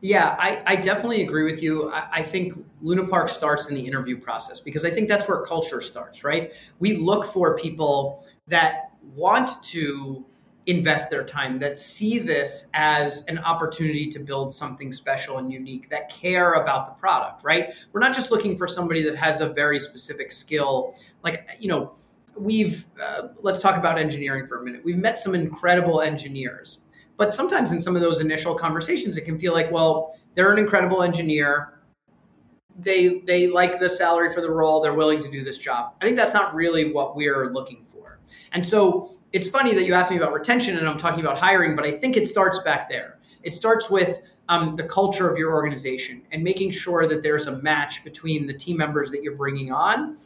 Yeah, 0.00 0.36
I, 0.38 0.62
I 0.66 0.76
definitely 0.76 1.22
agree 1.22 1.44
with 1.50 1.62
you. 1.62 1.90
I, 1.90 2.08
I, 2.12 2.22
think 2.22 2.52
Luna 2.82 3.06
Park 3.06 3.30
starts 3.30 3.68
in 3.68 3.74
the 3.74 3.80
interview 3.80 4.18
process 4.18 4.60
because 4.60 4.84
I 4.84 4.90
think 4.90 5.08
that's 5.08 5.26
where 5.26 5.40
culture 5.42 5.80
starts, 5.80 6.22
right? 6.22 6.52
We 6.78 6.96
look 6.98 7.24
for 7.24 7.56
people 7.56 8.24
that 8.46 8.90
want 9.14 9.62
to 9.64 10.24
invest 10.66 11.10
their 11.10 11.24
time, 11.24 11.58
that 11.58 11.78
see 11.78 12.18
this 12.18 12.66
as 12.74 13.24
an 13.28 13.38
opportunity 13.38 14.06
to 14.08 14.18
build 14.18 14.52
something 14.52 14.92
special 14.92 15.38
and 15.38 15.50
unique, 15.50 15.88
that 15.90 16.08
care 16.10 16.54
about 16.54 16.86
the 16.86 16.92
product, 17.00 17.44
right? 17.44 17.72
We're 17.92 18.00
not 18.00 18.14
just 18.14 18.30
looking 18.30 18.56
for 18.56 18.66
somebody 18.66 19.02
that 19.04 19.16
has 19.16 19.40
a 19.40 19.48
very 19.48 19.78
specific 19.78 20.32
skill. 20.32 20.94
Like, 21.22 21.46
you 21.60 21.68
know, 21.68 21.94
we've, 22.36 22.84
uh, 23.00 23.28
let's 23.40 23.60
talk 23.60 23.76
about 23.76 23.98
engineering 23.98 24.46
for 24.46 24.60
a 24.60 24.64
minute. 24.64 24.84
We've 24.84 24.98
met 24.98 25.18
some 25.18 25.34
incredible 25.34 26.00
engineers. 26.00 26.78
But 27.16 27.32
sometimes 27.32 27.70
in 27.70 27.80
some 27.80 27.96
of 27.96 28.02
those 28.02 28.20
initial 28.20 28.54
conversations, 28.54 29.16
it 29.16 29.22
can 29.22 29.38
feel 29.38 29.52
like, 29.52 29.70
well, 29.70 30.18
they're 30.34 30.52
an 30.52 30.58
incredible 30.58 31.02
engineer 31.02 31.76
they 32.78 33.20
they 33.20 33.46
like 33.46 33.80
the 33.80 33.88
salary 33.88 34.32
for 34.32 34.40
the 34.40 34.50
role 34.50 34.80
they're 34.80 34.94
willing 34.94 35.22
to 35.22 35.30
do 35.30 35.42
this 35.42 35.58
job 35.58 35.94
i 36.00 36.04
think 36.04 36.16
that's 36.16 36.34
not 36.34 36.54
really 36.54 36.92
what 36.92 37.16
we're 37.16 37.52
looking 37.52 37.84
for 37.86 38.18
and 38.52 38.64
so 38.64 39.16
it's 39.32 39.48
funny 39.48 39.74
that 39.74 39.84
you 39.84 39.94
asked 39.94 40.10
me 40.10 40.16
about 40.16 40.32
retention 40.32 40.76
and 40.76 40.88
I'm 40.88 40.98
talking 40.98 41.20
about 41.20 41.38
hiring, 41.38 41.76
but 41.76 41.84
I 41.84 41.92
think 41.92 42.16
it 42.16 42.26
starts 42.26 42.60
back 42.60 42.88
there. 42.88 43.18
It 43.42 43.54
starts 43.54 43.90
with 43.90 44.22
um, 44.48 44.76
the 44.76 44.84
culture 44.84 45.28
of 45.28 45.38
your 45.38 45.52
organization 45.52 46.22
and 46.32 46.42
making 46.42 46.70
sure 46.70 47.06
that 47.06 47.22
there's 47.22 47.46
a 47.46 47.60
match 47.62 48.04
between 48.04 48.46
the 48.46 48.54
team 48.54 48.76
members 48.76 49.10
that 49.10 49.22
you're 49.22 49.36
bringing 49.36 49.72
on 49.72 50.18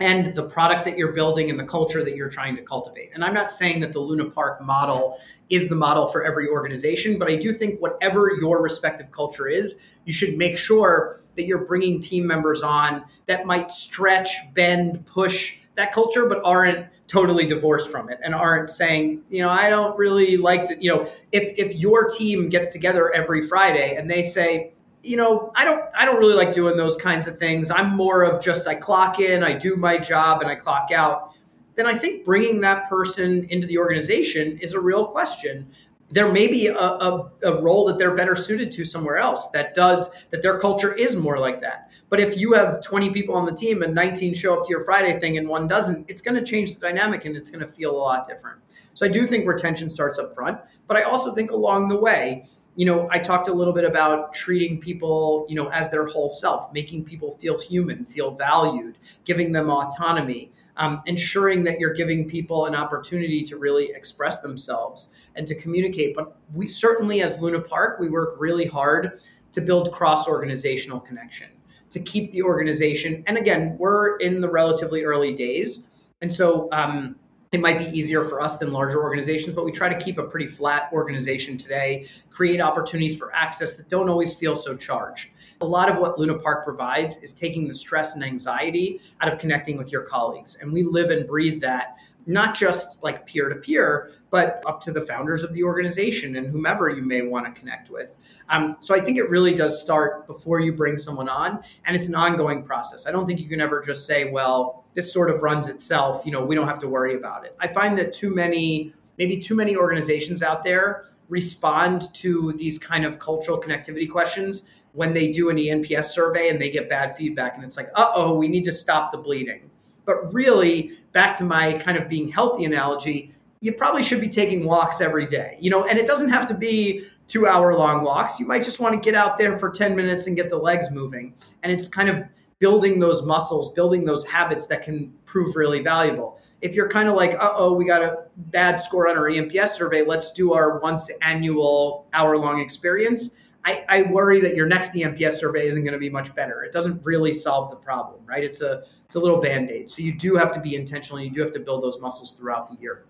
and 0.00 0.34
the 0.34 0.44
product 0.44 0.84
that 0.84 0.96
you're 0.96 1.12
building 1.12 1.50
and 1.50 1.58
the 1.58 1.64
culture 1.64 2.04
that 2.04 2.14
you're 2.14 2.28
trying 2.28 2.54
to 2.56 2.62
cultivate. 2.62 3.10
And 3.14 3.24
I'm 3.24 3.34
not 3.34 3.50
saying 3.50 3.80
that 3.80 3.92
the 3.92 3.98
Luna 3.98 4.30
Park 4.30 4.62
model 4.62 5.18
is 5.50 5.68
the 5.68 5.74
model 5.74 6.06
for 6.06 6.24
every 6.24 6.48
organization, 6.48 7.18
but 7.18 7.28
I 7.28 7.36
do 7.36 7.52
think 7.52 7.80
whatever 7.80 8.30
your 8.40 8.62
respective 8.62 9.10
culture 9.10 9.48
is, 9.48 9.76
you 10.04 10.12
should 10.12 10.36
make 10.36 10.56
sure 10.56 11.16
that 11.34 11.46
you're 11.46 11.64
bringing 11.64 12.00
team 12.00 12.26
members 12.26 12.62
on 12.62 13.04
that 13.26 13.44
might 13.44 13.72
stretch, 13.72 14.36
bend, 14.54 15.04
push 15.04 15.56
that 15.78 15.92
culture, 15.92 16.26
but 16.26 16.40
aren't 16.44 16.86
totally 17.06 17.46
divorced 17.46 17.88
from 17.88 18.10
it 18.10 18.18
and 18.22 18.34
aren't 18.34 18.68
saying, 18.68 19.22
you 19.30 19.40
know, 19.40 19.48
I 19.48 19.70
don't 19.70 19.96
really 19.96 20.36
like 20.36 20.66
to, 20.66 20.76
you 20.82 20.90
know, 20.94 21.02
if 21.32 21.54
if 21.56 21.76
your 21.76 22.08
team 22.08 22.48
gets 22.48 22.72
together 22.72 23.14
every 23.14 23.40
Friday 23.40 23.94
and 23.96 24.10
they 24.10 24.22
say, 24.22 24.72
you 25.02 25.16
know, 25.16 25.52
I 25.54 25.64
don't 25.64 25.82
I 25.96 26.04
don't 26.04 26.18
really 26.18 26.34
like 26.34 26.52
doing 26.52 26.76
those 26.76 26.96
kinds 26.96 27.28
of 27.28 27.38
things. 27.38 27.70
I'm 27.70 27.96
more 27.96 28.24
of 28.24 28.42
just 28.42 28.66
I 28.66 28.74
clock 28.74 29.20
in, 29.20 29.44
I 29.44 29.52
do 29.52 29.76
my 29.76 29.98
job 29.98 30.42
and 30.42 30.50
I 30.50 30.56
clock 30.56 30.90
out. 30.90 31.32
Then 31.76 31.86
I 31.86 31.94
think 31.94 32.24
bringing 32.24 32.60
that 32.62 32.88
person 32.88 33.46
into 33.48 33.68
the 33.68 33.78
organization 33.78 34.58
is 34.58 34.72
a 34.72 34.80
real 34.80 35.06
question. 35.06 35.68
There 36.10 36.32
may 36.32 36.48
be 36.48 36.66
a, 36.66 36.76
a, 36.76 37.30
a 37.44 37.62
role 37.62 37.84
that 37.86 37.98
they're 37.98 38.16
better 38.16 38.34
suited 38.34 38.72
to 38.72 38.84
somewhere 38.84 39.18
else 39.18 39.48
that 39.50 39.74
does 39.74 40.10
that 40.30 40.42
their 40.42 40.58
culture 40.58 40.92
is 40.92 41.14
more 41.14 41.38
like 41.38 41.60
that. 41.60 41.87
But 42.10 42.20
if 42.20 42.38
you 42.38 42.52
have 42.54 42.82
20 42.82 43.10
people 43.10 43.34
on 43.34 43.44
the 43.44 43.52
team 43.52 43.82
and 43.82 43.94
19 43.94 44.34
show 44.34 44.58
up 44.58 44.66
to 44.66 44.70
your 44.70 44.82
Friday 44.84 45.18
thing 45.20 45.36
and 45.36 45.48
one 45.48 45.68
doesn't, 45.68 46.06
it's 46.08 46.20
going 46.20 46.36
to 46.36 46.44
change 46.44 46.74
the 46.74 46.80
dynamic 46.80 47.24
and 47.24 47.36
it's 47.36 47.50
going 47.50 47.60
to 47.60 47.70
feel 47.70 47.90
a 47.90 47.98
lot 47.98 48.26
different. 48.26 48.58
So 48.94 49.06
I 49.06 49.08
do 49.08 49.26
think 49.26 49.46
retention 49.46 49.90
starts 49.90 50.18
up 50.18 50.34
front, 50.34 50.58
but 50.86 50.96
I 50.96 51.02
also 51.02 51.34
think 51.34 51.50
along 51.50 51.88
the 51.88 52.00
way, 52.00 52.44
you 52.76 52.86
know, 52.86 53.08
I 53.10 53.18
talked 53.18 53.48
a 53.48 53.52
little 53.52 53.72
bit 53.72 53.84
about 53.84 54.32
treating 54.32 54.80
people, 54.80 55.46
you 55.48 55.56
know, 55.56 55.68
as 55.68 55.90
their 55.90 56.06
whole 56.06 56.28
self, 56.28 56.72
making 56.72 57.04
people 57.04 57.32
feel 57.32 57.60
human, 57.60 58.04
feel 58.04 58.30
valued, 58.30 58.96
giving 59.24 59.52
them 59.52 59.68
autonomy, 59.68 60.52
um, 60.76 61.02
ensuring 61.06 61.64
that 61.64 61.80
you're 61.80 61.92
giving 61.92 62.28
people 62.28 62.66
an 62.66 62.74
opportunity 62.74 63.42
to 63.42 63.56
really 63.56 63.90
express 63.90 64.38
themselves 64.40 65.08
and 65.34 65.46
to 65.48 65.54
communicate. 65.56 66.14
But 66.14 66.36
we 66.54 66.66
certainly, 66.68 67.20
as 67.20 67.38
Luna 67.38 67.60
Park, 67.60 67.98
we 67.98 68.08
work 68.08 68.36
really 68.38 68.66
hard 68.66 69.20
to 69.52 69.60
build 69.60 69.92
cross 69.92 70.28
organizational 70.28 71.00
connection, 71.00 71.48
to 71.90 72.00
keep 72.00 72.32
the 72.32 72.42
organization. 72.42 73.22
And 73.26 73.36
again, 73.36 73.76
we're 73.78 74.16
in 74.16 74.40
the 74.40 74.50
relatively 74.50 75.04
early 75.04 75.34
days. 75.34 75.84
And 76.20 76.32
so, 76.32 76.68
um, 76.72 77.16
it 77.50 77.60
might 77.60 77.78
be 77.78 77.86
easier 77.86 78.22
for 78.22 78.42
us 78.42 78.58
than 78.58 78.72
larger 78.72 79.02
organizations, 79.02 79.54
but 79.54 79.64
we 79.64 79.72
try 79.72 79.88
to 79.88 79.98
keep 79.98 80.18
a 80.18 80.22
pretty 80.22 80.46
flat 80.46 80.90
organization 80.92 81.56
today, 81.56 82.06
create 82.28 82.60
opportunities 82.60 83.16
for 83.16 83.34
access 83.34 83.72
that 83.74 83.88
don't 83.88 84.08
always 84.10 84.34
feel 84.34 84.54
so 84.54 84.76
charged. 84.76 85.30
A 85.62 85.66
lot 85.66 85.88
of 85.88 85.96
what 85.96 86.18
Luna 86.18 86.38
Park 86.38 86.64
provides 86.64 87.16
is 87.18 87.32
taking 87.32 87.66
the 87.66 87.72
stress 87.72 88.14
and 88.14 88.22
anxiety 88.22 89.00
out 89.22 89.32
of 89.32 89.38
connecting 89.38 89.78
with 89.78 89.90
your 89.90 90.02
colleagues. 90.02 90.58
And 90.60 90.72
we 90.72 90.82
live 90.82 91.10
and 91.10 91.26
breathe 91.26 91.60
that 91.62 91.96
not 92.28 92.54
just 92.54 93.02
like 93.02 93.26
peer 93.26 93.48
to 93.48 93.56
peer, 93.56 94.12
but 94.30 94.62
up 94.66 94.82
to 94.82 94.92
the 94.92 95.00
founders 95.00 95.42
of 95.42 95.54
the 95.54 95.64
organization 95.64 96.36
and 96.36 96.46
whomever 96.46 96.90
you 96.90 97.02
may 97.02 97.22
want 97.22 97.46
to 97.46 97.58
connect 97.58 97.90
with. 97.90 98.18
Um, 98.50 98.76
so 98.80 98.94
I 98.94 99.00
think 99.00 99.16
it 99.16 99.30
really 99.30 99.54
does 99.54 99.80
start 99.80 100.26
before 100.26 100.60
you 100.60 100.72
bring 100.72 100.98
someone 100.98 101.28
on, 101.28 101.62
and 101.86 101.96
it's 101.96 102.04
an 102.04 102.14
ongoing 102.14 102.62
process. 102.62 103.06
I 103.06 103.12
don't 103.12 103.26
think 103.26 103.40
you 103.40 103.48
can 103.48 103.62
ever 103.62 103.82
just 103.82 104.06
say, 104.06 104.30
well, 104.30 104.84
this 104.92 105.10
sort 105.10 105.30
of 105.30 105.42
runs 105.42 105.68
itself. 105.68 106.22
You 106.26 106.32
know, 106.32 106.44
we 106.44 106.54
don't 106.54 106.68
have 106.68 106.78
to 106.80 106.88
worry 106.88 107.14
about 107.14 107.46
it. 107.46 107.56
I 107.60 107.68
find 107.68 107.96
that 107.96 108.12
too 108.12 108.34
many, 108.34 108.92
maybe 109.16 109.38
too 109.38 109.54
many 109.54 109.74
organizations 109.74 110.42
out 110.42 110.64
there 110.64 111.06
respond 111.30 112.12
to 112.14 112.52
these 112.52 112.78
kind 112.78 113.04
of 113.06 113.18
cultural 113.18 113.58
connectivity 113.58 114.08
questions 114.10 114.64
when 114.92 115.14
they 115.14 115.30
do 115.30 115.50
an 115.50 115.56
eNPS 115.56 116.04
survey 116.04 116.48
and 116.48 116.60
they 116.60 116.70
get 116.70 116.90
bad 116.90 117.16
feedback, 117.16 117.54
and 117.54 117.64
it's 117.64 117.76
like, 117.78 117.88
uh 117.94 118.10
oh, 118.14 118.34
we 118.34 118.48
need 118.48 118.64
to 118.64 118.72
stop 118.72 119.12
the 119.12 119.18
bleeding. 119.18 119.67
But 120.08 120.32
really, 120.32 120.92
back 121.12 121.36
to 121.36 121.44
my 121.44 121.74
kind 121.74 121.98
of 121.98 122.08
being 122.08 122.28
healthy 122.28 122.64
analogy, 122.64 123.34
you 123.60 123.74
probably 123.74 124.02
should 124.02 124.22
be 124.22 124.30
taking 124.30 124.64
walks 124.64 125.02
every 125.02 125.26
day, 125.26 125.58
you 125.60 125.68
know, 125.70 125.84
and 125.84 125.98
it 125.98 126.06
doesn't 126.06 126.30
have 126.30 126.48
to 126.48 126.54
be 126.54 127.04
two 127.26 127.46
hour 127.46 127.74
long 127.74 128.02
walks. 128.02 128.40
You 128.40 128.46
might 128.46 128.64
just 128.64 128.80
want 128.80 128.94
to 128.94 129.00
get 129.00 129.14
out 129.14 129.36
there 129.36 129.58
for 129.58 129.70
10 129.70 129.94
minutes 129.94 130.26
and 130.26 130.34
get 130.34 130.48
the 130.48 130.56
legs 130.56 130.90
moving. 130.90 131.34
And 131.62 131.70
it's 131.70 131.88
kind 131.88 132.08
of 132.08 132.24
building 132.58 133.00
those 133.00 133.22
muscles, 133.22 133.70
building 133.74 134.06
those 134.06 134.24
habits 134.24 134.66
that 134.68 134.82
can 134.82 135.12
prove 135.26 135.56
really 135.56 135.82
valuable. 135.82 136.40
If 136.62 136.74
you're 136.74 136.88
kind 136.88 137.10
of 137.10 137.14
like, 137.14 137.34
uh 137.34 137.52
oh, 137.52 137.74
we 137.74 137.84
got 137.84 138.02
a 138.02 138.24
bad 138.36 138.76
score 138.76 139.08
on 139.08 139.16
our 139.18 139.28
eNPS 139.28 139.74
survey, 139.74 140.06
let's 140.06 140.32
do 140.32 140.54
our 140.54 140.78
once 140.78 141.10
annual 141.20 142.06
hour 142.14 142.38
long 142.38 142.60
experience. 142.60 143.32
I, 143.68 143.84
I, 143.88 144.02
worry 144.02 144.40
that 144.40 144.56
your 144.56 144.66
next 144.66 144.92
eNPS 144.92 145.34
survey 145.34 145.66
isn't 145.66 145.82
going 145.82 145.92
to 145.92 145.98
be 145.98 146.08
much 146.08 146.34
better. 146.34 146.62
It 146.62 146.72
doesn't 146.72 147.04
really 147.04 147.34
solve 147.34 147.70
the 147.70 147.76
problem, 147.76 148.20
right? 148.24 148.42
It's 148.42 148.62
a 148.62 148.84
it's 149.04 149.14
a 149.14 149.20
little 149.20 149.40
band 149.40 149.70
aid. 149.70 149.90
So 149.90 150.02
you 150.02 150.12
do 150.12 150.36
have 150.36 150.52
to 150.54 150.60
be 150.60 150.74
intentional. 150.74 151.20
You 151.20 151.30
do 151.30 151.42
have 151.42 151.52
to 151.52 151.60
build 151.60 151.82
those 151.82 152.00
muscles 152.00 152.32
throughout 152.32 152.70
the 152.70 152.80
year. 152.80 153.04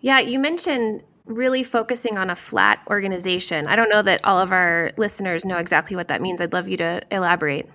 Yeah, 0.00 0.20
you 0.20 0.38
mentioned 0.38 1.02
really 1.24 1.62
focusing 1.62 2.16
on 2.18 2.30
a 2.30 2.36
flat 2.36 2.80
organization. 2.88 3.66
I 3.66 3.76
don't 3.76 3.90
know 3.90 4.02
that 4.02 4.24
all 4.24 4.38
of 4.38 4.52
our 4.52 4.90
listeners 4.96 5.44
know 5.44 5.58
exactly 5.58 5.96
what 5.96 6.08
that 6.08 6.22
means. 6.22 6.40
I'd 6.40 6.52
love 6.52 6.68
you 6.68 6.76
to 6.78 7.02
elaborate. 7.10 7.68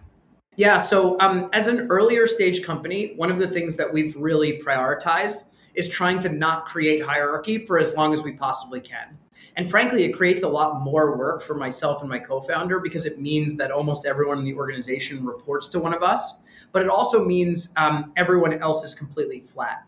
Yeah, 0.55 0.77
so 0.77 1.19
um, 1.19 1.49
as 1.51 1.65
an 1.67 1.87
earlier 1.89 2.27
stage 2.27 2.63
company, 2.63 3.13
one 3.15 3.31
of 3.31 3.39
the 3.39 3.47
things 3.47 3.75
that 3.77 3.91
we've 3.91 4.15
really 4.15 4.59
prioritized 4.59 5.43
is 5.73 5.87
trying 5.87 6.19
to 6.19 6.29
not 6.29 6.65
create 6.65 7.03
hierarchy 7.03 7.65
for 7.65 7.79
as 7.79 7.95
long 7.95 8.13
as 8.13 8.21
we 8.21 8.33
possibly 8.33 8.79
can. 8.79 9.17
And 9.55 9.69
frankly, 9.69 10.03
it 10.03 10.13
creates 10.13 10.43
a 10.43 10.47
lot 10.47 10.81
more 10.81 11.17
work 11.17 11.43
for 11.43 11.53
myself 11.55 12.01
and 12.01 12.09
my 12.09 12.19
co 12.19 12.41
founder 12.41 12.79
because 12.79 13.05
it 13.05 13.19
means 13.19 13.55
that 13.55 13.71
almost 13.71 14.05
everyone 14.05 14.39
in 14.39 14.45
the 14.45 14.55
organization 14.55 15.25
reports 15.25 15.69
to 15.69 15.79
one 15.79 15.93
of 15.93 16.01
us. 16.01 16.35
But 16.71 16.81
it 16.81 16.89
also 16.89 17.23
means 17.23 17.69
um, 17.75 18.11
everyone 18.15 18.53
else 18.53 18.83
is 18.83 18.95
completely 18.95 19.39
flat. 19.39 19.85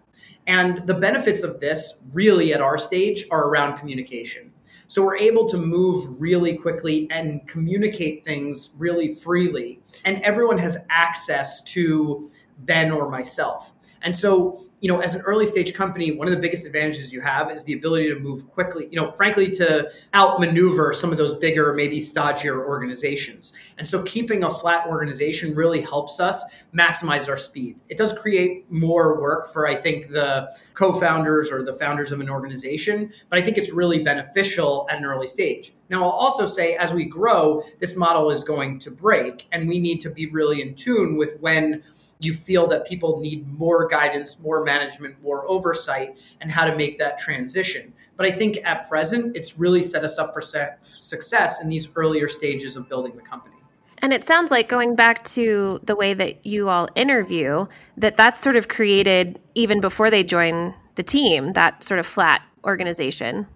And 0.47 0.85
the 0.85 0.93
benefits 0.93 1.41
of 1.41 1.59
this, 1.59 1.95
really, 2.13 2.53
at 2.53 2.61
our 2.61 2.77
stage, 2.77 3.25
are 3.31 3.49
around 3.49 3.79
communication. 3.79 4.51
So 4.87 5.03
we're 5.03 5.17
able 5.17 5.47
to 5.49 5.57
move 5.57 6.21
really 6.21 6.55
quickly 6.55 7.07
and 7.09 7.47
communicate 7.47 8.23
things 8.23 8.69
really 8.77 9.13
freely. 9.13 9.81
And 10.03 10.21
everyone 10.21 10.59
has 10.59 10.77
access 10.89 11.63
to 11.63 12.29
Ben 12.59 12.91
or 12.91 13.09
myself. 13.09 13.73
And 14.05 14.15
so, 14.15 14.55
you 14.81 14.87
know, 14.87 14.99
as 14.99 15.15
an 15.15 15.21
early 15.21 15.45
stage 15.45 15.73
company, 15.73 16.11
one 16.11 16.27
of 16.27 16.33
the 16.33 16.39
biggest 16.39 16.63
advantages 16.63 17.11
you 17.11 17.21
have 17.21 17.49
is 17.49 17.63
the 17.63 17.73
ability 17.73 18.07
to 18.09 18.19
move 18.19 18.47
quickly, 18.51 18.87
you 18.91 19.01
know, 19.01 19.11
frankly, 19.11 19.49
to 19.55 19.91
outmaneuver 20.13 20.93
some 20.93 21.11
of 21.11 21.17
those 21.17 21.33
bigger, 21.33 21.73
maybe 21.73 21.99
stodgier 21.99 22.63
organizations. 22.63 23.53
And 23.79 23.87
so 23.87 24.03
keeping 24.03 24.43
a 24.43 24.51
flat 24.51 24.85
organization 24.87 25.55
really 25.55 25.81
helps 25.81 26.19
us 26.19 26.43
maximize 26.71 27.27
our 27.27 27.35
speed. 27.35 27.79
It 27.89 27.97
does 27.97 28.13
create 28.13 28.71
more 28.71 29.19
work 29.19 29.51
for, 29.51 29.67
I 29.67 29.73
think, 29.73 30.09
the 30.09 30.55
co 30.75 30.93
founders 30.99 31.51
or 31.51 31.63
the 31.63 31.73
founders 31.73 32.11
of 32.11 32.19
an 32.19 32.29
organization, 32.29 33.11
but 33.31 33.39
I 33.39 33.41
think 33.41 33.57
it's 33.57 33.71
really 33.71 34.03
beneficial 34.03 34.87
at 34.91 34.99
an 34.99 35.05
early 35.05 35.27
stage. 35.27 35.73
Now, 35.89 36.03
I'll 36.03 36.11
also 36.11 36.45
say 36.45 36.75
as 36.75 36.93
we 36.93 37.05
grow, 37.05 37.63
this 37.79 37.95
model 37.95 38.29
is 38.29 38.43
going 38.43 38.77
to 38.79 38.91
break, 38.91 39.47
and 39.51 39.67
we 39.67 39.79
need 39.79 39.99
to 40.01 40.11
be 40.11 40.27
really 40.27 40.61
in 40.61 40.75
tune 40.75 41.17
with 41.17 41.39
when 41.39 41.83
you 42.19 42.33
feel 42.33 42.67
that 42.67 42.87
people 42.87 43.19
need 43.19 43.47
more 43.47 43.87
guidance, 43.87 44.39
more 44.39 44.63
management, 44.63 45.21
more 45.21 45.47
oversight, 45.49 46.15
and 46.41 46.51
how 46.51 46.65
to 46.65 46.75
make 46.75 46.97
that 46.99 47.19
transition. 47.19 47.93
But 48.17 48.25
I 48.25 48.31
think 48.31 48.57
at 48.63 48.87
present, 48.87 49.35
it's 49.35 49.57
really 49.59 49.81
set 49.81 50.03
us 50.03 50.17
up 50.17 50.33
for 50.33 50.41
success 50.41 51.61
in 51.61 51.67
these 51.67 51.89
earlier 51.95 52.27
stages 52.27 52.75
of 52.75 52.87
building 52.87 53.15
the 53.15 53.21
company. 53.21 53.55
And 53.99 54.13
it 54.13 54.25
sounds 54.25 54.51
like 54.51 54.67
going 54.67 54.95
back 54.95 55.23
to 55.25 55.79
the 55.83 55.95
way 55.95 56.13
that 56.13 56.45
you 56.45 56.69
all 56.69 56.87
interview, 56.95 57.65
that 57.97 58.17
that's 58.17 58.39
sort 58.41 58.55
of 58.55 58.67
created 58.67 59.39
even 59.55 59.81
before 59.81 60.09
they 60.09 60.23
join 60.23 60.73
the 60.95 61.03
team, 61.03 61.53
that 61.53 61.83
sort 61.83 61.99
of 61.99 62.05
flat 62.05 62.41
organization. 62.65 63.47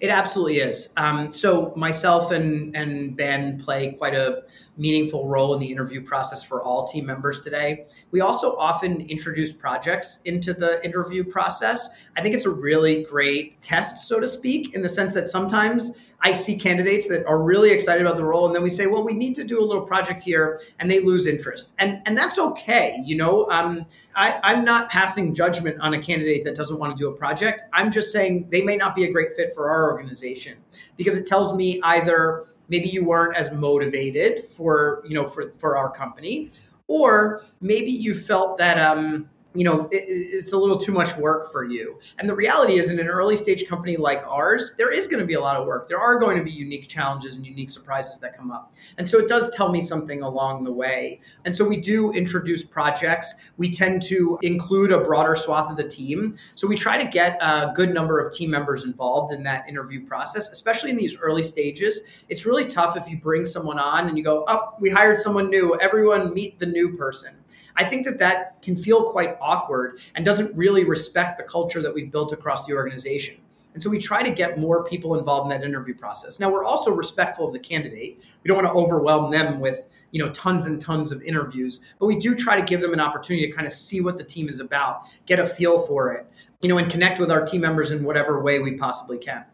It 0.00 0.08
absolutely 0.08 0.60
is. 0.60 0.88
Um, 0.96 1.30
so 1.30 1.74
myself 1.76 2.32
and 2.32 2.74
and 2.74 3.14
Ben 3.14 3.60
play 3.60 3.92
quite 3.92 4.14
a 4.14 4.44
meaningful 4.78 5.28
role 5.28 5.52
in 5.52 5.60
the 5.60 5.70
interview 5.70 6.02
process 6.02 6.42
for 6.42 6.62
all 6.62 6.88
team 6.88 7.04
members 7.04 7.42
today. 7.42 7.86
We 8.10 8.22
also 8.22 8.56
often 8.56 9.02
introduce 9.02 9.52
projects 9.52 10.20
into 10.24 10.54
the 10.54 10.82
interview 10.82 11.22
process. 11.22 11.90
I 12.16 12.22
think 12.22 12.34
it's 12.34 12.46
a 12.46 12.50
really 12.50 13.04
great 13.04 13.60
test, 13.60 14.08
so 14.08 14.18
to 14.18 14.26
speak, 14.26 14.74
in 14.74 14.80
the 14.80 14.88
sense 14.88 15.12
that 15.14 15.28
sometimes 15.28 15.92
I 16.22 16.34
see 16.34 16.56
candidates 16.56 17.06
that 17.08 17.24
are 17.26 17.42
really 17.42 17.70
excited 17.70 18.04
about 18.04 18.16
the 18.16 18.24
role, 18.24 18.46
and 18.46 18.54
then 18.54 18.62
we 18.62 18.68
say, 18.68 18.86
"Well, 18.86 19.02
we 19.04 19.14
need 19.14 19.34
to 19.36 19.44
do 19.44 19.58
a 19.60 19.64
little 19.64 19.84
project 19.84 20.22
here," 20.22 20.60
and 20.78 20.90
they 20.90 21.00
lose 21.00 21.26
interest, 21.26 21.72
and 21.78 22.02
and 22.06 22.16
that's 22.16 22.38
okay. 22.38 23.00
You 23.04 23.16
know, 23.16 23.48
um, 23.50 23.86
I, 24.14 24.38
I'm 24.42 24.64
not 24.64 24.90
passing 24.90 25.34
judgment 25.34 25.80
on 25.80 25.94
a 25.94 26.02
candidate 26.02 26.44
that 26.44 26.56
doesn't 26.56 26.78
want 26.78 26.96
to 26.96 27.02
do 27.02 27.08
a 27.08 27.16
project. 27.16 27.62
I'm 27.72 27.90
just 27.90 28.12
saying 28.12 28.48
they 28.50 28.62
may 28.62 28.76
not 28.76 28.94
be 28.94 29.04
a 29.04 29.12
great 29.12 29.32
fit 29.34 29.54
for 29.54 29.70
our 29.70 29.90
organization 29.90 30.58
because 30.96 31.16
it 31.16 31.26
tells 31.26 31.54
me 31.54 31.80
either 31.82 32.44
maybe 32.68 32.88
you 32.88 33.04
weren't 33.04 33.36
as 33.36 33.50
motivated 33.52 34.44
for 34.44 35.02
you 35.06 35.14
know 35.14 35.26
for 35.26 35.54
for 35.58 35.76
our 35.76 35.90
company, 35.90 36.50
or 36.86 37.42
maybe 37.60 37.90
you 37.90 38.14
felt 38.14 38.58
that 38.58 38.78
um, 38.78 39.30
you 39.54 39.64
know, 39.64 39.86
it, 39.86 40.04
it's 40.06 40.52
a 40.52 40.56
little 40.56 40.78
too 40.78 40.92
much 40.92 41.16
work 41.16 41.50
for 41.50 41.64
you. 41.64 41.98
And 42.18 42.28
the 42.28 42.34
reality 42.34 42.74
is, 42.74 42.88
in 42.88 43.00
an 43.00 43.08
early 43.08 43.36
stage 43.36 43.66
company 43.66 43.96
like 43.96 44.24
ours, 44.26 44.72
there 44.78 44.92
is 44.92 45.08
going 45.08 45.20
to 45.20 45.26
be 45.26 45.34
a 45.34 45.40
lot 45.40 45.56
of 45.56 45.66
work. 45.66 45.88
There 45.88 45.98
are 45.98 46.18
going 46.20 46.38
to 46.38 46.44
be 46.44 46.52
unique 46.52 46.88
challenges 46.88 47.34
and 47.34 47.44
unique 47.44 47.70
surprises 47.70 48.20
that 48.20 48.36
come 48.36 48.52
up. 48.52 48.72
And 48.98 49.08
so 49.08 49.18
it 49.18 49.28
does 49.28 49.50
tell 49.50 49.72
me 49.72 49.80
something 49.80 50.22
along 50.22 50.64
the 50.64 50.72
way. 50.72 51.20
And 51.44 51.54
so 51.54 51.64
we 51.64 51.78
do 51.78 52.12
introduce 52.12 52.62
projects. 52.62 53.34
We 53.56 53.70
tend 53.70 54.02
to 54.02 54.38
include 54.42 54.92
a 54.92 55.00
broader 55.00 55.34
swath 55.34 55.70
of 55.70 55.76
the 55.76 55.88
team. 55.88 56.36
So 56.54 56.68
we 56.68 56.76
try 56.76 57.02
to 57.02 57.08
get 57.08 57.36
a 57.40 57.72
good 57.74 57.92
number 57.92 58.20
of 58.20 58.32
team 58.32 58.50
members 58.50 58.84
involved 58.84 59.34
in 59.34 59.42
that 59.44 59.68
interview 59.68 60.06
process, 60.06 60.50
especially 60.50 60.90
in 60.90 60.96
these 60.96 61.16
early 61.16 61.42
stages. 61.42 62.00
It's 62.28 62.46
really 62.46 62.66
tough 62.66 62.96
if 62.96 63.08
you 63.08 63.16
bring 63.16 63.44
someone 63.44 63.80
on 63.80 64.08
and 64.08 64.16
you 64.16 64.22
go, 64.22 64.44
oh, 64.46 64.74
we 64.78 64.90
hired 64.90 65.18
someone 65.18 65.50
new. 65.50 65.76
Everyone 65.80 66.32
meet 66.32 66.60
the 66.60 66.66
new 66.66 66.96
person 66.96 67.34
I 67.76 67.84
think 67.84 68.06
that 68.06 68.18
that 68.18 68.62
can 68.62 68.76
feel 68.76 69.10
quite 69.10 69.36
awkward 69.40 70.00
and 70.14 70.24
doesn't 70.24 70.54
really 70.56 70.84
respect 70.84 71.38
the 71.38 71.44
culture 71.44 71.82
that 71.82 71.94
we've 71.94 72.10
built 72.10 72.32
across 72.32 72.66
the 72.66 72.74
organization. 72.74 73.36
And 73.72 73.82
so 73.82 73.88
we 73.88 73.98
try 73.98 74.22
to 74.22 74.30
get 74.30 74.58
more 74.58 74.84
people 74.84 75.16
involved 75.16 75.50
in 75.50 75.58
that 75.58 75.64
interview 75.64 75.94
process. 75.94 76.40
Now 76.40 76.50
we're 76.50 76.64
also 76.64 76.90
respectful 76.90 77.46
of 77.46 77.52
the 77.52 77.58
candidate. 77.58 78.22
We 78.42 78.48
don't 78.48 78.56
want 78.56 78.66
to 78.66 78.72
overwhelm 78.72 79.30
them 79.30 79.60
with, 79.60 79.88
you 80.10 80.22
know, 80.22 80.30
tons 80.32 80.64
and 80.64 80.80
tons 80.80 81.12
of 81.12 81.22
interviews, 81.22 81.80
but 81.98 82.06
we 82.06 82.18
do 82.18 82.34
try 82.34 82.58
to 82.58 82.66
give 82.66 82.80
them 82.80 82.92
an 82.92 83.00
opportunity 83.00 83.46
to 83.46 83.52
kind 83.52 83.66
of 83.66 83.72
see 83.72 84.00
what 84.00 84.18
the 84.18 84.24
team 84.24 84.48
is 84.48 84.58
about, 84.58 85.02
get 85.26 85.38
a 85.38 85.46
feel 85.46 85.78
for 85.78 86.12
it, 86.12 86.26
you 86.62 86.68
know, 86.68 86.78
and 86.78 86.90
connect 86.90 87.20
with 87.20 87.30
our 87.30 87.44
team 87.44 87.60
members 87.60 87.92
in 87.92 88.02
whatever 88.02 88.42
way 88.42 88.58
we 88.58 88.72
possibly 88.72 89.18
can. 89.18 89.44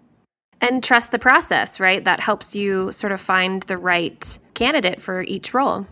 And 0.62 0.82
trust 0.82 1.10
the 1.10 1.18
process, 1.18 1.78
right? 1.78 2.02
That 2.02 2.20
helps 2.20 2.54
you 2.54 2.90
sort 2.92 3.12
of 3.12 3.20
find 3.20 3.62
the 3.64 3.76
right 3.76 4.38
candidate 4.54 5.00
for 5.00 5.22
each 5.22 5.52
role. 5.52 5.86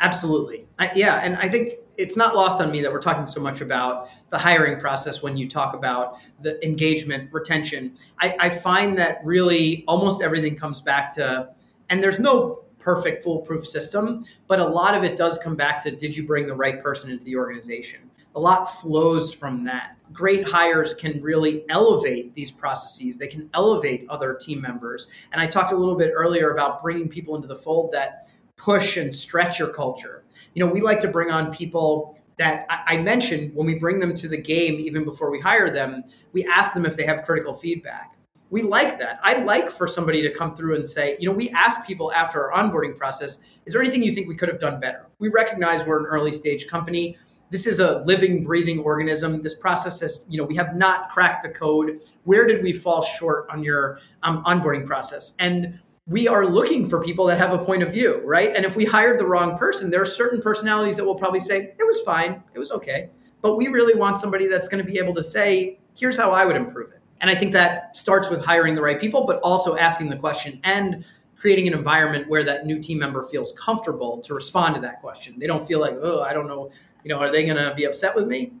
Absolutely. 0.00 0.66
I, 0.78 0.92
yeah. 0.94 1.16
And 1.16 1.36
I 1.36 1.48
think 1.48 1.74
it's 1.96 2.16
not 2.16 2.36
lost 2.36 2.60
on 2.60 2.70
me 2.70 2.80
that 2.80 2.92
we're 2.92 3.02
talking 3.02 3.26
so 3.26 3.40
much 3.40 3.60
about 3.60 4.08
the 4.30 4.38
hiring 4.38 4.78
process 4.78 5.20
when 5.20 5.36
you 5.36 5.48
talk 5.48 5.74
about 5.74 6.18
the 6.40 6.64
engagement, 6.64 7.32
retention. 7.32 7.94
I, 8.20 8.36
I 8.38 8.50
find 8.50 8.96
that 8.98 9.18
really 9.24 9.84
almost 9.88 10.22
everything 10.22 10.54
comes 10.54 10.80
back 10.80 11.12
to, 11.16 11.50
and 11.90 12.00
there's 12.00 12.20
no 12.20 12.62
perfect 12.78 13.24
foolproof 13.24 13.66
system, 13.66 14.24
but 14.46 14.60
a 14.60 14.64
lot 14.64 14.94
of 14.94 15.02
it 15.02 15.16
does 15.16 15.38
come 15.38 15.56
back 15.56 15.82
to 15.82 15.90
did 15.90 16.16
you 16.16 16.24
bring 16.24 16.46
the 16.46 16.54
right 16.54 16.80
person 16.80 17.10
into 17.10 17.24
the 17.24 17.36
organization? 17.36 18.08
A 18.36 18.40
lot 18.40 18.66
flows 18.66 19.34
from 19.34 19.64
that. 19.64 19.96
Great 20.12 20.48
hires 20.48 20.94
can 20.94 21.20
really 21.20 21.68
elevate 21.68 22.34
these 22.34 22.52
processes. 22.52 23.18
They 23.18 23.26
can 23.26 23.50
elevate 23.52 24.06
other 24.08 24.34
team 24.34 24.60
members. 24.60 25.08
And 25.32 25.40
I 25.40 25.48
talked 25.48 25.72
a 25.72 25.76
little 25.76 25.96
bit 25.96 26.12
earlier 26.14 26.52
about 26.52 26.80
bringing 26.80 27.08
people 27.08 27.34
into 27.34 27.48
the 27.48 27.56
fold 27.56 27.90
that 27.92 28.30
push 28.58 28.98
and 28.98 29.14
stretch 29.14 29.58
your 29.58 29.68
culture. 29.68 30.24
You 30.54 30.64
know, 30.66 30.70
we 30.70 30.82
like 30.82 31.00
to 31.00 31.08
bring 31.08 31.30
on 31.30 31.54
people 31.54 32.18
that 32.38 32.66
I, 32.68 32.96
mentioned 32.98 33.54
when 33.54 33.66
we 33.66 33.74
bring 33.74 33.98
them 33.98 34.14
to 34.14 34.28
the 34.28 34.36
game, 34.36 34.74
even 34.74 35.04
before 35.04 35.30
we 35.30 35.40
hire 35.40 35.70
them, 35.70 36.04
we 36.32 36.46
ask 36.46 36.72
them 36.72 36.86
if 36.86 36.96
they 36.96 37.04
have 37.04 37.24
critical 37.24 37.52
feedback. 37.52 38.16
We 38.50 38.62
like 38.62 38.98
that. 39.00 39.18
I 39.22 39.42
like 39.42 39.70
for 39.70 39.88
somebody 39.88 40.22
to 40.22 40.30
come 40.32 40.54
through 40.54 40.76
and 40.76 40.88
say, 40.88 41.16
you 41.18 41.28
know, 41.28 41.34
we 41.34 41.50
ask 41.50 41.84
people 41.84 42.12
after 42.12 42.50
our 42.50 42.62
onboarding 42.62 42.96
process, 42.96 43.40
is 43.66 43.72
there 43.72 43.82
anything 43.82 44.02
you 44.02 44.12
think 44.12 44.28
we 44.28 44.36
could 44.36 44.48
have 44.48 44.60
done 44.60 44.80
better? 44.80 45.06
We 45.18 45.28
recognize 45.28 45.84
we're 45.84 45.98
an 45.98 46.06
early 46.06 46.32
stage 46.32 46.68
company. 46.68 47.18
This 47.50 47.66
is 47.66 47.80
a 47.80 47.98
living, 48.00 48.44
breathing 48.44 48.78
organism. 48.80 49.42
This 49.42 49.54
process 49.54 50.00
has, 50.00 50.24
you 50.28 50.38
know, 50.38 50.44
we 50.44 50.54
have 50.56 50.76
not 50.76 51.10
cracked 51.10 51.42
the 51.42 51.48
code. 51.50 51.98
Where 52.24 52.46
did 52.46 52.62
we 52.62 52.72
fall 52.72 53.02
short 53.02 53.48
on 53.50 53.64
your 53.64 53.98
um, 54.22 54.44
onboarding 54.44 54.86
process? 54.86 55.34
And 55.38 55.80
we 56.08 56.26
are 56.26 56.46
looking 56.46 56.88
for 56.88 57.04
people 57.04 57.26
that 57.26 57.38
have 57.38 57.52
a 57.52 57.62
point 57.62 57.82
of 57.82 57.92
view, 57.92 58.22
right? 58.24 58.56
And 58.56 58.64
if 58.64 58.76
we 58.76 58.86
hired 58.86 59.20
the 59.20 59.26
wrong 59.26 59.58
person, 59.58 59.90
there 59.90 60.00
are 60.00 60.06
certain 60.06 60.40
personalities 60.40 60.96
that 60.96 61.04
will 61.04 61.14
probably 61.14 61.40
say, 61.40 61.74
it 61.78 61.86
was 61.86 62.00
fine, 62.00 62.42
it 62.54 62.58
was 62.58 62.70
okay. 62.72 63.10
But 63.42 63.56
we 63.56 63.68
really 63.68 63.94
want 63.98 64.16
somebody 64.16 64.46
that's 64.46 64.68
going 64.68 64.84
to 64.84 64.90
be 64.90 64.98
able 64.98 65.14
to 65.14 65.22
say, 65.22 65.78
here's 65.96 66.16
how 66.16 66.30
I 66.30 66.46
would 66.46 66.56
improve 66.56 66.90
it. 66.92 67.00
And 67.20 67.30
I 67.30 67.34
think 67.34 67.52
that 67.52 67.96
starts 67.96 68.30
with 68.30 68.42
hiring 68.42 68.74
the 68.74 68.80
right 68.80 68.98
people, 68.98 69.26
but 69.26 69.38
also 69.40 69.76
asking 69.76 70.08
the 70.08 70.16
question 70.16 70.60
and 70.64 71.04
creating 71.36 71.68
an 71.68 71.74
environment 71.74 72.28
where 72.28 72.42
that 72.42 72.64
new 72.64 72.80
team 72.80 72.98
member 72.98 73.22
feels 73.24 73.52
comfortable 73.52 74.18
to 74.22 74.34
respond 74.34 74.74
to 74.76 74.80
that 74.80 75.00
question. 75.00 75.38
They 75.38 75.46
don't 75.46 75.66
feel 75.66 75.78
like, 75.78 75.96
oh, 76.00 76.22
I 76.22 76.32
don't 76.32 76.48
know, 76.48 76.70
you 77.04 77.10
know, 77.10 77.18
are 77.18 77.30
they 77.30 77.44
going 77.44 77.56
to 77.56 77.74
be 77.74 77.84
upset 77.84 78.14
with 78.14 78.26
me? 78.26 78.52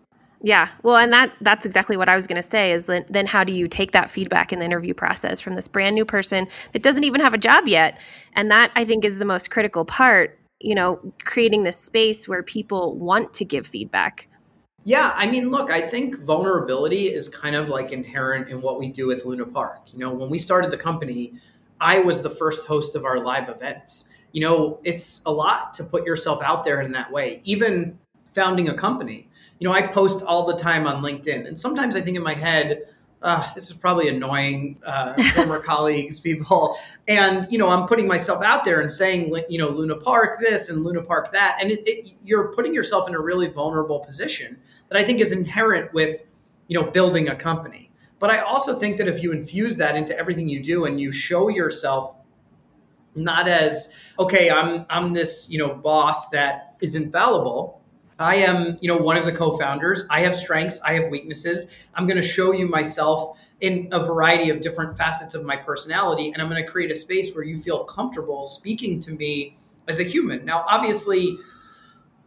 Yeah. 0.42 0.68
Well, 0.82 0.96
and 0.96 1.12
that 1.12 1.32
that's 1.40 1.66
exactly 1.66 1.96
what 1.96 2.08
I 2.08 2.14
was 2.14 2.26
going 2.26 2.40
to 2.40 2.48
say 2.48 2.70
is 2.70 2.84
then 2.84 3.04
then 3.08 3.26
how 3.26 3.42
do 3.42 3.52
you 3.52 3.66
take 3.66 3.92
that 3.92 4.08
feedback 4.08 4.52
in 4.52 4.60
the 4.60 4.64
interview 4.64 4.94
process 4.94 5.40
from 5.40 5.56
this 5.56 5.66
brand 5.66 5.94
new 5.94 6.04
person 6.04 6.46
that 6.72 6.82
doesn't 6.82 7.04
even 7.04 7.20
have 7.20 7.34
a 7.34 7.38
job 7.38 7.66
yet? 7.66 7.98
And 8.34 8.50
that 8.50 8.70
I 8.76 8.84
think 8.84 9.04
is 9.04 9.18
the 9.18 9.24
most 9.24 9.50
critical 9.50 9.84
part, 9.84 10.38
you 10.60 10.74
know, 10.74 11.00
creating 11.24 11.64
this 11.64 11.76
space 11.76 12.28
where 12.28 12.42
people 12.42 12.96
want 12.96 13.32
to 13.34 13.44
give 13.44 13.66
feedback. 13.66 14.28
Yeah, 14.84 15.12
I 15.16 15.28
mean, 15.28 15.50
look, 15.50 15.70
I 15.70 15.80
think 15.80 16.20
vulnerability 16.20 17.08
is 17.08 17.28
kind 17.28 17.56
of 17.56 17.68
like 17.68 17.92
inherent 17.92 18.48
in 18.48 18.62
what 18.62 18.78
we 18.78 18.88
do 18.88 19.08
with 19.08 19.24
Luna 19.24 19.44
Park. 19.44 19.82
You 19.92 19.98
know, 19.98 20.12
when 20.12 20.30
we 20.30 20.38
started 20.38 20.70
the 20.70 20.78
company, 20.78 21.34
I 21.80 21.98
was 21.98 22.22
the 22.22 22.30
first 22.30 22.64
host 22.66 22.94
of 22.94 23.04
our 23.04 23.18
live 23.18 23.48
events. 23.48 24.06
You 24.32 24.42
know, 24.42 24.78
it's 24.84 25.20
a 25.26 25.32
lot 25.32 25.74
to 25.74 25.84
put 25.84 26.06
yourself 26.06 26.40
out 26.42 26.64
there 26.64 26.80
in 26.80 26.92
that 26.92 27.10
way. 27.10 27.40
Even 27.44 27.98
founding 28.34 28.68
a 28.68 28.74
company, 28.74 29.27
you 29.58 29.68
know, 29.68 29.74
I 29.74 29.82
post 29.82 30.22
all 30.22 30.46
the 30.46 30.56
time 30.56 30.86
on 30.86 31.02
LinkedIn, 31.02 31.46
and 31.46 31.58
sometimes 31.58 31.96
I 31.96 32.00
think 32.00 32.16
in 32.16 32.22
my 32.22 32.34
head, 32.34 32.82
uh, 33.20 33.52
this 33.54 33.68
is 33.68 33.76
probably 33.76 34.08
annoying 34.08 34.78
uh, 34.84 35.14
former 35.34 35.58
colleagues, 35.58 36.20
people, 36.20 36.76
and 37.08 37.46
you 37.50 37.58
know, 37.58 37.68
I'm 37.68 37.86
putting 37.88 38.06
myself 38.06 38.42
out 38.44 38.64
there 38.64 38.80
and 38.80 38.90
saying, 38.90 39.34
you 39.48 39.58
know, 39.58 39.70
Luna 39.70 39.96
Park 39.96 40.38
this 40.40 40.68
and 40.68 40.84
Luna 40.84 41.02
Park 41.02 41.32
that, 41.32 41.58
and 41.60 41.70
it, 41.70 41.80
it, 41.86 42.14
you're 42.24 42.52
putting 42.54 42.74
yourself 42.74 43.08
in 43.08 43.14
a 43.14 43.20
really 43.20 43.48
vulnerable 43.48 44.00
position 44.00 44.58
that 44.88 44.98
I 44.98 45.04
think 45.04 45.20
is 45.20 45.32
inherent 45.32 45.92
with, 45.92 46.24
you 46.68 46.80
know, 46.80 46.90
building 46.90 47.28
a 47.28 47.34
company. 47.34 47.90
But 48.20 48.30
I 48.30 48.38
also 48.40 48.78
think 48.78 48.98
that 48.98 49.08
if 49.08 49.22
you 49.22 49.32
infuse 49.32 49.76
that 49.76 49.96
into 49.96 50.16
everything 50.16 50.48
you 50.48 50.62
do 50.62 50.84
and 50.84 51.00
you 51.00 51.12
show 51.12 51.48
yourself 51.48 52.16
not 53.14 53.48
as 53.48 53.90
okay, 54.18 54.50
I'm 54.50 54.86
I'm 54.90 55.12
this 55.12 55.48
you 55.48 55.58
know 55.58 55.74
boss 55.74 56.28
that 56.30 56.76
is 56.80 56.94
infallible 56.94 57.77
I 58.18 58.36
am, 58.36 58.78
you 58.80 58.88
know, 58.88 58.96
one 58.96 59.16
of 59.16 59.24
the 59.24 59.32
co-founders. 59.32 60.02
I 60.10 60.22
have 60.22 60.34
strengths, 60.34 60.80
I 60.80 60.94
have 60.94 61.10
weaknesses. 61.10 61.66
I'm 61.94 62.06
going 62.06 62.16
to 62.16 62.26
show 62.26 62.52
you 62.52 62.66
myself 62.66 63.38
in 63.60 63.88
a 63.92 64.04
variety 64.04 64.50
of 64.50 64.60
different 64.60 64.96
facets 64.96 65.34
of 65.34 65.44
my 65.44 65.56
personality 65.56 66.32
and 66.32 66.42
I'm 66.42 66.48
going 66.48 66.62
to 66.64 66.70
create 66.70 66.90
a 66.90 66.94
space 66.94 67.34
where 67.34 67.44
you 67.44 67.56
feel 67.56 67.84
comfortable 67.84 68.42
speaking 68.42 69.00
to 69.02 69.12
me 69.12 69.56
as 69.86 69.98
a 69.98 70.04
human. 70.04 70.44
Now, 70.44 70.64
obviously, 70.68 71.38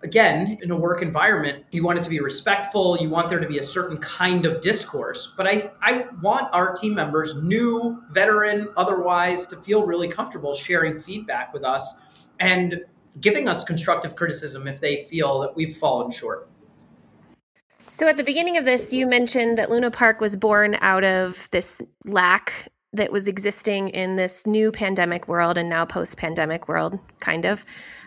again, 0.04 0.58
in 0.62 0.72
a 0.72 0.76
work 0.76 1.02
environment, 1.02 1.66
you 1.72 1.84
want 1.84 2.00
it 2.00 2.04
to 2.04 2.10
be 2.10 2.20
respectful, 2.20 2.98
you 2.98 3.10
want 3.10 3.30
there 3.30 3.40
to 3.40 3.48
be 3.48 3.60
a 3.60 3.64
certain 3.64 3.98
kind 3.98 4.46
of 4.46 4.62
discourse. 4.62 5.32
But 5.38 5.48
I, 5.48 5.72
I 5.82 6.08
want 6.22 6.50
our 6.54 6.74
team 6.76 6.96
members, 6.96 7.36
new, 7.36 8.02
veteran, 8.12 8.70
otherwise, 8.78 9.46
to 9.48 9.58
feel 9.58 9.86
really 9.86 10.08
comfortable 10.08 10.54
sharing 10.54 11.00
feedback 11.00 11.54
with 11.54 11.64
us. 11.64 11.94
And 12.40 12.86
giving 13.20 13.48
us 13.48 13.64
constructive 13.64 14.16
criticism 14.16 14.68
if 14.68 14.80
they 14.80 15.04
feel 15.06 15.40
that 15.42 15.56
we've 15.56 15.76
fallen 15.76 16.12
short. 16.12 16.48
So, 17.88 18.08
at 18.08 18.16
the 18.16 18.24
beginning 18.24 18.58
of 18.58 18.64
this, 18.64 18.94
you 18.94 19.06
mentioned 19.06 19.58
that 19.58 19.70
Luna 19.70 19.92
Park 19.92 20.22
was 20.22 20.38
born 20.38 20.78
out 20.80 21.04
of 21.04 21.50
this 21.52 21.82
lack 22.06 22.70
that 22.94 23.12
was 23.12 23.28
existing 23.28 23.90
in 23.90 24.16
this 24.16 24.46
new 24.46 24.72
pandemic 24.72 25.28
world 25.28 25.58
and 25.58 25.70
now 25.70 25.86
post 25.86 26.16
pandemic 26.18 26.68
world, 26.68 26.98
kind 27.20 27.46
of. 27.46 27.66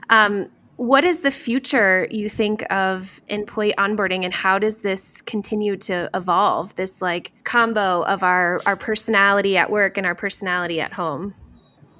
Um, 0.08 0.48
what 0.76 1.04
is 1.04 1.20
the 1.20 1.30
future 1.30 2.08
you 2.10 2.28
think 2.28 2.64
of 2.72 3.20
employee 3.28 3.74
onboarding 3.78 4.24
and 4.24 4.34
how 4.34 4.58
does 4.58 4.78
this 4.78 5.20
continue 5.22 5.76
to 5.76 6.10
evolve 6.14 6.74
this 6.74 7.00
like 7.00 7.32
combo 7.44 8.02
of 8.06 8.24
our 8.24 8.60
our 8.66 8.74
personality 8.74 9.56
at 9.56 9.70
work 9.70 9.96
and 9.96 10.06
our 10.06 10.16
personality 10.16 10.80
at 10.80 10.92
home 10.92 11.32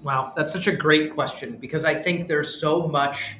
Wow, 0.04 0.34
that's 0.36 0.52
such 0.52 0.66
a 0.66 0.76
great 0.76 1.14
question 1.14 1.56
because 1.56 1.86
I 1.86 1.94
think 1.94 2.28
there's 2.28 2.60
so 2.60 2.86
much 2.86 3.36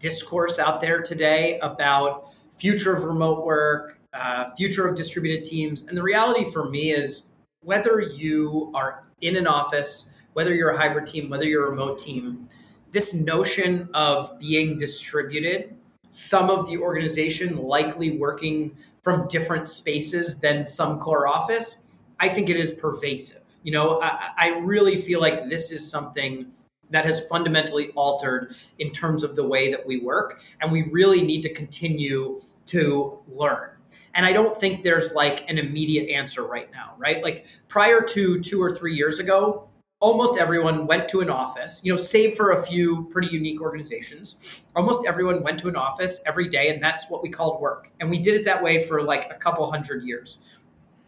discourse 0.00 0.58
out 0.58 0.80
there 0.80 1.00
today 1.02 1.60
about 1.60 2.32
future 2.58 2.92
of 2.92 3.04
remote 3.04 3.46
work, 3.46 3.96
uh, 4.12 4.52
future 4.56 4.88
of 4.88 4.96
distributed 4.96 5.44
teams, 5.44 5.86
and 5.86 5.96
the 5.96 6.02
reality 6.02 6.50
for 6.50 6.68
me 6.68 6.90
is 6.90 7.26
whether 7.60 8.00
you 8.00 8.72
are 8.74 9.04
in 9.20 9.36
an 9.36 9.46
office, 9.46 10.06
whether 10.32 10.52
you're 10.52 10.70
a 10.70 10.76
hybrid 10.76 11.06
team, 11.06 11.30
whether 11.30 11.44
you're 11.44 11.66
a 11.66 11.70
remote 11.70 11.96
team, 11.96 12.48
this 12.90 13.14
notion 13.14 13.88
of 13.94 14.36
being 14.40 14.76
distributed, 14.76 15.76
some 16.10 16.50
of 16.50 16.66
the 16.66 16.76
organization 16.76 17.56
likely 17.56 18.18
working 18.18 18.76
from 19.04 19.28
different 19.28 19.68
spaces 19.68 20.40
than 20.40 20.66
some 20.66 20.98
core 20.98 21.28
office, 21.28 21.78
I 22.18 22.30
think 22.30 22.50
it 22.50 22.56
is 22.56 22.72
pervasive. 22.72 23.39
You 23.62 23.72
know, 23.72 24.00
I, 24.00 24.30
I 24.36 24.48
really 24.58 25.00
feel 25.00 25.20
like 25.20 25.48
this 25.48 25.70
is 25.70 25.88
something 25.88 26.46
that 26.90 27.04
has 27.04 27.20
fundamentally 27.26 27.90
altered 27.90 28.54
in 28.78 28.90
terms 28.90 29.22
of 29.22 29.36
the 29.36 29.44
way 29.44 29.70
that 29.70 29.86
we 29.86 30.00
work. 30.00 30.40
And 30.60 30.72
we 30.72 30.82
really 30.90 31.22
need 31.22 31.42
to 31.42 31.54
continue 31.54 32.40
to 32.66 33.18
learn. 33.28 33.70
And 34.14 34.26
I 34.26 34.32
don't 34.32 34.56
think 34.56 34.82
there's 34.82 35.12
like 35.12 35.48
an 35.48 35.58
immediate 35.58 36.08
answer 36.08 36.42
right 36.42 36.70
now, 36.72 36.94
right? 36.98 37.22
Like 37.22 37.46
prior 37.68 38.00
to 38.02 38.40
two 38.40 38.60
or 38.60 38.74
three 38.74 38.94
years 38.94 39.20
ago, 39.20 39.68
almost 40.00 40.38
everyone 40.38 40.86
went 40.86 41.08
to 41.10 41.20
an 41.20 41.30
office, 41.30 41.80
you 41.84 41.92
know, 41.92 41.96
save 41.96 42.34
for 42.34 42.52
a 42.52 42.62
few 42.62 43.08
pretty 43.12 43.28
unique 43.28 43.60
organizations. 43.60 44.64
Almost 44.74 45.06
everyone 45.06 45.42
went 45.42 45.60
to 45.60 45.68
an 45.68 45.76
office 45.76 46.20
every 46.26 46.48
day, 46.48 46.70
and 46.70 46.82
that's 46.82 47.08
what 47.08 47.22
we 47.22 47.28
called 47.28 47.60
work. 47.60 47.90
And 48.00 48.10
we 48.10 48.18
did 48.18 48.34
it 48.34 48.44
that 48.46 48.62
way 48.62 48.82
for 48.84 49.02
like 49.02 49.30
a 49.30 49.34
couple 49.34 49.70
hundred 49.70 50.02
years. 50.04 50.38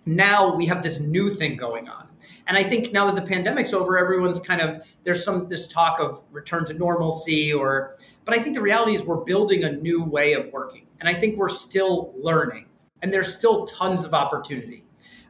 Now 0.06 0.54
we 0.54 0.66
have 0.66 0.82
this 0.82 1.00
new 1.00 1.30
thing 1.30 1.56
going 1.56 1.88
on. 1.88 2.08
And 2.46 2.56
I 2.56 2.64
think 2.64 2.92
now 2.92 3.10
that 3.10 3.14
the 3.14 3.26
pandemic's 3.26 3.72
over, 3.72 3.96
everyone's 3.96 4.40
kind 4.40 4.60
of 4.60 4.86
there's 5.04 5.24
some 5.24 5.48
this 5.48 5.68
talk 5.68 6.00
of 6.00 6.22
return 6.32 6.64
to 6.66 6.74
normalcy 6.74 7.52
or 7.52 7.96
but 8.24 8.36
I 8.36 8.42
think 8.42 8.54
the 8.54 8.62
reality 8.62 8.94
is 8.94 9.02
we're 9.02 9.16
building 9.16 9.64
a 9.64 9.72
new 9.72 10.02
way 10.02 10.32
of 10.32 10.52
working. 10.52 10.86
And 11.00 11.08
I 11.08 11.14
think 11.14 11.36
we're 11.36 11.48
still 11.48 12.14
learning. 12.20 12.66
And 13.02 13.12
there's 13.12 13.36
still 13.36 13.66
tons 13.66 14.04
of 14.04 14.14
opportunity. 14.14 14.84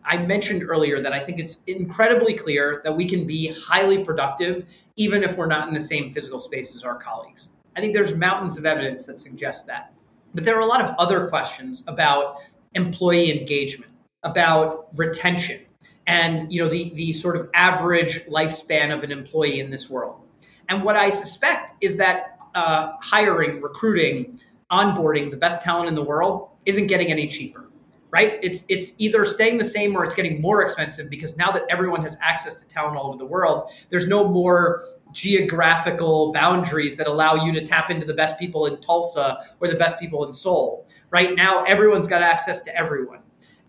I 0.04 0.18
mentioned 0.18 0.62
earlier 0.62 1.00
that 1.00 1.12
I 1.12 1.20
think 1.20 1.38
it's 1.38 1.58
incredibly 1.66 2.34
clear 2.34 2.80
that 2.84 2.94
we 2.94 3.08
can 3.08 3.26
be 3.26 3.54
highly 3.66 4.04
productive 4.04 4.66
even 4.96 5.22
if 5.22 5.36
we're 5.36 5.46
not 5.46 5.68
in 5.68 5.74
the 5.74 5.80
same 5.80 6.12
physical 6.12 6.38
space 6.38 6.74
as 6.74 6.82
our 6.82 6.96
colleagues. 6.96 7.50
I 7.76 7.80
think 7.80 7.94
there's 7.94 8.14
mountains 8.14 8.58
of 8.58 8.66
evidence 8.66 9.04
that 9.04 9.20
suggests 9.20 9.64
that. 9.64 9.94
But 10.34 10.44
there 10.44 10.56
are 10.56 10.60
a 10.60 10.66
lot 10.66 10.82
of 10.82 10.94
other 10.98 11.28
questions 11.28 11.82
about 11.86 12.38
employee 12.74 13.38
engagement, 13.38 13.91
about 14.22 14.88
retention, 14.96 15.60
and 16.06 16.52
you 16.52 16.62
know 16.62 16.68
the 16.68 16.92
the 16.94 17.12
sort 17.12 17.36
of 17.36 17.48
average 17.54 18.24
lifespan 18.26 18.94
of 18.96 19.02
an 19.02 19.12
employee 19.12 19.60
in 19.60 19.70
this 19.70 19.88
world. 19.90 20.20
And 20.68 20.84
what 20.84 20.96
I 20.96 21.10
suspect 21.10 21.72
is 21.80 21.96
that 21.96 22.38
uh, 22.54 22.92
hiring, 23.00 23.60
recruiting, 23.60 24.38
onboarding 24.70 25.30
the 25.30 25.36
best 25.36 25.62
talent 25.62 25.88
in 25.88 25.94
the 25.94 26.04
world 26.04 26.48
isn't 26.64 26.86
getting 26.86 27.10
any 27.10 27.26
cheaper 27.26 27.68
right? 28.12 28.38
It's 28.42 28.62
it's 28.68 28.92
either 28.98 29.24
staying 29.24 29.58
the 29.58 29.64
same 29.64 29.96
or 29.96 30.04
it's 30.04 30.14
getting 30.14 30.40
more 30.40 30.62
expensive 30.62 31.10
because 31.10 31.36
now 31.36 31.50
that 31.50 31.64
everyone 31.68 32.02
has 32.02 32.16
access 32.20 32.54
to 32.56 32.64
talent 32.68 32.96
all 32.96 33.08
over 33.08 33.18
the 33.18 33.26
world, 33.26 33.70
there's 33.90 34.06
no 34.06 34.28
more 34.28 34.82
geographical 35.12 36.32
boundaries 36.32 36.96
that 36.96 37.06
allow 37.06 37.34
you 37.34 37.52
to 37.52 37.64
tap 37.64 37.90
into 37.90 38.06
the 38.06 38.14
best 38.14 38.38
people 38.38 38.66
in 38.66 38.76
Tulsa 38.80 39.38
or 39.60 39.68
the 39.68 39.74
best 39.74 39.98
people 39.98 40.24
in 40.26 40.32
Seoul. 40.32 40.86
Right 41.10 41.34
now, 41.34 41.64
everyone's 41.64 42.06
got 42.06 42.22
access 42.22 42.60
to 42.62 42.76
everyone. 42.76 43.20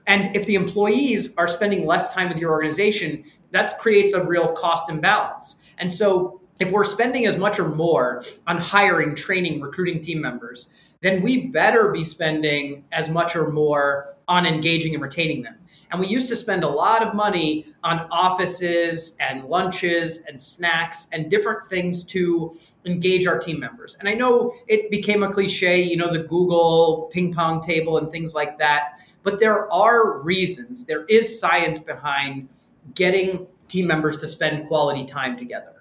And 0.06 0.36
if 0.36 0.46
the 0.46 0.56
employees 0.56 1.34
are 1.38 1.48
spending 1.48 1.86
less 1.86 2.14
time 2.14 2.30
with 2.30 2.38
your 2.38 2.52
organization, 2.52 3.24
that 3.52 3.78
creates 3.80 4.14
a 4.14 4.24
real 4.24 4.52
cost 4.52 4.90
imbalance. 4.90 5.56
And 5.78 5.92
so 5.92 6.42
if 6.60 6.72
we're 6.72 6.84
spending 6.84 7.26
as 7.26 7.38
much 7.38 7.60
or 7.60 7.70
more 7.70 8.24
on 8.48 8.58
hiring, 8.58 9.16
training, 9.16 9.62
recruiting 9.62 10.02
team 10.02 10.22
members, 10.22 10.70
then 11.02 11.22
we 11.22 11.48
better 11.48 11.92
be 11.92 12.04
spending 12.04 12.86
as 12.92 13.10
much 13.10 13.36
or 13.36 13.52
more 13.52 14.16
on 14.28 14.46
engaging 14.46 14.94
and 14.94 15.04
retaining 15.04 15.44
them. 15.44 15.56
And 15.92 16.00
we 16.00 16.08
used 16.08 16.30
to 16.30 16.36
spend 16.36 16.64
a 16.64 16.70
lot 16.70 17.04
of 17.04 17.14
money 17.14 17.66
on 17.84 18.08
offices 18.10 19.14
and 19.20 19.44
lunches 19.44 20.20
and 20.28 20.40
snacks 20.40 21.08
and 21.12 21.30
different 21.30 21.68
things 21.68 22.04
to 22.06 22.54
engage 22.86 23.28
our 23.28 23.38
team 23.38 23.60
members. 23.60 23.96
And 24.00 24.08
I 24.08 24.14
know 24.14 24.56
it 24.68 24.90
became 24.90 25.22
a 25.22 25.32
cliche, 25.32 25.82
you 25.82 25.98
know, 25.98 26.12
the 26.12 26.24
Google 26.24 27.10
ping 27.12 27.34
pong 27.34 27.62
table 27.62 27.98
and 27.98 28.10
things 28.10 28.34
like 28.34 28.58
that. 28.60 29.02
But 29.24 29.40
there 29.40 29.72
are 29.72 30.20
reasons, 30.20 30.86
there 30.86 31.06
is 31.06 31.40
science 31.40 31.80
behind 31.80 32.50
getting 32.94 33.48
team 33.68 33.88
members 33.88 34.18
to 34.18 34.28
spend 34.28 34.68
quality 34.68 35.06
time 35.06 35.38
together. 35.38 35.74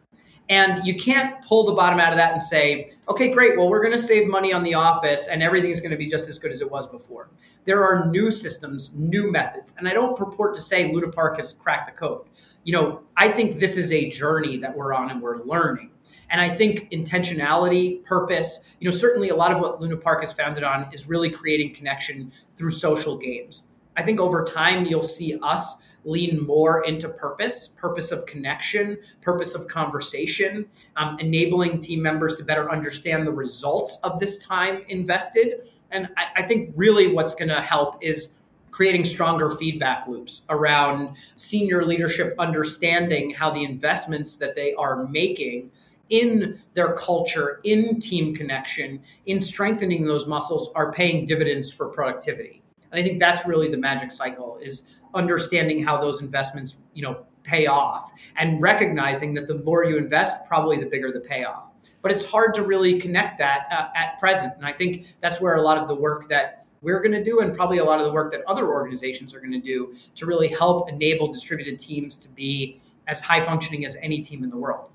And 0.48 0.84
you 0.86 0.96
can't 0.96 1.42
pull 1.44 1.64
the 1.64 1.72
bottom 1.72 2.00
out 2.00 2.12
of 2.12 2.18
that 2.18 2.32
and 2.32 2.42
say, 2.42 2.90
okay, 3.08 3.30
great, 3.30 3.56
well, 3.56 3.68
we're 3.68 3.82
going 3.82 3.98
to 3.98 4.06
save 4.06 4.28
money 4.28 4.52
on 4.52 4.62
the 4.62 4.74
office 4.74 5.26
and 5.28 5.42
everything's 5.42 5.80
going 5.80 5.92
to 5.92 5.96
be 5.96 6.10
just 6.10 6.28
as 6.28 6.38
good 6.38 6.50
as 6.50 6.60
it 6.60 6.70
was 6.70 6.88
before. 6.88 7.30
There 7.64 7.82
are 7.82 8.06
new 8.06 8.30
systems, 8.30 8.90
new 8.94 9.30
methods. 9.30 9.72
And 9.78 9.88
I 9.88 9.94
don't 9.94 10.16
purport 10.16 10.54
to 10.56 10.60
say 10.60 10.92
Luna 10.92 11.10
Park 11.10 11.36
has 11.36 11.52
cracked 11.52 11.86
the 11.86 11.92
code. 11.92 12.26
You 12.64 12.72
know, 12.72 13.02
I 13.16 13.28
think 13.28 13.60
this 13.60 13.76
is 13.76 13.92
a 13.92 14.10
journey 14.10 14.56
that 14.58 14.76
we're 14.76 14.92
on 14.92 15.10
and 15.10 15.22
we're 15.22 15.42
learning. 15.44 15.90
And 16.30 16.40
I 16.40 16.48
think 16.48 16.90
intentionality, 16.90 18.02
purpose, 18.04 18.60
you 18.80 18.90
know, 18.90 18.96
certainly 18.96 19.28
a 19.28 19.36
lot 19.36 19.52
of 19.52 19.60
what 19.60 19.80
Luna 19.80 19.96
Park 19.96 20.24
is 20.24 20.32
founded 20.32 20.64
on 20.64 20.88
is 20.92 21.08
really 21.08 21.30
creating 21.30 21.74
connection 21.74 22.32
through 22.56 22.70
social 22.70 23.16
games. 23.18 23.64
I 23.96 24.02
think 24.02 24.20
over 24.20 24.44
time 24.44 24.86
you'll 24.86 25.02
see 25.02 25.38
us 25.42 25.76
lean 26.04 26.44
more 26.44 26.84
into 26.84 27.08
purpose, 27.08 27.68
purpose 27.68 28.10
of 28.10 28.26
connection, 28.26 28.98
purpose 29.20 29.54
of 29.54 29.68
conversation, 29.68 30.66
um, 30.96 31.18
enabling 31.20 31.80
team 31.80 32.02
members 32.02 32.36
to 32.36 32.44
better 32.44 32.70
understand 32.70 33.26
the 33.26 33.32
results 33.32 33.98
of 34.02 34.18
this 34.18 34.38
time 34.38 34.82
invested. 34.88 35.68
And 35.90 36.08
I, 36.16 36.26
I 36.36 36.42
think 36.42 36.72
really 36.74 37.12
what's 37.12 37.34
going 37.34 37.50
to 37.50 37.60
help 37.60 38.02
is 38.02 38.30
creating 38.70 39.04
stronger 39.04 39.50
feedback 39.50 40.08
loops 40.08 40.44
around 40.48 41.14
senior 41.36 41.84
leadership 41.84 42.34
understanding 42.38 43.30
how 43.30 43.50
the 43.50 43.62
investments 43.62 44.36
that 44.36 44.56
they 44.56 44.74
are 44.74 45.06
making 45.06 45.70
in 46.12 46.60
their 46.74 46.92
culture, 46.92 47.58
in 47.64 47.98
team 47.98 48.34
connection, 48.34 49.00
in 49.24 49.40
strengthening 49.40 50.04
those 50.04 50.26
muscles 50.26 50.70
are 50.74 50.92
paying 50.92 51.24
dividends 51.24 51.72
for 51.72 51.88
productivity. 51.88 52.62
And 52.92 53.00
I 53.00 53.02
think 53.02 53.18
that's 53.18 53.46
really 53.46 53.70
the 53.70 53.78
magic 53.78 54.12
cycle 54.12 54.58
is 54.62 54.84
understanding 55.14 55.82
how 55.82 55.98
those 55.98 56.20
investments, 56.20 56.76
you 56.92 57.02
know, 57.02 57.24
pay 57.44 57.66
off 57.66 58.12
and 58.36 58.60
recognizing 58.60 59.32
that 59.34 59.48
the 59.48 59.54
more 59.54 59.84
you 59.84 59.96
invest, 59.96 60.36
probably 60.46 60.78
the 60.78 60.86
bigger 60.86 61.10
the 61.10 61.20
payoff. 61.20 61.70
But 62.02 62.12
it's 62.12 62.26
hard 62.26 62.54
to 62.56 62.62
really 62.62 63.00
connect 63.00 63.38
that 63.38 63.66
uh, 63.70 63.88
at 63.96 64.18
present. 64.18 64.52
And 64.56 64.66
I 64.66 64.72
think 64.72 65.06
that's 65.20 65.40
where 65.40 65.54
a 65.54 65.62
lot 65.62 65.78
of 65.78 65.88
the 65.88 65.94
work 65.94 66.28
that 66.28 66.66
we're 66.82 67.00
going 67.00 67.12
to 67.12 67.24
do 67.24 67.40
and 67.40 67.56
probably 67.56 67.78
a 67.78 67.84
lot 67.84 68.00
of 68.00 68.04
the 68.04 68.12
work 68.12 68.32
that 68.32 68.42
other 68.46 68.68
organizations 68.68 69.32
are 69.32 69.40
going 69.40 69.52
to 69.52 69.60
do 69.60 69.94
to 70.16 70.26
really 70.26 70.48
help 70.48 70.90
enable 70.90 71.32
distributed 71.32 71.78
teams 71.78 72.16
to 72.18 72.28
be 72.28 72.78
as 73.06 73.20
high 73.20 73.42
functioning 73.42 73.86
as 73.86 73.96
any 74.02 74.20
team 74.20 74.44
in 74.44 74.50
the 74.50 74.56
world. 74.56 74.91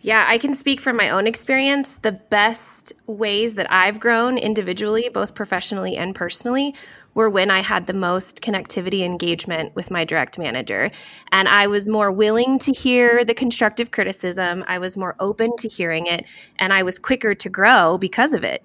Yeah, 0.00 0.26
I 0.28 0.38
can 0.38 0.54
speak 0.54 0.80
from 0.80 0.96
my 0.96 1.10
own 1.10 1.26
experience. 1.26 1.96
The 2.02 2.12
best 2.12 2.92
ways 3.06 3.54
that 3.54 3.70
I've 3.70 3.98
grown 3.98 4.38
individually, 4.38 5.10
both 5.12 5.34
professionally 5.34 5.96
and 5.96 6.14
personally, 6.14 6.74
were 7.14 7.28
when 7.28 7.50
I 7.50 7.60
had 7.60 7.88
the 7.88 7.94
most 7.94 8.40
connectivity 8.40 9.04
engagement 9.04 9.74
with 9.74 9.90
my 9.90 10.04
direct 10.04 10.38
manager. 10.38 10.90
And 11.32 11.48
I 11.48 11.66
was 11.66 11.88
more 11.88 12.12
willing 12.12 12.60
to 12.60 12.72
hear 12.72 13.24
the 13.24 13.34
constructive 13.34 13.90
criticism, 13.90 14.64
I 14.68 14.78
was 14.78 14.96
more 14.96 15.16
open 15.18 15.56
to 15.56 15.68
hearing 15.68 16.06
it, 16.06 16.26
and 16.60 16.72
I 16.72 16.84
was 16.84 16.96
quicker 16.96 17.34
to 17.34 17.48
grow 17.48 17.98
because 17.98 18.32
of 18.32 18.44
it. 18.44 18.64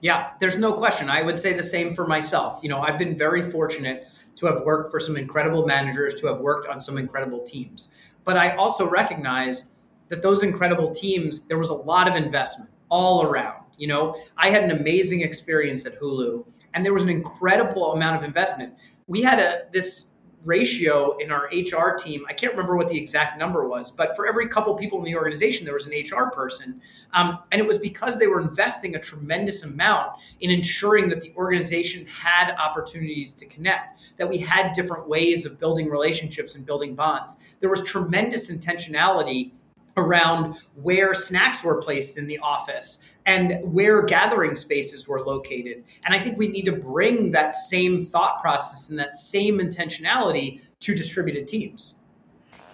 Yeah, 0.00 0.30
there's 0.40 0.56
no 0.56 0.72
question. 0.72 1.08
I 1.08 1.22
would 1.22 1.38
say 1.38 1.52
the 1.52 1.62
same 1.62 1.94
for 1.94 2.04
myself. 2.04 2.58
You 2.64 2.68
know, 2.68 2.80
I've 2.80 2.98
been 2.98 3.16
very 3.16 3.42
fortunate 3.42 4.08
to 4.34 4.46
have 4.46 4.62
worked 4.62 4.90
for 4.90 4.98
some 4.98 5.16
incredible 5.16 5.64
managers, 5.64 6.16
to 6.16 6.26
have 6.26 6.40
worked 6.40 6.66
on 6.66 6.80
some 6.80 6.98
incredible 6.98 7.44
teams. 7.44 7.92
But 8.24 8.36
I 8.36 8.56
also 8.56 8.88
recognize 8.88 9.64
that 10.12 10.20
those 10.20 10.42
incredible 10.42 10.94
teams, 10.94 11.40
there 11.44 11.56
was 11.56 11.70
a 11.70 11.74
lot 11.74 12.06
of 12.06 12.14
investment 12.14 12.68
all 12.90 13.22
around. 13.22 13.64
You 13.78 13.88
know, 13.88 14.14
I 14.36 14.50
had 14.50 14.62
an 14.62 14.70
amazing 14.70 15.22
experience 15.22 15.86
at 15.86 15.98
Hulu, 15.98 16.46
and 16.74 16.84
there 16.84 16.92
was 16.92 17.02
an 17.02 17.08
incredible 17.08 17.94
amount 17.94 18.18
of 18.18 18.22
investment. 18.22 18.74
We 19.06 19.22
had 19.22 19.38
a 19.38 19.62
this 19.72 20.08
ratio 20.44 21.16
in 21.18 21.30
our 21.30 21.48
HR 21.52 21.96
team. 21.96 22.26
I 22.28 22.34
can't 22.34 22.52
remember 22.52 22.76
what 22.76 22.88
the 22.88 22.98
exact 22.98 23.38
number 23.38 23.66
was, 23.66 23.90
but 23.90 24.14
for 24.14 24.26
every 24.26 24.48
couple 24.48 24.74
people 24.74 24.98
in 24.98 25.04
the 25.04 25.14
organization, 25.14 25.64
there 25.64 25.72
was 25.72 25.86
an 25.86 25.92
HR 25.92 26.30
person. 26.30 26.82
Um, 27.12 27.38
and 27.50 27.60
it 27.60 27.66
was 27.66 27.78
because 27.78 28.18
they 28.18 28.26
were 28.26 28.40
investing 28.40 28.96
a 28.96 28.98
tremendous 28.98 29.62
amount 29.62 30.18
in 30.40 30.50
ensuring 30.50 31.08
that 31.10 31.20
the 31.20 31.32
organization 31.36 32.04
had 32.06 32.54
opportunities 32.56 33.32
to 33.34 33.46
connect, 33.46 34.00
that 34.16 34.28
we 34.28 34.38
had 34.38 34.72
different 34.72 35.08
ways 35.08 35.46
of 35.46 35.58
building 35.58 35.88
relationships 35.88 36.54
and 36.54 36.66
building 36.66 36.94
bonds. 36.94 37.36
There 37.60 37.70
was 37.70 37.82
tremendous 37.82 38.50
intentionality 38.50 39.52
around 39.96 40.56
where 40.74 41.14
snacks 41.14 41.62
were 41.62 41.80
placed 41.82 42.16
in 42.16 42.26
the 42.26 42.38
office 42.38 42.98
and 43.26 43.72
where 43.72 44.02
gathering 44.02 44.56
spaces 44.56 45.06
were 45.06 45.20
located. 45.20 45.84
And 46.04 46.14
I 46.14 46.18
think 46.18 46.38
we 46.38 46.48
need 46.48 46.64
to 46.64 46.72
bring 46.72 47.32
that 47.32 47.54
same 47.54 48.02
thought 48.02 48.40
process 48.40 48.88
and 48.88 48.98
that 48.98 49.16
same 49.16 49.58
intentionality 49.58 50.60
to 50.80 50.94
distributed 50.94 51.46
teams. 51.46 51.94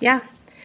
Yeah. 0.00 0.20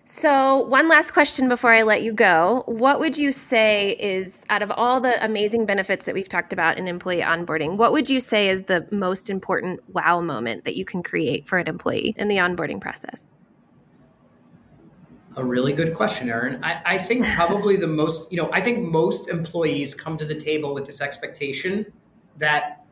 So, 0.06 0.60
one 0.60 0.88
last 0.88 1.12
question 1.12 1.50
before 1.50 1.72
I 1.74 1.82
let 1.82 2.04
you 2.04 2.14
go. 2.14 2.64
What 2.68 3.00
would 3.00 3.18
you 3.18 3.32
say 3.32 3.96
is, 4.00 4.44
out 4.52 4.62
of 4.62 4.72
all 4.72 5.02
the 5.02 5.22
amazing 5.26 5.66
benefits 5.66 6.06
that 6.06 6.14
we've 6.14 6.30
talked 6.30 6.54
about 6.54 6.78
in 6.78 6.88
employee 6.88 7.22
onboarding, 7.22 7.78
what 7.78 7.92
would 7.94 8.08
you 8.08 8.20
say 8.20 8.48
is 8.48 8.64
the 8.64 8.88
most 8.92 9.28
important 9.28 9.80
wow 9.92 10.22
moment 10.22 10.66
that 10.66 10.76
you 10.76 10.86
can 10.86 11.02
create 11.02 11.48
for 11.48 11.58
an 11.58 11.68
employee 11.68 12.14
in 12.16 12.28
the 12.28 12.38
onboarding 12.38 12.80
process? 12.80 13.34
A 15.36 15.44
really 15.44 15.74
good 15.74 15.96
question, 15.96 16.30
Erin. 16.30 16.64
I, 16.64 16.82
I 16.86 16.98
think 16.98 17.26
probably 17.36 17.76
the 17.76 17.88
most, 17.88 18.32
you 18.32 18.38
know, 18.38 18.50
I 18.54 18.62
think 18.62 18.88
most 18.88 19.30
employees 19.30 19.96
come 19.96 20.18
to 20.18 20.26
the 20.26 20.36
table 20.36 20.74
with 20.74 20.86
this 20.86 21.02
expectation 21.02 21.86
that 22.38 22.86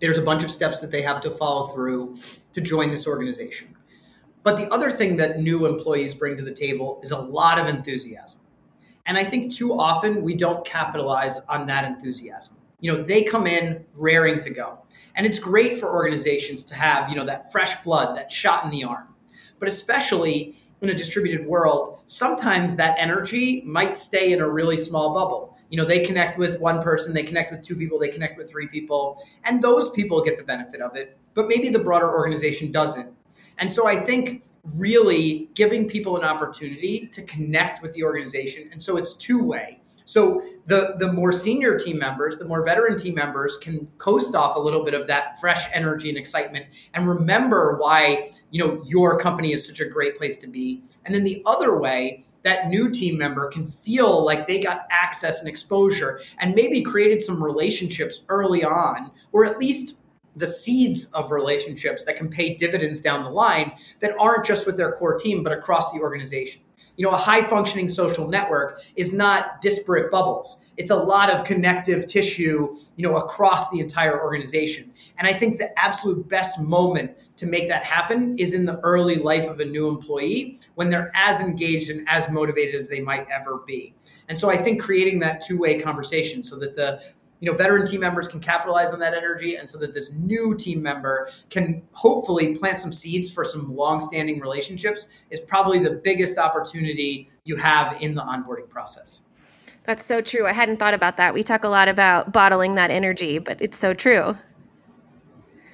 there's 0.00 0.18
a 0.18 0.22
bunch 0.22 0.42
of 0.42 0.50
steps 0.50 0.80
that 0.80 0.90
they 0.90 1.02
have 1.02 1.20
to 1.22 1.30
follow 1.30 1.68
through 1.68 2.16
to 2.52 2.60
join 2.60 2.90
this 2.90 3.06
organization. 3.06 3.76
But 4.42 4.56
the 4.58 4.70
other 4.72 4.90
thing 4.90 5.16
that 5.16 5.40
new 5.40 5.66
employees 5.66 6.14
bring 6.14 6.36
to 6.36 6.42
the 6.42 6.52
table 6.52 7.00
is 7.02 7.10
a 7.12 7.18
lot 7.18 7.58
of 7.58 7.66
enthusiasm. 7.66 8.40
And 9.06 9.16
I 9.16 9.24
think 9.24 9.54
too 9.54 9.78
often 9.78 10.22
we 10.22 10.34
don't 10.34 10.64
capitalize 10.66 11.40
on 11.48 11.66
that 11.66 11.84
enthusiasm. 11.84 12.56
You 12.80 12.92
know, 12.92 13.02
they 13.02 13.22
come 13.22 13.46
in 13.46 13.84
raring 13.94 14.40
to 14.40 14.50
go. 14.50 14.80
And 15.14 15.26
it's 15.26 15.38
great 15.38 15.78
for 15.78 15.94
organizations 15.94 16.64
to 16.64 16.74
have, 16.74 17.08
you 17.08 17.16
know, 17.16 17.24
that 17.24 17.52
fresh 17.52 17.82
blood, 17.82 18.16
that 18.16 18.32
shot 18.32 18.64
in 18.64 18.70
the 18.70 18.84
arm. 18.84 19.14
But 19.58 19.68
especially 19.68 20.56
in 20.82 20.90
a 20.90 20.94
distributed 20.94 21.46
world, 21.46 22.00
sometimes 22.06 22.76
that 22.76 22.96
energy 22.98 23.62
might 23.64 23.96
stay 23.96 24.32
in 24.32 24.40
a 24.40 24.48
really 24.48 24.76
small 24.76 25.14
bubble. 25.14 25.56
You 25.70 25.78
know, 25.78 25.84
they 25.84 26.04
connect 26.04 26.38
with 26.38 26.60
one 26.60 26.82
person, 26.82 27.14
they 27.14 27.22
connect 27.22 27.50
with 27.50 27.62
two 27.62 27.74
people, 27.74 27.98
they 27.98 28.10
connect 28.10 28.36
with 28.36 28.50
three 28.50 28.68
people, 28.68 29.22
and 29.44 29.62
those 29.62 29.90
people 29.90 30.22
get 30.22 30.36
the 30.36 30.44
benefit 30.44 30.80
of 30.80 30.94
it, 30.94 31.16
but 31.32 31.48
maybe 31.48 31.68
the 31.68 31.78
broader 31.78 32.10
organization 32.10 32.70
doesn't. 32.70 33.10
And 33.58 33.72
so 33.72 33.86
I 33.86 33.96
think 33.96 34.44
really 34.76 35.50
giving 35.54 35.88
people 35.88 36.16
an 36.16 36.24
opportunity 36.24 37.06
to 37.08 37.22
connect 37.22 37.82
with 37.82 37.92
the 37.92 38.02
organization. 38.02 38.68
And 38.72 38.80
so 38.80 38.96
it's 38.96 39.14
two 39.14 39.42
way. 39.42 39.80
So 40.04 40.42
the 40.66 40.96
the 40.98 41.12
more 41.12 41.32
senior 41.32 41.78
team 41.78 41.98
members, 41.98 42.36
the 42.36 42.44
more 42.44 42.64
veteran 42.64 42.98
team 42.98 43.14
members 43.14 43.56
can 43.56 43.86
coast 43.98 44.34
off 44.34 44.56
a 44.56 44.60
little 44.60 44.84
bit 44.84 44.94
of 44.94 45.06
that 45.06 45.40
fresh 45.40 45.64
energy 45.72 46.08
and 46.08 46.18
excitement 46.18 46.66
and 46.92 47.08
remember 47.08 47.76
why, 47.78 48.28
you 48.50 48.64
know, 48.64 48.82
your 48.86 49.18
company 49.18 49.52
is 49.52 49.66
such 49.66 49.80
a 49.80 49.86
great 49.86 50.18
place 50.18 50.36
to 50.38 50.46
be. 50.46 50.82
And 51.04 51.14
then 51.14 51.24
the 51.24 51.42
other 51.46 51.78
way, 51.78 52.24
that 52.44 52.68
new 52.68 52.90
team 52.90 53.18
member 53.18 53.48
can 53.48 53.66
feel 53.66 54.24
like 54.24 54.46
they 54.46 54.60
got 54.60 54.86
access 54.90 55.40
and 55.40 55.48
exposure 55.48 56.20
and 56.38 56.54
maybe 56.54 56.82
created 56.82 57.22
some 57.22 57.42
relationships 57.42 58.20
early 58.28 58.62
on 58.62 59.10
or 59.32 59.44
at 59.44 59.58
least 59.58 59.94
the 60.36 60.46
seeds 60.46 61.06
of 61.14 61.30
relationships 61.30 62.04
that 62.04 62.16
can 62.16 62.28
pay 62.28 62.54
dividends 62.54 62.98
down 62.98 63.24
the 63.24 63.30
line 63.30 63.72
that 64.00 64.14
aren't 64.18 64.44
just 64.44 64.66
with 64.66 64.76
their 64.76 64.92
core 64.92 65.18
team 65.18 65.42
but 65.42 65.52
across 65.52 65.90
the 65.92 65.98
organization 65.98 66.60
you 66.96 67.04
know, 67.04 67.12
a 67.12 67.18
high 67.18 67.42
functioning 67.42 67.88
social 67.88 68.28
network 68.28 68.82
is 68.96 69.12
not 69.12 69.60
disparate 69.60 70.10
bubbles. 70.10 70.60
It's 70.76 70.90
a 70.90 70.96
lot 70.96 71.30
of 71.30 71.44
connective 71.44 72.06
tissue, 72.08 72.74
you 72.96 73.08
know, 73.08 73.16
across 73.16 73.70
the 73.70 73.78
entire 73.78 74.20
organization. 74.20 74.92
And 75.18 75.28
I 75.28 75.32
think 75.32 75.58
the 75.58 75.76
absolute 75.78 76.28
best 76.28 76.58
moment 76.58 77.12
to 77.36 77.46
make 77.46 77.68
that 77.68 77.84
happen 77.84 78.36
is 78.38 78.52
in 78.52 78.64
the 78.64 78.78
early 78.80 79.16
life 79.16 79.48
of 79.48 79.60
a 79.60 79.64
new 79.64 79.88
employee 79.88 80.58
when 80.74 80.88
they're 80.88 81.12
as 81.14 81.40
engaged 81.40 81.90
and 81.90 82.08
as 82.08 82.28
motivated 82.28 82.74
as 82.74 82.88
they 82.88 83.00
might 83.00 83.26
ever 83.30 83.62
be. 83.66 83.94
And 84.28 84.38
so 84.38 84.50
I 84.50 84.56
think 84.56 84.82
creating 84.82 85.20
that 85.20 85.44
two-way 85.44 85.80
conversation 85.80 86.42
so 86.42 86.56
that 86.56 86.74
the 86.74 87.00
you 87.44 87.50
know 87.50 87.56
veteran 87.58 87.86
team 87.86 88.00
members 88.00 88.26
can 88.26 88.40
capitalize 88.40 88.90
on 88.90 88.98
that 88.98 89.12
energy 89.12 89.56
and 89.56 89.68
so 89.68 89.76
that 89.76 89.92
this 89.92 90.10
new 90.14 90.54
team 90.54 90.80
member 90.80 91.28
can 91.50 91.82
hopefully 91.92 92.56
plant 92.56 92.78
some 92.78 92.90
seeds 92.90 93.30
for 93.30 93.44
some 93.44 93.76
long-standing 93.76 94.40
relationships 94.40 95.08
is 95.28 95.40
probably 95.40 95.78
the 95.78 95.90
biggest 95.90 96.38
opportunity 96.38 97.28
you 97.44 97.56
have 97.56 98.00
in 98.00 98.14
the 98.14 98.22
onboarding 98.22 98.66
process. 98.66 99.20
That's 99.82 100.02
so 100.02 100.22
true. 100.22 100.46
I 100.46 100.54
hadn't 100.54 100.78
thought 100.78 100.94
about 100.94 101.18
that. 101.18 101.34
We 101.34 101.42
talk 101.42 101.64
a 101.64 101.68
lot 101.68 101.86
about 101.86 102.32
bottling 102.32 102.76
that 102.76 102.90
energy 102.90 103.38
but 103.38 103.60
it's 103.60 103.78
so 103.78 103.92
true. 103.92 104.38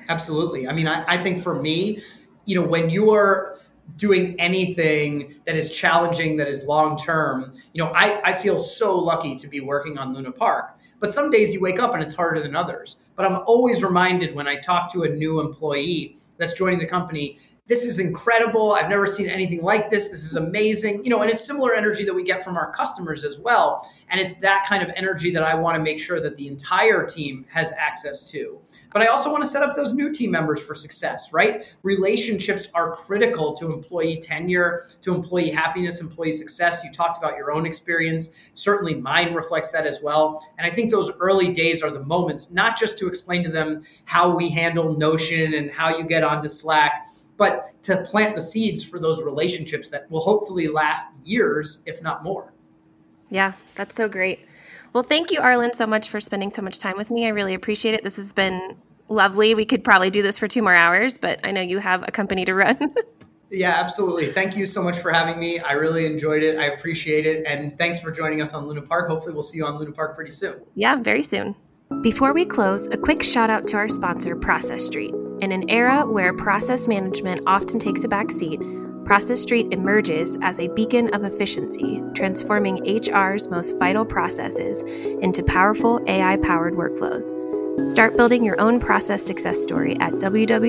Absolutely. 0.09 0.66
I 0.66 0.73
mean 0.73 0.89
i, 0.89 1.05
I 1.07 1.18
think 1.18 1.41
for 1.41 1.55
me 1.55 2.03
you 2.47 2.61
know 2.61 2.66
when 2.66 2.91
you're 2.91 3.59
doing 3.97 4.35
anything 4.41 5.37
that 5.47 5.55
is 5.55 5.71
challenging 5.71 6.37
that 6.37 6.49
is 6.49 6.62
long 6.64 6.97
term 6.97 7.53
you 7.73 7.83
know 7.83 7.93
I, 7.93 8.21
I 8.25 8.33
feel 8.33 8.59
so 8.59 8.99
lucky 8.99 9.37
to 9.37 9.47
be 9.47 9.61
working 9.61 9.99
on 9.99 10.14
luna 10.14 10.33
park 10.33 10.80
but 11.01 11.12
some 11.12 11.30
days 11.30 11.53
you 11.53 11.61
wake 11.61 11.80
up 11.80 11.94
and 11.94 12.03
it's 12.03 12.14
harder 12.14 12.40
than 12.40 12.55
others. 12.55 12.96
But 13.16 13.26
I'm 13.26 13.42
always 13.46 13.82
reminded 13.82 14.34
when 14.34 14.46
I 14.46 14.57
talk 14.57 14.92
to 14.92 15.03
a 15.03 15.09
new 15.09 15.40
employee 15.40 16.16
that's 16.36 16.53
joining 16.53 16.78
the 16.78 16.86
company, 16.86 17.38
this 17.71 17.85
is 17.85 18.01
incredible. 18.01 18.73
I've 18.73 18.91
never 18.91 19.07
seen 19.07 19.29
anything 19.29 19.62
like 19.62 19.91
this. 19.91 20.09
This 20.09 20.25
is 20.25 20.35
amazing. 20.35 21.05
You 21.05 21.11
know, 21.11 21.23
and 21.23 21.31
it's 21.31 21.47
similar 21.47 21.73
energy 21.73 22.05
that 22.05 22.12
we 22.12 22.25
get 22.25 22.43
from 22.43 22.57
our 22.57 22.73
customers 22.73 23.23
as 23.23 23.39
well. 23.39 23.89
And 24.09 24.21
it's 24.21 24.33
that 24.41 24.66
kind 24.68 24.83
of 24.83 24.91
energy 24.97 25.31
that 25.31 25.45
I 25.45 25.55
want 25.55 25.77
to 25.77 25.83
make 25.83 26.01
sure 26.01 26.21
that 26.21 26.37
the 26.37 26.49
entire 26.49 27.07
team 27.07 27.47
has 27.51 27.71
access 27.79 28.29
to. 28.33 28.59
But 28.93 29.03
I 29.03 29.07
also 29.07 29.31
want 29.31 29.45
to 29.45 29.49
set 29.49 29.62
up 29.62 29.77
those 29.77 29.93
new 29.93 30.12
team 30.12 30.33
members 30.33 30.61
for 30.61 30.75
success, 30.75 31.33
right? 31.33 31.64
Relationships 31.85 32.66
are 32.75 32.97
critical 32.97 33.53
to 33.59 33.73
employee 33.73 34.21
tenure, 34.21 34.83
to 35.03 35.14
employee 35.14 35.51
happiness, 35.51 36.01
employee 36.01 36.33
success. 36.33 36.83
You 36.83 36.91
talked 36.91 37.18
about 37.18 37.37
your 37.37 37.53
own 37.53 37.66
experience. 37.66 38.31
Certainly 38.55 38.95
mine 38.95 39.33
reflects 39.33 39.71
that 39.71 39.87
as 39.87 40.01
well. 40.03 40.45
And 40.59 40.66
I 40.66 40.75
think 40.75 40.91
those 40.91 41.12
early 41.21 41.53
days 41.53 41.83
are 41.83 41.93
the 41.93 42.03
moments, 42.03 42.51
not 42.51 42.77
just 42.77 42.99
to 42.99 43.07
explain 43.07 43.45
to 43.45 43.49
them 43.49 43.85
how 44.07 44.35
we 44.35 44.49
handle 44.49 44.99
Notion 44.99 45.55
and 45.55 45.71
how 45.71 45.97
you 45.97 46.03
get 46.03 46.25
onto 46.25 46.49
Slack, 46.49 47.07
but 47.41 47.72
to 47.82 47.97
plant 48.03 48.36
the 48.36 48.43
seeds 48.43 48.84
for 48.84 49.01
those 49.01 49.22
relationships 49.22 49.88
that 49.88 50.09
will 50.11 50.20
hopefully 50.20 50.68
last 50.68 51.09
years, 51.24 51.78
if 51.86 52.03
not 52.03 52.22
more. 52.22 52.53
Yeah, 53.30 53.55
that's 53.76 53.95
so 53.95 54.11
great. 54.11 54.41
Well, 54.93 55.03
thank 55.03 55.30
you, 55.30 55.41
Arlen, 55.41 55.72
so 55.72 55.86
much 55.86 56.11
for 56.11 56.20
spending 56.20 56.51
so 56.51 56.61
much 56.61 56.78
time 56.78 56.99
with 56.99 57.11
me. 57.11 57.24
I 57.24 57.30
really 57.30 57.55
appreciate 57.55 57.95
it. 57.95 58.05
This 58.05 58.16
has 58.16 58.34
been 58.34 58.76
lovely. 59.09 59.55
We 59.55 59.64
could 59.64 59.82
probably 59.82 60.11
do 60.11 60.20
this 60.20 60.38
for 60.38 60.49
two 60.49 60.61
more 60.61 60.74
hours, 60.74 61.16
but 61.16 61.41
I 61.43 61.51
know 61.51 61.62
you 61.62 61.78
have 61.78 62.07
a 62.07 62.11
company 62.11 62.45
to 62.45 62.53
run. 62.53 62.95
yeah, 63.51 63.70
absolutely. 63.70 64.26
Thank 64.26 64.55
you 64.55 64.66
so 64.66 64.82
much 64.82 64.99
for 64.99 65.11
having 65.11 65.41
me. 65.41 65.61
I 65.61 65.72
really 65.72 66.05
enjoyed 66.05 66.43
it. 66.43 66.59
I 66.59 66.66
appreciate 66.66 67.24
it. 67.24 67.47
And 67.47 67.78
thanks 67.78 67.99
for 68.01 68.11
joining 68.11 68.43
us 68.43 68.53
on 68.53 68.66
Luna 68.66 68.82
Park. 68.82 69.09
Hopefully, 69.09 69.32
we'll 69.32 69.43
see 69.43 69.57
you 69.57 69.64
on 69.64 69.78
Luna 69.78 69.93
Park 69.93 70.14
pretty 70.14 70.32
soon. 70.32 70.61
Yeah, 70.74 70.97
very 70.97 71.22
soon. 71.22 71.57
Before 72.03 72.34
we 72.34 72.45
close, 72.45 72.86
a 72.88 72.99
quick 72.99 73.22
shout 73.22 73.49
out 73.49 73.66
to 73.68 73.78
our 73.78 73.88
sponsor, 73.88 74.36
Process 74.36 74.84
Street. 74.84 75.14
In 75.41 75.53
an 75.53 75.68
era 75.70 76.05
where 76.07 76.34
process 76.34 76.86
management 76.86 77.41
often 77.47 77.78
takes 77.78 78.05
a 78.05 78.09
back 78.09 78.30
seat, 78.30 78.61
Process 79.07 79.41
Street 79.41 79.68
emerges 79.72 80.36
as 80.43 80.61
a 80.61 80.68
beacon 80.68 81.12
of 81.14 81.24
efficiency, 81.24 82.03
transforming 82.14 82.76
HR's 82.84 83.49
most 83.49 83.78
vital 83.78 84.05
processes 84.05 84.82
into 85.22 85.43
powerful 85.43 85.99
AI 86.07 86.36
powered 86.36 86.74
workflows. 86.74 87.34
Start 87.88 88.18
building 88.18 88.45
your 88.45 88.61
own 88.61 88.78
process 88.78 89.22
success 89.24 89.62
story 89.62 89.99
at 90.01 90.12
www.process.st. 90.14 90.66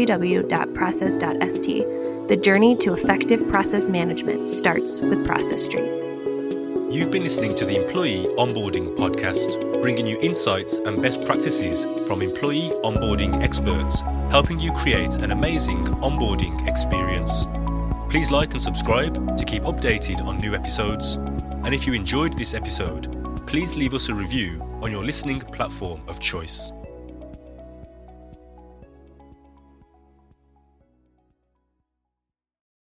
The 2.29 2.37
journey 2.37 2.77
to 2.77 2.93
effective 2.93 3.45
process 3.49 3.89
management 3.89 4.47
starts 4.47 5.01
with 5.01 5.25
Process 5.25 5.65
Street. 5.65 5.91
You've 6.89 7.11
been 7.11 7.23
listening 7.23 7.55
to 7.55 7.65
the 7.65 7.75
Employee 7.75 8.25
Onboarding 8.37 8.95
Podcast, 8.95 9.81
bringing 9.81 10.07
you 10.07 10.17
insights 10.21 10.77
and 10.77 11.01
best 11.01 11.25
practices 11.25 11.85
from 12.05 12.21
employee 12.21 12.71
onboarding 12.83 13.41
experts, 13.43 14.01
helping 14.31 14.61
you 14.61 14.71
create 14.71 15.17
an 15.17 15.31
amazing 15.31 15.83
onboarding 15.99 16.65
experience. 16.65 17.47
Please 18.09 18.31
like 18.31 18.53
and 18.53 18.61
subscribe 18.61 19.37
to 19.37 19.43
keep 19.43 19.63
updated 19.63 20.23
on 20.23 20.37
new 20.37 20.55
episodes. 20.55 21.17
And 21.65 21.73
if 21.73 21.85
you 21.85 21.91
enjoyed 21.91 22.37
this 22.37 22.53
episode, 22.53 23.45
please 23.45 23.75
leave 23.75 23.93
us 23.93 24.07
a 24.07 24.13
review 24.13 24.61
on 24.81 24.89
your 24.89 25.03
listening 25.03 25.41
platform 25.41 26.01
of 26.07 26.21
choice. 26.21 26.71